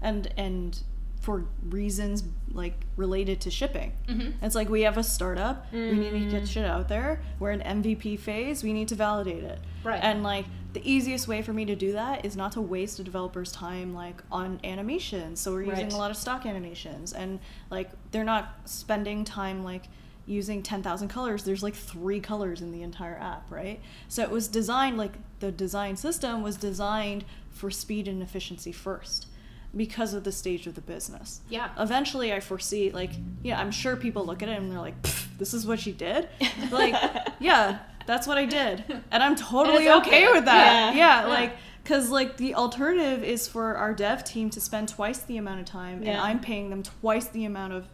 and 0.00 0.32
and 0.36 0.80
for 1.20 1.44
reasons 1.68 2.22
like 2.52 2.74
related 2.96 3.40
to 3.40 3.50
shipping. 3.50 3.92
Mhm. 4.08 4.34
It's 4.42 4.54
like 4.54 4.68
we 4.68 4.82
have 4.82 4.96
a 4.96 5.02
startup, 5.02 5.66
we 5.72 5.92
need 5.92 6.10
to 6.10 6.30
get 6.30 6.46
shit 6.48 6.64
out 6.64 6.88
there. 6.88 7.20
We're 7.40 7.50
in 7.50 7.60
MVP 7.62 8.16
phase, 8.18 8.62
we 8.62 8.72
need 8.72 8.88
to 8.88 8.94
validate 8.94 9.42
it. 9.42 9.58
Right. 9.82 10.02
And 10.02 10.22
like 10.22 10.44
the 10.72 10.80
easiest 10.88 11.26
way 11.26 11.42
for 11.42 11.52
me 11.52 11.64
to 11.64 11.74
do 11.74 11.92
that 11.92 12.24
is 12.24 12.36
not 12.36 12.52
to 12.52 12.60
waste 12.60 12.98
a 13.00 13.02
developer's 13.02 13.50
time 13.50 13.92
like 13.94 14.22
on 14.30 14.60
animations. 14.62 15.40
So 15.40 15.52
we're 15.52 15.62
using 15.62 15.86
Right. 15.86 15.92
a 15.92 15.96
lot 15.96 16.10
of 16.10 16.16
stock 16.16 16.46
animations 16.46 17.12
and 17.12 17.40
like 17.70 17.90
they're 18.12 18.24
not 18.24 18.54
spending 18.66 19.24
time 19.24 19.64
like 19.64 19.88
using 20.26 20.62
10,000 20.62 21.08
colors. 21.08 21.44
There's 21.44 21.62
like 21.62 21.74
3 21.74 22.20
colors 22.20 22.60
in 22.60 22.72
the 22.72 22.82
entire 22.82 23.16
app, 23.16 23.50
right? 23.50 23.80
So 24.08 24.22
it 24.22 24.30
was 24.30 24.48
designed 24.48 24.98
like 24.98 25.12
the 25.40 25.52
design 25.52 25.96
system 25.96 26.42
was 26.42 26.56
designed 26.56 27.24
for 27.50 27.70
speed 27.70 28.08
and 28.08 28.22
efficiency 28.22 28.72
first 28.72 29.26
because 29.74 30.14
of 30.14 30.24
the 30.24 30.32
stage 30.32 30.66
of 30.66 30.74
the 30.74 30.80
business. 30.80 31.40
Yeah. 31.48 31.68
Eventually 31.78 32.32
I 32.32 32.40
foresee 32.40 32.90
like 32.90 33.10
yeah, 33.42 33.60
I'm 33.60 33.70
sure 33.70 33.96
people 33.96 34.24
look 34.24 34.42
at 34.42 34.48
it 34.48 34.58
and 34.58 34.70
they're 34.70 34.80
like, 34.80 35.00
"This 35.38 35.54
is 35.54 35.66
what 35.66 35.78
she 35.78 35.92
did?" 35.92 36.28
like, 36.70 36.94
yeah, 37.40 37.78
that's 38.06 38.26
what 38.26 38.38
I 38.38 38.46
did. 38.46 38.84
And 39.10 39.22
I'm 39.22 39.36
totally 39.36 39.86
it's 39.86 40.06
okay 40.06 40.26
okay. 40.26 40.32
with 40.32 40.46
that. 40.46 40.94
Yeah. 40.94 41.22
Yeah, 41.22 41.26
like 41.26 41.56
cuz 41.84 42.10
like 42.10 42.36
the 42.36 42.54
alternative 42.54 43.22
is 43.22 43.46
for 43.46 43.76
our 43.76 43.94
dev 43.94 44.24
team 44.24 44.50
to 44.50 44.60
spend 44.60 44.88
twice 44.88 45.20
the 45.20 45.36
amount 45.36 45.60
of 45.60 45.66
time 45.66 46.02
and 46.02 46.18
I'm 46.18 46.40
paying 46.40 46.70
them 46.70 46.82
twice 46.82 47.28
the 47.28 47.44
amount 47.44 47.72
of 47.74 47.86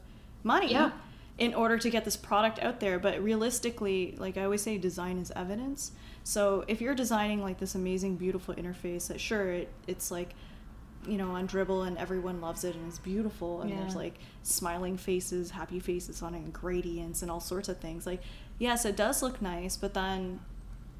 money 0.43 0.73
Yeah. 0.73 0.93
In 1.39 1.55
order 1.55 1.79
to 1.79 1.91
get 1.91 2.05
this 2.05 2.17
product 2.17 2.59
out 2.61 2.79
there. 2.81 2.99
But 2.99 3.23
realistically, 3.23 4.15
like 4.19 4.37
I 4.37 4.45
always 4.45 4.63
say, 4.63 4.79
design 4.79 5.19
is 5.19 5.33
evidence. 5.35 5.93
So 6.25 6.65
if 6.69 6.81
you're 6.81 6.95
designing 6.95 7.43
like 7.43 7.59
this 7.59 7.75
amazing, 7.75 8.17
beautiful 8.17 8.55
interface 8.55 9.09
that 9.09 9.21
sure 9.21 9.51
it, 9.53 9.69
it's 9.87 10.11
like 10.11 10.35
you 11.05 11.17
know 11.19 11.31
on 11.33 11.49
Dribbble 11.49 11.85
and 11.87 11.99
everyone 11.99 12.41
loves 12.41 12.63
it 12.63 12.77
and 12.77 12.87
it's 12.87 13.01
beautiful 13.01 13.61
and 13.63 13.73
there's 13.77 13.97
like 13.97 14.15
smiling 14.45 14.97
faces 14.97 15.51
happy 15.51 15.81
faces 15.81 16.23
on 16.23 16.33
it 16.33 16.39
and 16.39 16.53
gradients 16.53 17.23
and 17.23 17.31
all 17.31 17.41
sorts 17.41 17.69
of 17.69 17.79
things 17.79 18.07
like 18.07 18.23
yes 18.61 18.85
it 18.85 18.95
does 18.95 19.21
look 19.21 19.43
nice 19.43 19.77
but 19.77 19.95
then 19.95 20.39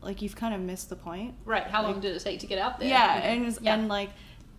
like 0.01 0.21
you've 0.21 0.35
kind 0.35 0.55
of 0.57 0.61
missed 0.61 0.89
the 0.91 0.97
point 0.97 1.35
Right. 1.45 1.63
How 1.63 1.85
long 1.85 2.01
did 2.01 2.17
it 2.17 2.21
take 2.21 2.41
to 2.41 2.49
get 2.49 2.59
out 2.59 2.81
there? 2.81 2.89
yeah 2.89 3.15
and 3.23 3.57
Yeah. 3.61 3.75
and 3.77 3.87
like 3.87 4.11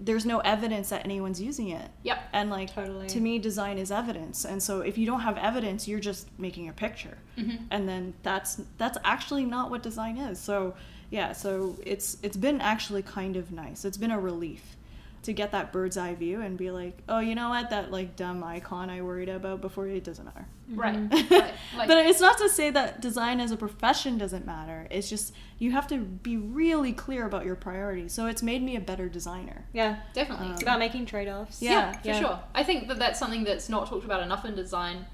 there's 0.06 0.26
no 0.26 0.40
evidence 0.40 0.90
that 0.90 1.06
anyone's 1.06 1.42
using 1.42 1.70
it 1.70 1.90
Yep. 2.04 2.18
and 2.34 2.50
like 2.50 2.74
Totally. 2.74 3.08
to 3.08 3.20
me 3.22 3.40
design 3.40 3.78
is 3.78 3.92
evidence 3.92 4.44
and 4.46 4.62
so 4.62 4.82
if 4.82 4.98
you 4.98 5.06
don't 5.06 5.22
have 5.22 5.38
evidence 5.38 5.88
you're 5.88 6.00
just 6.12 6.28
making 6.38 6.68
a 6.70 6.74
picture 6.74 7.18
Mm-hmm. 7.38 7.64
and 7.72 7.88
then 7.90 8.14
that's 8.24 8.62
that's 8.78 8.98
actually 9.04 9.46
not 9.46 9.72
what 9.72 9.82
design 9.82 10.18
is 10.18 10.40
so 10.40 10.76
yeah 11.10 11.32
so 11.32 11.78
it's 11.86 12.18
it's 12.22 12.38
been 12.38 12.60
actually 12.62 13.02
kind 13.02 13.36
of 13.38 13.52
nice 13.52 13.86
it's 13.86 13.98
been 13.98 14.12
a 14.12 14.20
relief 14.20 14.76
to 15.24 15.34
get 15.34 15.52
that 15.52 15.72
bird's 15.74 15.98
eye 15.98 16.14
view 16.14 16.42
and 16.42 16.58
be 16.58 16.70
like 16.72 17.02
oh 17.10 17.20
you 17.20 17.34
know 17.36 17.50
what 17.50 17.70
that 17.70 17.92
like 17.92 18.16
dumb 18.16 18.44
icon 18.44 18.90
i 18.90 19.02
worried 19.02 19.30
about 19.30 19.62
before 19.62 19.88
it 19.88 20.04
doesn't 20.04 20.26
matter 20.26 20.46
Right. 20.70 20.96
Mm-hmm. 20.96 21.34
right. 21.34 21.54
Like, 21.78 21.88
but 21.90 21.98
it's 22.06 22.22
not 22.22 22.38
to 22.38 22.48
say 22.50 22.70
that 22.72 23.02
design 23.02 23.40
as 23.42 23.52
a 23.52 23.58
profession 23.58 24.18
doesn't 24.18 24.46
matter 24.46 24.88
it's 24.90 25.10
just 25.10 25.34
you 25.60 25.72
have 25.72 25.88
to 25.88 25.98
be 25.98 26.38
really 26.38 26.94
clear 26.94 27.26
about 27.26 27.46
your 27.46 27.56
priorities 27.56 28.14
so 28.14 28.28
it's 28.28 28.42
made 28.42 28.64
me 28.64 28.76
a 28.76 28.82
better 28.82 29.10
designer 29.10 29.66
Yeah. 29.74 29.98
definitely. 30.14 30.50
It's 30.54 30.62
about 30.62 30.80
making 30.80 31.06
trade 31.06 31.28
offs. 31.28 31.62
Yeah, 31.62 31.72
yeah, 31.72 31.92
for 32.02 32.08
yeah. 32.08 32.20
sure. 32.20 32.40
I 32.56 32.64
think 32.64 32.88
that 32.88 33.00
that's 33.00 33.20
something 33.20 33.44
that's 33.44 33.70
not 33.70 33.88
talked 33.88 34.06
about 34.06 34.22
enough 34.24 34.46
in 34.46 34.56
design. 34.56 35.06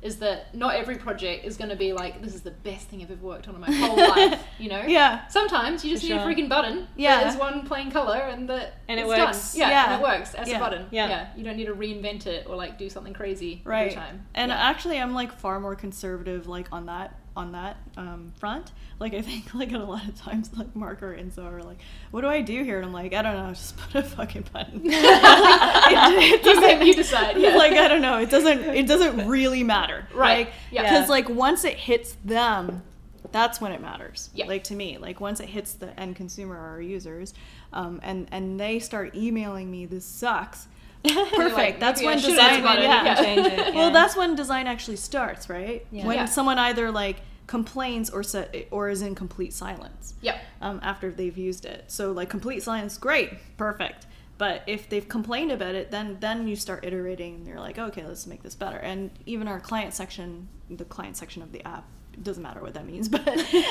Is 0.00 0.16
that 0.18 0.54
not 0.54 0.74
every 0.76 0.96
project 0.96 1.44
is 1.44 1.56
going 1.56 1.70
to 1.70 1.76
be 1.76 1.92
like 1.92 2.22
this 2.22 2.34
is 2.34 2.42
the 2.42 2.50
best 2.52 2.88
thing 2.88 3.02
I've 3.02 3.10
ever 3.10 3.20
worked 3.26 3.48
on 3.48 3.54
in 3.56 3.60
my 3.60 3.70
whole 3.72 3.96
life, 3.96 4.40
you 4.58 4.68
know? 4.68 4.82
yeah 4.82 5.26
Sometimes 5.28 5.84
you 5.84 5.90
just 5.90 6.06
For 6.06 6.12
need 6.14 6.20
a 6.20 6.24
freaking 6.24 6.48
button. 6.48 6.86
Yeah. 6.96 7.24
There's 7.24 7.36
one 7.36 7.66
plain 7.66 7.90
color 7.90 8.18
and 8.18 8.48
that 8.48 8.74
And 8.88 9.00
it 9.00 9.04
it's 9.04 9.08
works. 9.08 9.52
Done. 9.54 9.60
Yeah, 9.60 9.70
Yeah. 9.70 9.92
And 9.94 10.00
it 10.02 10.04
works 10.08 10.34
as 10.34 10.48
Yeah. 10.48 10.56
a 10.56 10.60
button. 10.60 10.86
Yeah. 10.90 11.28
You 11.36 11.42
don't 11.44 11.56
need 11.56 11.66
to 11.66 11.74
reinvent 11.74 12.26
it 12.26 12.46
or 12.48 12.54
like 12.56 12.78
do 12.78 12.88
something 12.88 13.12
crazy 13.12 13.60
right 13.64 13.82
every 13.90 13.94
time. 13.94 14.26
and 14.34 14.50
yeah. 14.50 14.56
actually 14.70 14.98
i'm 15.00 15.14
like 15.14 15.32
far 15.32 15.58
more 15.60 15.74
conservative 15.74 16.46
like 16.46 16.68
on 16.72 16.86
that 16.86 17.14
on 17.38 17.52
that 17.52 17.76
um, 17.96 18.32
front 18.38 18.72
like 18.98 19.14
i 19.14 19.22
think 19.22 19.54
like 19.54 19.72
a 19.72 19.78
lot 19.78 20.06
of 20.08 20.14
times 20.20 20.50
like 20.56 20.74
mark 20.74 21.02
or 21.02 21.16
enzo 21.16 21.44
are 21.44 21.62
like 21.62 21.78
what 22.10 22.20
do 22.22 22.26
i 22.26 22.40
do 22.40 22.64
here 22.64 22.76
and 22.78 22.86
i'm 22.86 22.92
like 22.92 23.14
i 23.14 23.22
don't 23.22 23.36
know 23.36 23.48
just 23.54 23.76
put 23.76 23.94
a 23.94 24.02
fucking 24.02 24.44
button 24.52 24.82
it, 24.84 24.92
it 24.92 26.44
You 26.44 26.54
doesn't 26.54 26.86
you 26.86 26.94
decide. 26.94 27.36
Yeah. 27.38 27.56
like 27.56 27.72
i 27.72 27.86
don't 27.88 28.02
know 28.02 28.18
it 28.18 28.28
doesn't 28.30 28.60
it 28.74 28.86
doesn't 28.86 29.26
really 29.28 29.62
matter 29.62 30.06
Right. 30.12 30.46
like 30.48 30.52
Yeah. 30.70 30.82
because 30.82 31.08
like 31.08 31.28
once 31.28 31.64
it 31.64 31.76
hits 31.76 32.16
them 32.24 32.82
that's 33.30 33.60
when 33.60 33.72
it 33.72 33.80
matters 33.80 34.30
Yeah. 34.34 34.46
like 34.46 34.64
to 34.64 34.74
me 34.74 34.98
like 34.98 35.20
once 35.20 35.38
it 35.40 35.48
hits 35.48 35.74
the 35.74 35.98
end 35.98 36.16
consumer 36.16 36.54
or 36.56 36.68
our 36.70 36.80
users 36.82 37.34
um, 37.72 38.00
and 38.02 38.26
and 38.32 38.58
they 38.58 38.78
start 38.80 39.14
emailing 39.14 39.70
me 39.70 39.86
this 39.86 40.04
sucks 40.04 40.66
perfect 41.04 41.54
like, 41.54 41.80
that's 41.80 42.02
when 42.02 42.18
design 42.18 42.62
bought 42.62 42.78
it, 42.78 42.82
yeah. 42.84 43.04
yeah. 43.04 43.14
Change 43.22 43.46
it. 43.46 43.74
well 43.74 43.90
that's 43.90 44.16
when 44.16 44.34
design 44.34 44.66
actually 44.66 44.96
starts 44.96 45.48
right 45.48 45.86
Yeah. 45.90 46.06
when 46.06 46.16
Yeah. 46.16 46.24
someone 46.26 46.58
either 46.58 46.90
like 46.90 47.20
complains 47.46 48.10
or 48.10 48.22
sa- 48.22 48.44
or 48.70 48.88
is 48.90 49.00
in 49.02 49.14
complete 49.14 49.52
silence 49.54 50.14
Yep. 50.20 50.40
um, 50.60 50.80
after 50.82 51.10
they've 51.10 51.36
used 51.38 51.64
it 51.64 51.84
so 51.88 52.12
like 52.12 52.28
complete 52.28 52.62
silence 52.62 52.98
great 52.98 53.30
perfect 53.56 54.06
but 54.36 54.62
if 54.66 54.88
they've 54.88 55.08
complained 55.08 55.50
about 55.52 55.74
it 55.74 55.90
then 55.90 56.18
then 56.20 56.46
you 56.46 56.56
start 56.56 56.84
iterating 56.84 57.36
and 57.36 57.46
you're 57.46 57.58
like 57.60 57.78
okay 57.78 58.04
let's 58.04 58.26
make 58.26 58.42
this 58.42 58.54
better 58.54 58.76
and 58.78 59.10
even 59.24 59.48
our 59.48 59.60
client 59.60 59.94
section 59.94 60.48
the 60.68 60.84
client 60.84 61.16
section 61.16 61.42
of 61.42 61.52
the 61.52 61.66
app 61.66 61.84
it 61.84 61.97
doesn't 62.22 62.42
matter 62.42 62.60
what 62.60 62.74
that 62.74 62.86
means 62.86 63.08
but 63.18 63.24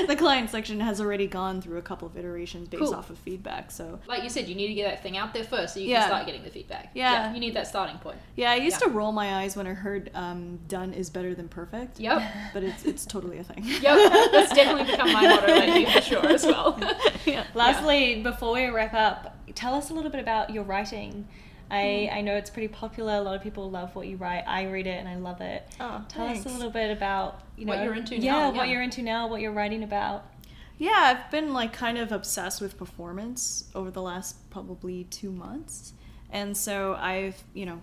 the 0.07 0.15
client 0.17 0.49
section 0.49 0.79
has 0.79 0.99
already 1.01 1.27
gone 1.27 1.61
through 1.61 1.77
a 1.77 1.81
couple 1.81 2.07
of 2.07 2.15
iterations 2.17 2.67
based 2.67 2.83
Cool. 2.83 2.95
off 2.95 3.09
of 3.09 3.17
feedback 3.19 3.71
so 3.71 3.99
Like 4.07 4.23
you 4.23 4.29
said, 4.29 4.47
you 4.47 4.55
need 4.55 4.67
to 4.67 4.73
get 4.73 4.89
that 4.89 5.03
thing 5.03 5.17
out 5.17 5.33
there 5.33 5.43
first 5.43 5.73
so 5.73 5.79
you 5.79 5.87
Yeah. 5.89 6.01
can 6.01 6.09
start 6.09 6.25
getting 6.25 6.43
the 6.43 6.49
feedback. 6.49 6.91
Yeah. 6.93 7.33
You 7.33 7.39
need 7.39 7.55
that 7.55 7.67
starting 7.67 7.97
point. 7.97 8.17
yeah 8.35 8.51
i 8.51 8.55
used 8.55 8.79
Yeah. 8.81 8.87
to 8.87 8.93
roll 8.93 9.11
my 9.11 9.41
eyes 9.41 9.55
when 9.55 9.67
i 9.67 9.73
heard 9.73 10.09
um, 10.13 10.59
done 10.67 10.93
is 10.93 11.09
better 11.09 11.33
than 11.35 11.47
perfect 11.49 11.99
Yep. 11.99 12.21
but 12.53 12.63
it's 12.63 12.85
it's 12.85 13.05
totally 13.05 13.37
a 13.39 13.43
thing 13.43 13.63
Yep. 13.65 14.31
That's 14.31 14.53
definitely 14.53 14.91
become 14.91 15.11
my 15.11 15.21
motto 15.27 15.47
lately 15.47 15.85
for 15.91 16.01
sure 16.01 16.25
as 16.27 16.45
well. 16.45 16.79
yeah. 17.25 17.43
Lastly, 17.53 18.21
before 18.23 18.53
we 18.53 18.67
wrap 18.67 18.93
up, 18.93 19.35
tell 19.55 19.73
us 19.73 19.89
a 19.89 19.93
little 19.93 20.09
bit 20.11 20.19
about 20.21 20.51
your 20.51 20.63
writing. 20.63 21.27
I, 21.69 22.09
I 22.13 22.21
know 22.21 22.35
it's 22.35 22.49
pretty 22.49 22.69
popular. 22.69 23.13
A 23.15 23.21
lot 23.21 23.35
of 23.35 23.41
people 23.43 23.69
love 23.69 23.93
what 23.95 24.07
you 24.07 24.15
write. 24.17 24.43
I 24.47 24.63
read 24.67 24.87
it 24.87 24.97
and 24.99 25.07
I 25.07 25.15
love 25.17 25.41
it. 25.41 25.63
Oh, 25.79 26.01
Tell 26.07 26.27
us 26.27 26.45
a 26.45 26.49
little 26.49 26.69
bit 26.71 26.95
about 26.95 27.41
you 27.57 27.65
know 27.65 27.73
What 27.73 27.83
you're 27.83 27.95
into 27.95 28.17
yeah, 28.17 28.31
now, 28.31 28.51
what 28.51 28.69
you're 28.69 28.81
into 28.81 29.01
now, 29.01 29.27
what 29.27 29.41
you're 29.41 29.51
writing 29.51 29.83
about. 29.83 30.25
Yeah, 30.77 30.91
I've 30.95 31.31
been 31.31 31.53
like 31.53 31.73
kind 31.73 31.97
of 31.97 32.11
obsessed 32.11 32.61
with 32.61 32.77
performance 32.77 33.65
over 33.73 33.89
the 33.89 34.01
last 34.01 34.49
probably 34.49 35.05
two 35.05 35.31
months. 35.31 35.93
And 36.29 36.55
so 36.55 36.95
I've, 36.99 37.43
you 37.53 37.65
know, 37.65 37.81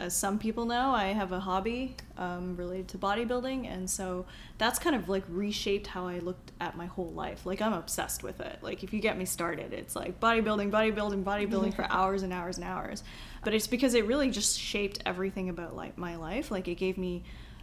as 0.00 0.16
some 0.16 0.38
people 0.38 0.64
know, 0.64 0.90
I 0.90 1.06
have 1.06 1.30
a 1.32 1.40
hobby 1.40 1.94
um, 2.16 2.56
related 2.56 2.88
to 2.88 2.98
bodybuilding. 2.98 3.66
And 3.66 3.88
so 3.88 4.26
that's 4.58 4.78
kind 4.78 4.96
of 4.96 5.08
like 5.08 5.24
reshaped 5.28 5.86
how 5.86 6.06
I 6.06 6.18
looked 6.18 6.52
at 6.60 6.76
my 6.76 6.86
whole 6.86 7.12
life. 7.12 7.44
Like 7.44 7.60
I'm 7.60 7.72
obsessed 7.74 8.22
with 8.22 8.40
it. 8.40 8.58
Like 8.62 8.82
if 8.82 8.92
you 8.92 9.00
get 9.00 9.18
me 9.18 9.26
started, 9.26 9.72
it's 9.72 9.94
like 9.94 10.18
bodybuilding, 10.18 10.70
bodybuilding, 10.70 11.22
bodybuilding 11.22 11.74
for 11.74 11.84
hours 11.90 12.22
and 12.22 12.32
hours 12.32 12.56
and 12.56 12.66
hours. 12.66 13.04
But 13.44 13.54
it's 13.54 13.66
because 13.66 13.94
it 13.94 14.06
really 14.06 14.30
just 14.30 14.58
shaped 14.58 15.00
everything 15.06 15.48
about 15.50 15.76
like 15.76 15.98
my 15.98 16.16
life. 16.16 16.50
Like 16.50 16.66
it 16.66 16.76
gave 16.76 16.96
me 16.96 17.22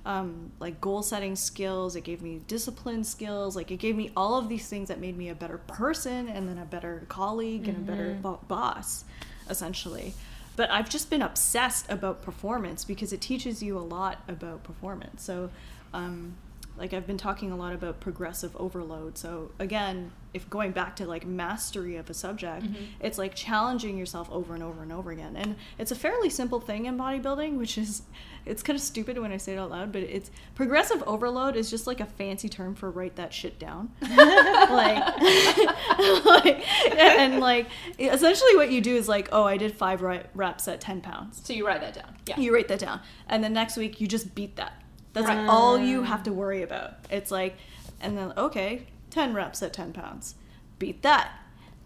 um, 0.10 0.52
like 0.60 0.82
goal 0.82 1.04
setting 1.04 1.36
skills. 1.36 1.95
It 1.95 2.04
gave 2.04 2.24
me 2.24 2.41
discipline 2.48 3.04
skills. 3.04 3.56
Like 3.56 3.69
it 3.69 3.78
gave 3.78 3.95
me 3.95 4.12
all 4.17 4.39
of 4.39 4.50
these 4.50 4.67
things 4.67 4.88
that 4.88 5.00
made 5.00 5.15
me 5.15 5.30
a 5.30 5.36
better 5.36 5.60
person 5.60 6.28
and 6.28 6.50
then 6.50 6.58
a 6.58 6.65
better 6.65 7.04
colleague 7.10 7.67
and 7.67 7.78
a 7.78 7.91
better 7.91 8.17
bo- 8.19 8.39
boss, 8.48 9.06
essentially. 9.52 10.15
But 10.56 10.72
I've 10.72 10.89
just 10.89 11.12
been 11.12 11.22
obsessed 11.22 11.86
about 11.91 12.24
performance 12.24 12.84
because 12.84 13.13
it 13.13 13.22
teaches 13.22 13.62
you 13.62 13.78
a 13.78 13.86
lot 13.86 14.24
about 14.28 14.63
performance. 14.63 15.22
So, 15.22 15.52
um, 15.93 16.36
like 16.76 16.91
I've 16.91 17.06
been 17.06 17.19
talking 17.19 17.52
a 17.52 17.56
lot 17.56 17.74
about 17.74 18.00
progressive 18.00 18.56
overload. 18.56 19.15
So 19.15 19.52
again, 19.60 20.12
if 20.34 20.50
going 20.50 20.72
back 20.72 20.96
to 20.98 21.06
like 21.06 21.26
mastery 21.26 21.96
of 21.96 22.10
a 22.10 22.13
subject, 22.13 22.63
mm-hmm. 22.63 22.84
it's 23.00 23.18
like 23.18 23.34
challenging 23.34 23.98
yourself 23.98 24.30
over 24.32 24.54
and 24.54 24.62
over 24.62 24.84
and 24.84 24.92
over 24.92 25.12
again. 25.12 25.36
And 25.36 25.56
it's 25.78 25.92
a 25.92 25.96
fairly 25.96 26.30
simple 26.30 26.60
thing 26.60 26.86
in 26.86 26.98
bodybuilding, 26.98 27.58
which 27.58 27.78
is 27.78 28.04
it's 28.46 28.63
kind 28.63 28.78
of 28.78 28.82
stupid 28.82 29.18
when 29.18 29.32
I 29.32 29.38
say 29.38 29.54
it 29.54 29.58
out 29.58 29.72
loud, 29.72 29.92
but 29.92 30.04
it's 30.04 30.32
progressive 30.56 31.04
overload 31.06 31.56
is 31.56 31.70
just 31.70 31.88
like 31.88 32.00
a 32.00 32.06
fancy 32.06 32.48
term 32.48 32.76
for 32.76 32.89
write 32.89 33.15
that 33.15 33.34
shit 33.34 33.60
down. 33.60 33.92
like, 34.02 35.18
like 36.26 36.98
and 36.98 37.39
like 37.39 37.68
essentially 37.98 38.56
what 38.56 38.72
you 38.72 38.82
do 38.82 38.96
is 38.96 39.08
like, 39.08 39.30
oh, 39.32 39.44
I 39.44 39.58
did 39.58 39.76
5 39.76 40.02
reps 40.36 40.68
at 40.68 40.80
10 40.82 41.02
pounds. 41.02 41.42
So 41.44 41.54
you 41.54 41.65
write 41.65 41.82
that 41.82 41.94
down. 41.96 42.15
Yeah. 42.28 42.39
You 42.39 42.54
write 42.54 42.68
that 42.68 42.80
down. 42.80 43.02
And 43.28 43.44
then 43.44 43.54
next 43.54 43.78
week 43.78 44.00
you 44.00 44.08
just 44.08 44.36
beat 44.36 44.56
that. 44.58 44.82
That's 45.13 45.28
Right. 45.28 45.48
all 45.48 45.80
you 45.80 46.04
have 46.04 46.24
to 46.24 46.34
worry 46.34 46.62
about. 46.62 46.94
It's 47.10 47.32
like, 47.32 47.58
and 48.00 48.18
then, 48.18 48.34
okay, 48.38 48.86
10 49.10 49.34
reps 49.34 49.62
at 49.63 49.74
10 49.74 49.93
pounds. 49.93 50.36
Beat 50.78 51.02
that. 51.04 51.32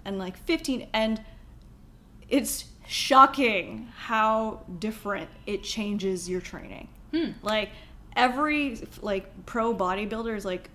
And 0.05 0.17
like 0.19 0.37
15. 0.37 0.87
And 0.93 1.21
it's 2.29 2.65
shocking 2.87 3.89
how 3.95 4.61
different 4.79 5.29
it 5.45 5.63
changes 5.63 6.29
your 6.29 6.41
training. 6.41 6.89
Hmm. 7.13 7.31
Like 7.41 7.69
every 8.15 8.79
like 9.01 9.45
pro 9.45 9.73
bodybuilder 9.73 10.35
is 10.35 10.45
like 10.45 10.69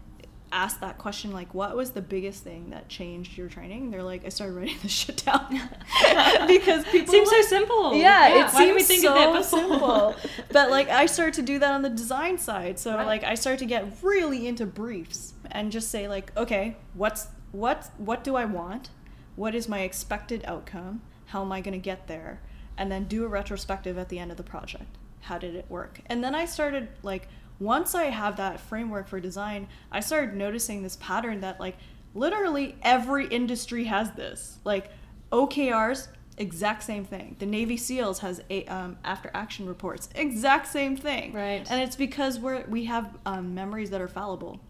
asked 0.51 0.81
that 0.81 0.97
question 0.97 1.31
like 1.31 1.53
what 1.53 1.77
was 1.77 1.91
the 1.91 2.01
biggest 2.01 2.43
thing 2.43 2.71
that 2.71 2.89
changed 2.89 3.37
your 3.37 3.51
training 3.51 3.91
they're 3.91 4.03
like 4.03 4.25
i 4.25 4.31
started 4.31 4.55
writing 4.55 4.75
this 4.83 4.91
shit 4.91 5.23
down 5.27 5.47
because 6.49 6.85
people 6.87 7.13
Seems 7.13 7.29
so 7.29 7.43
simple. 7.43 7.95
yeah, 7.95 8.29
Yeah, 8.29 8.47
it 8.49 8.55
why 8.55 8.65
seems 8.65 8.87
think 8.87 9.05
of 9.05 9.13
that 9.15 9.45
so 9.45 9.59
before? 9.69 10.15
simple. 10.15 10.17
But 10.51 10.71
like 10.77 10.89
I 10.89 11.05
started 11.05 11.35
to 11.35 11.43
do 11.43 11.59
that 11.59 11.71
on 11.73 11.83
the 11.83 11.91
design 11.91 12.39
side. 12.39 12.79
So 12.79 12.95
Right. 12.97 13.07
like 13.07 13.25
I 13.25 13.35
started 13.35 13.59
to 13.59 13.67
get 13.67 13.85
really 14.03 14.47
into 14.47 14.65
briefs 14.65 15.35
and 15.51 15.73
just 15.73 15.91
say 15.91 16.09
like, 16.09 16.37
okay, 16.37 16.77
what's 16.95 17.29
what 17.53 17.91
what 17.99 18.25
do 18.25 18.37
I 18.37 18.45
want? 18.45 18.91
What 19.37 19.55
is 19.55 19.69
my 19.69 19.81
expected 19.81 20.43
outcome? 20.45 21.03
How 21.27 21.43
am 21.43 21.53
I 21.53 21.61
going 21.61 21.73
to 21.73 21.79
get 21.79 22.07
there? 22.07 22.41
And 22.77 22.91
then 22.91 23.05
do 23.05 23.25
a 23.25 23.29
retrospective 23.29 23.99
at 23.99 24.09
the 24.09 24.19
end 24.19 24.31
of 24.31 24.37
the 24.37 24.43
project. 24.43 24.97
How 25.23 25.39
did 25.39 25.55
it 25.55 25.67
work? 25.69 26.01
And 26.07 26.23
then 26.23 26.35
I 26.35 26.45
started 26.45 26.89
like 27.03 27.29
once 27.59 27.95
I 27.95 28.05
have 28.05 28.37
that 28.37 28.61
framework 28.61 29.09
for 29.09 29.21
design, 29.21 29.69
I 29.91 30.01
started 30.01 30.35
noticing 30.35 30.83
this 30.83 30.97
pattern 30.97 31.41
that 31.41 31.59
like 31.59 31.77
literally 32.15 32.77
every 32.83 33.27
industry 33.27 33.85
has 33.85 34.13
this. 34.13 34.59
Like 34.65 34.91
OKRs, 35.33 36.09
exact 36.37 36.83
same 36.83 37.05
thing. 37.05 37.37
The 37.39 37.47
Navy 37.47 37.77
SEALs 37.77 38.21
has 38.21 38.41
a 38.51 38.65
um, 38.67 38.99
after 39.05 39.31
action 39.35 39.67
reports, 39.67 40.09
exact 40.15 40.69
same 40.69 40.97
thing. 40.97 41.33
Right. 41.33 41.67
And 41.69 41.83
it's 41.83 41.97
because 41.97 42.39
we're 42.39 42.65
we 42.67 42.85
have 42.85 43.17
um, 43.27 43.55
memories 43.55 43.91
that 43.91 44.01
are 44.01 44.09
fallible. 44.09 44.61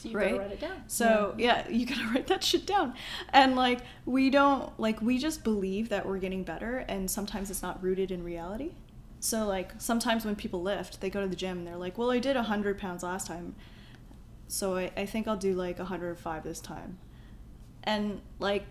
So 0.00 0.08
you 0.08 0.16
Right. 0.16 0.30
gotta 0.30 0.40
write 0.42 0.52
it 0.52 0.60
down. 0.60 0.82
So 0.86 1.34
yeah. 1.38 1.68
you 1.68 1.86
gotta 1.86 2.06
write 2.14 2.26
that 2.28 2.42
shit 2.42 2.66
down. 2.66 2.94
And 3.32 3.56
like 3.56 3.80
we 4.06 4.30
don't 4.30 4.78
like 4.80 5.00
we 5.02 5.18
just 5.18 5.44
believe 5.44 5.88
that 5.90 6.06
we're 6.06 6.18
getting 6.18 6.42
better, 6.42 6.78
and 6.88 7.10
sometimes 7.10 7.50
it's 7.50 7.62
not 7.62 7.82
rooted 7.82 8.10
in 8.10 8.22
reality. 8.24 8.72
So 9.20 9.46
like 9.46 9.72
sometimes 9.78 10.24
when 10.24 10.36
people 10.36 10.62
lift, 10.62 11.00
they 11.00 11.10
go 11.10 11.20
to 11.20 11.28
the 11.28 11.36
gym 11.36 11.58
and 11.58 11.66
they're 11.66 11.76
like, 11.76 11.98
"Well, 11.98 12.10
I 12.10 12.18
did 12.18 12.36
100 12.36 12.78
pounds 12.78 13.02
last 13.02 13.26
time, 13.26 13.54
so 14.48 14.76
I, 14.76 14.90
I 14.96 15.04
think 15.06 15.28
I'll 15.28 15.36
do 15.36 15.54
like 15.54 15.78
105 15.78 16.42
this 16.42 16.60
time," 16.60 16.98
and 17.84 18.20
like 18.38 18.64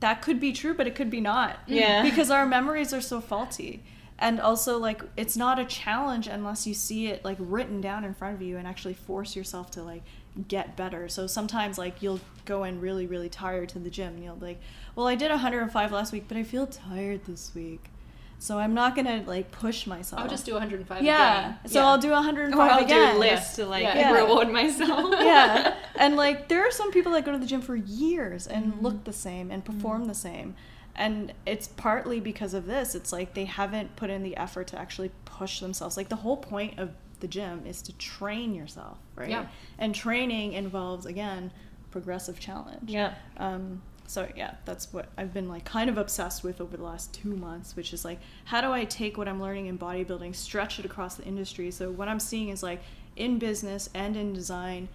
that 0.00 0.20
could 0.20 0.38
be 0.38 0.52
true, 0.52 0.74
but 0.74 0.86
it 0.86 0.94
could 0.94 1.08
be 1.08 1.20
not. 1.22 1.58
Yeah. 1.66 2.02
because 2.08 2.30
our 2.30 2.44
memories 2.46 2.92
are 2.92 3.00
so 3.00 3.20
faulty. 3.20 3.82
And 4.18 4.40
also, 4.40 4.78
like, 4.78 5.02
it's 5.16 5.36
not 5.36 5.58
a 5.58 5.64
challenge 5.66 6.26
unless 6.26 6.66
you 6.66 6.72
see 6.74 7.06
it 7.08 7.24
like 7.24 7.36
written 7.40 7.80
down 7.82 8.02
in 8.04 8.14
front 8.14 8.34
of 8.34 8.42
you 8.42 8.56
and 8.56 8.66
actually 8.66 8.94
force 8.94 9.36
yourself 9.36 9.70
to 9.72 9.82
like 9.82 10.02
get 10.48 10.76
better. 10.76 11.08
So 11.08 11.26
sometimes, 11.26 11.78
like, 11.78 12.02
you'll 12.02 12.20
go 12.44 12.64
in 12.64 12.80
really, 12.80 13.06
really 13.06 13.28
tired 13.28 13.68
to 13.70 13.78
the 13.78 13.90
gym, 13.90 14.14
and 14.14 14.24
you'll 14.24 14.36
be 14.36 14.46
like, 14.46 14.60
"Well, 14.94 15.06
I 15.06 15.14
did 15.14 15.30
105 15.30 15.92
last 15.92 16.12
week, 16.12 16.24
but 16.28 16.36
I 16.36 16.42
feel 16.42 16.66
tired 16.66 17.24
this 17.24 17.52
week, 17.54 17.90
so 18.38 18.58
I'm 18.58 18.74
not 18.74 18.94
gonna 18.94 19.24
like 19.26 19.50
push 19.50 19.86
myself." 19.86 20.20
I'll 20.22 20.28
just 20.28 20.46
do 20.46 20.52
105 20.52 21.02
yeah. 21.02 21.40
again. 21.56 21.58
So 21.66 21.80
I'll 21.82 21.98
do 21.98 22.10
105 22.10 22.58
Or 22.58 22.62
I'll 22.70 22.84
again. 22.84 23.14
do 23.14 23.20
lists 23.20 23.56
to 23.56 23.66
like 23.66 23.82
Yeah. 23.82 24.12
reward 24.12 24.50
myself. 24.50 25.14
yeah 25.20 25.74
and 25.96 26.16
like 26.16 26.48
there 26.48 26.66
are 26.66 26.70
some 26.70 26.92
people 26.92 27.12
that 27.12 27.24
go 27.24 27.32
to 27.32 27.38
the 27.38 27.46
gym 27.46 27.60
for 27.62 27.74
years 27.76 28.46
and 28.46 28.74
Mm-hmm. 28.74 28.82
look 28.84 29.04
the 29.04 29.12
same 29.12 29.50
and 29.50 29.64
perform 29.64 30.04
the 30.04 30.14
same 30.14 30.54
and 30.94 31.32
it's 31.46 31.68
partly 31.68 32.20
because 32.20 32.54
of 32.54 32.66
this 32.66 32.94
it's 32.94 33.12
like 33.12 33.34
they 33.34 33.44
haven't 33.46 33.96
put 33.96 34.08
in 34.10 34.22
the 34.22 34.36
effort 34.36 34.66
to 34.68 34.78
actually 34.78 35.10
push 35.24 35.60
themselves 35.60 35.96
like 35.96 36.08
the 36.08 36.16
whole 36.16 36.36
point 36.38 36.78
of 36.78 36.90
the 37.16 37.28
gym 37.28 37.64
is 37.66 37.82
to 37.82 37.92
train 37.98 38.54
yourself 38.54 38.98
right 39.14 39.28
Yeah. 39.30 39.46
and 39.78 39.94
training 39.94 40.52
involves 40.52 41.06
again 41.06 41.50
progressive 41.90 42.38
challenge 42.40 42.90
Yeah. 42.90 43.14
um, 43.38 43.82
so 44.08 44.28
yeah, 44.36 44.54
that's 44.64 44.92
what 44.92 45.08
I've 45.18 45.34
been 45.34 45.48
like 45.48 45.64
kind 45.64 45.90
of 45.90 45.98
obsessed 45.98 46.44
with 46.44 46.60
over 46.60 46.76
the 46.76 46.84
last 46.84 47.12
two 47.12 47.34
months, 47.34 47.74
which 47.74 47.92
is 47.92 48.04
like 48.04 48.20
how 48.44 48.60
do 48.60 48.70
I 48.70 48.84
take 48.84 49.18
what 49.18 49.26
I'm 49.26 49.40
learning 49.40 49.66
in 49.66 49.76
bodybuilding, 49.78 50.36
stretch 50.36 50.78
it 50.78 50.84
across 50.84 51.16
the 51.16 51.24
industry. 51.24 51.72
So 51.72 51.90
what 51.90 52.06
I'm 52.06 52.20
seeing 52.20 52.50
is 52.50 52.62
like 52.62 52.80
in 53.16 53.40
business 53.40 53.90
and 53.94 54.16
in 54.16 54.32
design, 54.32 54.88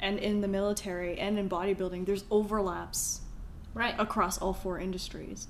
and 0.00 0.18
in 0.18 0.40
the 0.40 0.48
military 0.48 1.16
and 1.16 1.38
in 1.38 1.48
bodybuilding, 1.48 2.06
there's 2.06 2.24
overlaps 2.28 3.20
Right. 3.72 3.94
across 4.00 4.36
all 4.38 4.52
four 4.52 4.80
industries. 4.80 5.46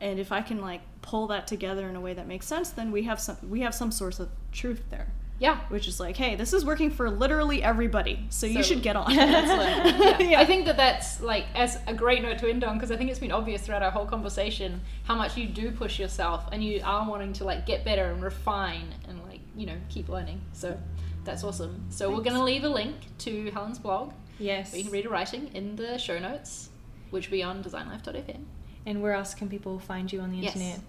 And 0.00 0.20
if 0.20 0.30
I 0.30 0.40
can 0.42 0.60
like 0.60 0.82
pull 1.00 1.26
that 1.28 1.48
together 1.48 1.88
in 1.88 1.96
a 1.96 2.00
way 2.00 2.14
that 2.14 2.28
makes 2.28 2.46
sense, 2.46 2.70
then 2.70 2.92
we 2.92 3.02
have 3.04 3.18
some 3.18 3.38
we 3.50 3.62
have 3.62 3.74
some 3.74 3.90
source 3.90 4.20
of 4.20 4.28
truth 4.52 4.84
there, 4.88 5.12
Yeah. 5.42 5.58
which 5.68 5.88
is 5.88 5.98
like, 5.98 6.16
hey, 6.16 6.36
this 6.36 6.52
is 6.52 6.64
working 6.64 6.90
for 6.90 7.10
literally 7.10 7.62
everybody, 7.62 8.26
so, 8.30 8.46
you 8.46 8.62
should 8.62 8.80
get 8.82 8.94
on. 8.96 9.10
Excellent. 9.12 9.98
Yeah. 10.00 10.18
Yeah. 10.32 10.40
I 10.40 10.44
think 10.46 10.66
that 10.66 10.76
that's 10.76 11.20
like 11.20 11.46
as 11.54 11.78
a 11.86 11.94
great 11.94 12.22
note 12.22 12.38
to 12.38 12.48
end 12.48 12.62
on 12.64 12.74
because 12.76 12.90
I 12.92 12.96
think 12.96 13.10
it's 13.10 13.18
been 13.18 13.32
obvious 13.32 13.60
throughout 13.62 13.82
our 13.82 13.90
whole 13.90 14.06
conversation 14.06 14.80
how 15.04 15.14
much 15.16 15.36
you 15.36 15.46
do 15.48 15.72
push 15.72 15.98
yourself 15.98 16.44
and 16.52 16.62
you 16.64 16.80
are 16.84 17.08
wanting 17.08 17.32
to 17.34 17.44
like 17.44 17.66
get 17.66 17.84
better 17.84 18.04
and 18.12 18.22
refine 18.22 18.94
and 19.08 19.20
like 19.28 19.40
you 19.56 19.66
know 19.66 19.76
keep 19.88 20.08
learning. 20.08 20.40
So 20.52 20.78
that's 21.24 21.42
awesome. 21.44 21.86
So 21.90 22.10
we're 22.14 22.22
gonna 22.22 22.44
leave 22.44 22.64
a 22.64 22.68
link 22.68 22.94
to 23.18 23.50
Helen's 23.50 23.78
blog 23.80 24.12
Yes. 24.38 24.70
where 24.72 24.78
you 24.78 24.84
can 24.84 24.92
read 24.92 25.04
her 25.04 25.10
writing 25.10 25.50
in 25.54 25.76
the 25.76 25.98
show 25.98 26.18
notes, 26.18 26.70
which 27.10 27.26
will 27.28 27.32
be 27.38 27.42
on 27.42 27.62
designlife.fm. 27.64 28.44
And 28.86 29.02
where 29.02 29.12
else 29.14 29.34
can 29.34 29.48
people 29.48 29.78
find 29.78 30.12
you 30.12 30.20
on 30.20 30.30
the 30.30 30.38
Yes. 30.38 30.54
internet? 30.56 30.80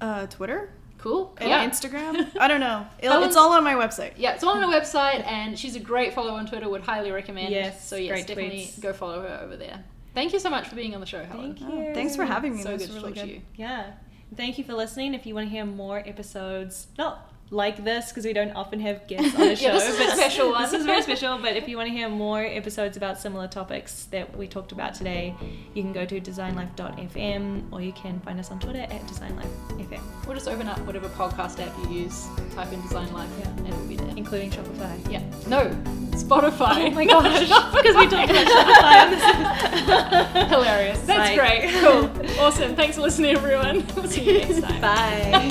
uh, 0.00 0.26
Twitter 0.26 0.70
Cool. 1.02 1.34
and 1.38 1.50
yeah. 1.50 1.68
Instagram. 1.68 2.30
I 2.38 2.48
don't 2.48 2.60
know. 2.60 2.86
It, 2.98 3.10
it's 3.26 3.36
all 3.36 3.52
on 3.52 3.64
my 3.64 3.74
website. 3.74 4.12
Yeah, 4.16 4.34
it's 4.34 4.44
all 4.44 4.54
on 4.56 4.62
her 4.62 4.68
website, 4.80 5.26
and 5.26 5.58
she's 5.58 5.74
a 5.76 5.80
great 5.80 6.14
follow 6.14 6.30
on 6.34 6.46
Twitter. 6.46 6.68
Would 6.68 6.82
highly 6.82 7.10
recommend. 7.10 7.50
Yes, 7.52 7.86
so 7.88 7.96
yes, 7.96 8.10
great 8.10 8.26
definitely 8.28 8.58
tweets. 8.66 8.80
go 8.80 8.92
follow 8.92 9.20
her 9.22 9.40
over 9.42 9.56
there. 9.56 9.82
Thank 10.14 10.32
you 10.32 10.38
so 10.38 10.50
much 10.50 10.68
for 10.68 10.76
being 10.76 10.94
on 10.94 11.00
the 11.00 11.06
show, 11.06 11.24
Helen. 11.24 11.54
Thank 11.56 11.72
Oh, 11.72 11.82
you. 11.88 11.94
thanks 11.94 12.14
for 12.14 12.24
having 12.24 12.56
me. 12.56 12.62
So 12.62 12.68
It 12.70 12.78
good 12.78 12.80
was 12.80 12.88
to 12.88 12.94
really 12.94 13.14
talk 13.14 13.14
good. 13.24 13.28
to 13.28 13.34
you. 13.34 13.42
Yeah. 13.56 13.92
Thank 14.36 14.58
you 14.58 14.64
for 14.64 14.74
listening. 14.74 15.14
If 15.14 15.26
you 15.26 15.34
want 15.34 15.46
to 15.48 15.50
hear 15.50 15.64
more 15.64 15.98
episodes, 16.06 16.86
not 16.98 17.31
like 17.52 17.84
this 17.84 18.08
because 18.08 18.24
we 18.24 18.32
don't 18.32 18.50
often 18.52 18.80
have 18.80 19.06
guests 19.06 19.34
on 19.34 19.40
the 19.48 19.54
show. 19.56 19.66
Yeah, 19.66 19.72
this 19.74 19.88
is 19.90 20.00
a 20.00 20.10
special 20.16 20.50
one. 20.50 20.62
This 20.62 20.72
is 20.72 20.86
very 20.86 21.02
special. 21.08 21.36
But 21.38 21.54
if 21.56 21.68
you 21.68 21.76
want 21.76 21.88
to 21.88 21.92
hear 21.94 22.08
more 22.08 22.42
episodes 22.42 22.96
about 22.96 23.18
similar 23.20 23.46
topics 23.46 24.04
that 24.06 24.34
we 24.36 24.48
talked 24.48 24.72
about 24.72 24.94
today, 24.94 25.34
you 25.74 25.82
can 25.82 25.92
go 25.92 26.04
to 26.06 26.18
designlife.fm 26.20 27.70
or 27.72 27.80
you 27.82 27.92
can 27.92 28.18
find 28.20 28.40
us 28.40 28.50
on 28.50 28.58
Twitter 28.58 28.80
at 28.80 28.90
designlifefm, 29.06 30.00
We'll 30.26 30.34
just 30.34 30.48
open 30.48 30.66
up 30.68 30.78
whatever 30.86 31.08
podcast 31.10 31.60
app 31.60 31.76
you 31.84 31.90
use, 32.04 32.26
type 32.54 32.72
in 32.72 32.80
Design 32.82 33.12
Life, 33.12 33.28
Yeah. 33.38 33.48
and 33.48 33.68
it'll 33.68 33.86
be 33.86 33.96
there. 33.96 34.14
including 34.16 34.50
Shopify. 34.50 34.96
Yeah. 35.12 35.22
No, 35.46 35.68
Spotify. 36.12 36.86
Oh 36.86 36.90
my 36.92 37.04
gosh, 37.04 37.40
because 37.74 37.96
we 37.96 38.06
talked 38.08 38.30
about 38.30 38.46
Shopify. 38.46 40.48
Hilarious. 40.48 41.00
That's 41.02 41.28
Psych. 41.28 41.38
great. 41.38 41.70
Cool. 41.82 42.08
Awesome. 42.40 42.74
Thanks 42.76 42.96
for 42.96 43.02
listening, 43.02 43.36
everyone. 43.36 43.84
We'll 43.94 44.08
see 44.08 44.22
you 44.24 44.38
next 44.38 44.60
time. 44.62 44.80
Bye. 44.80 45.50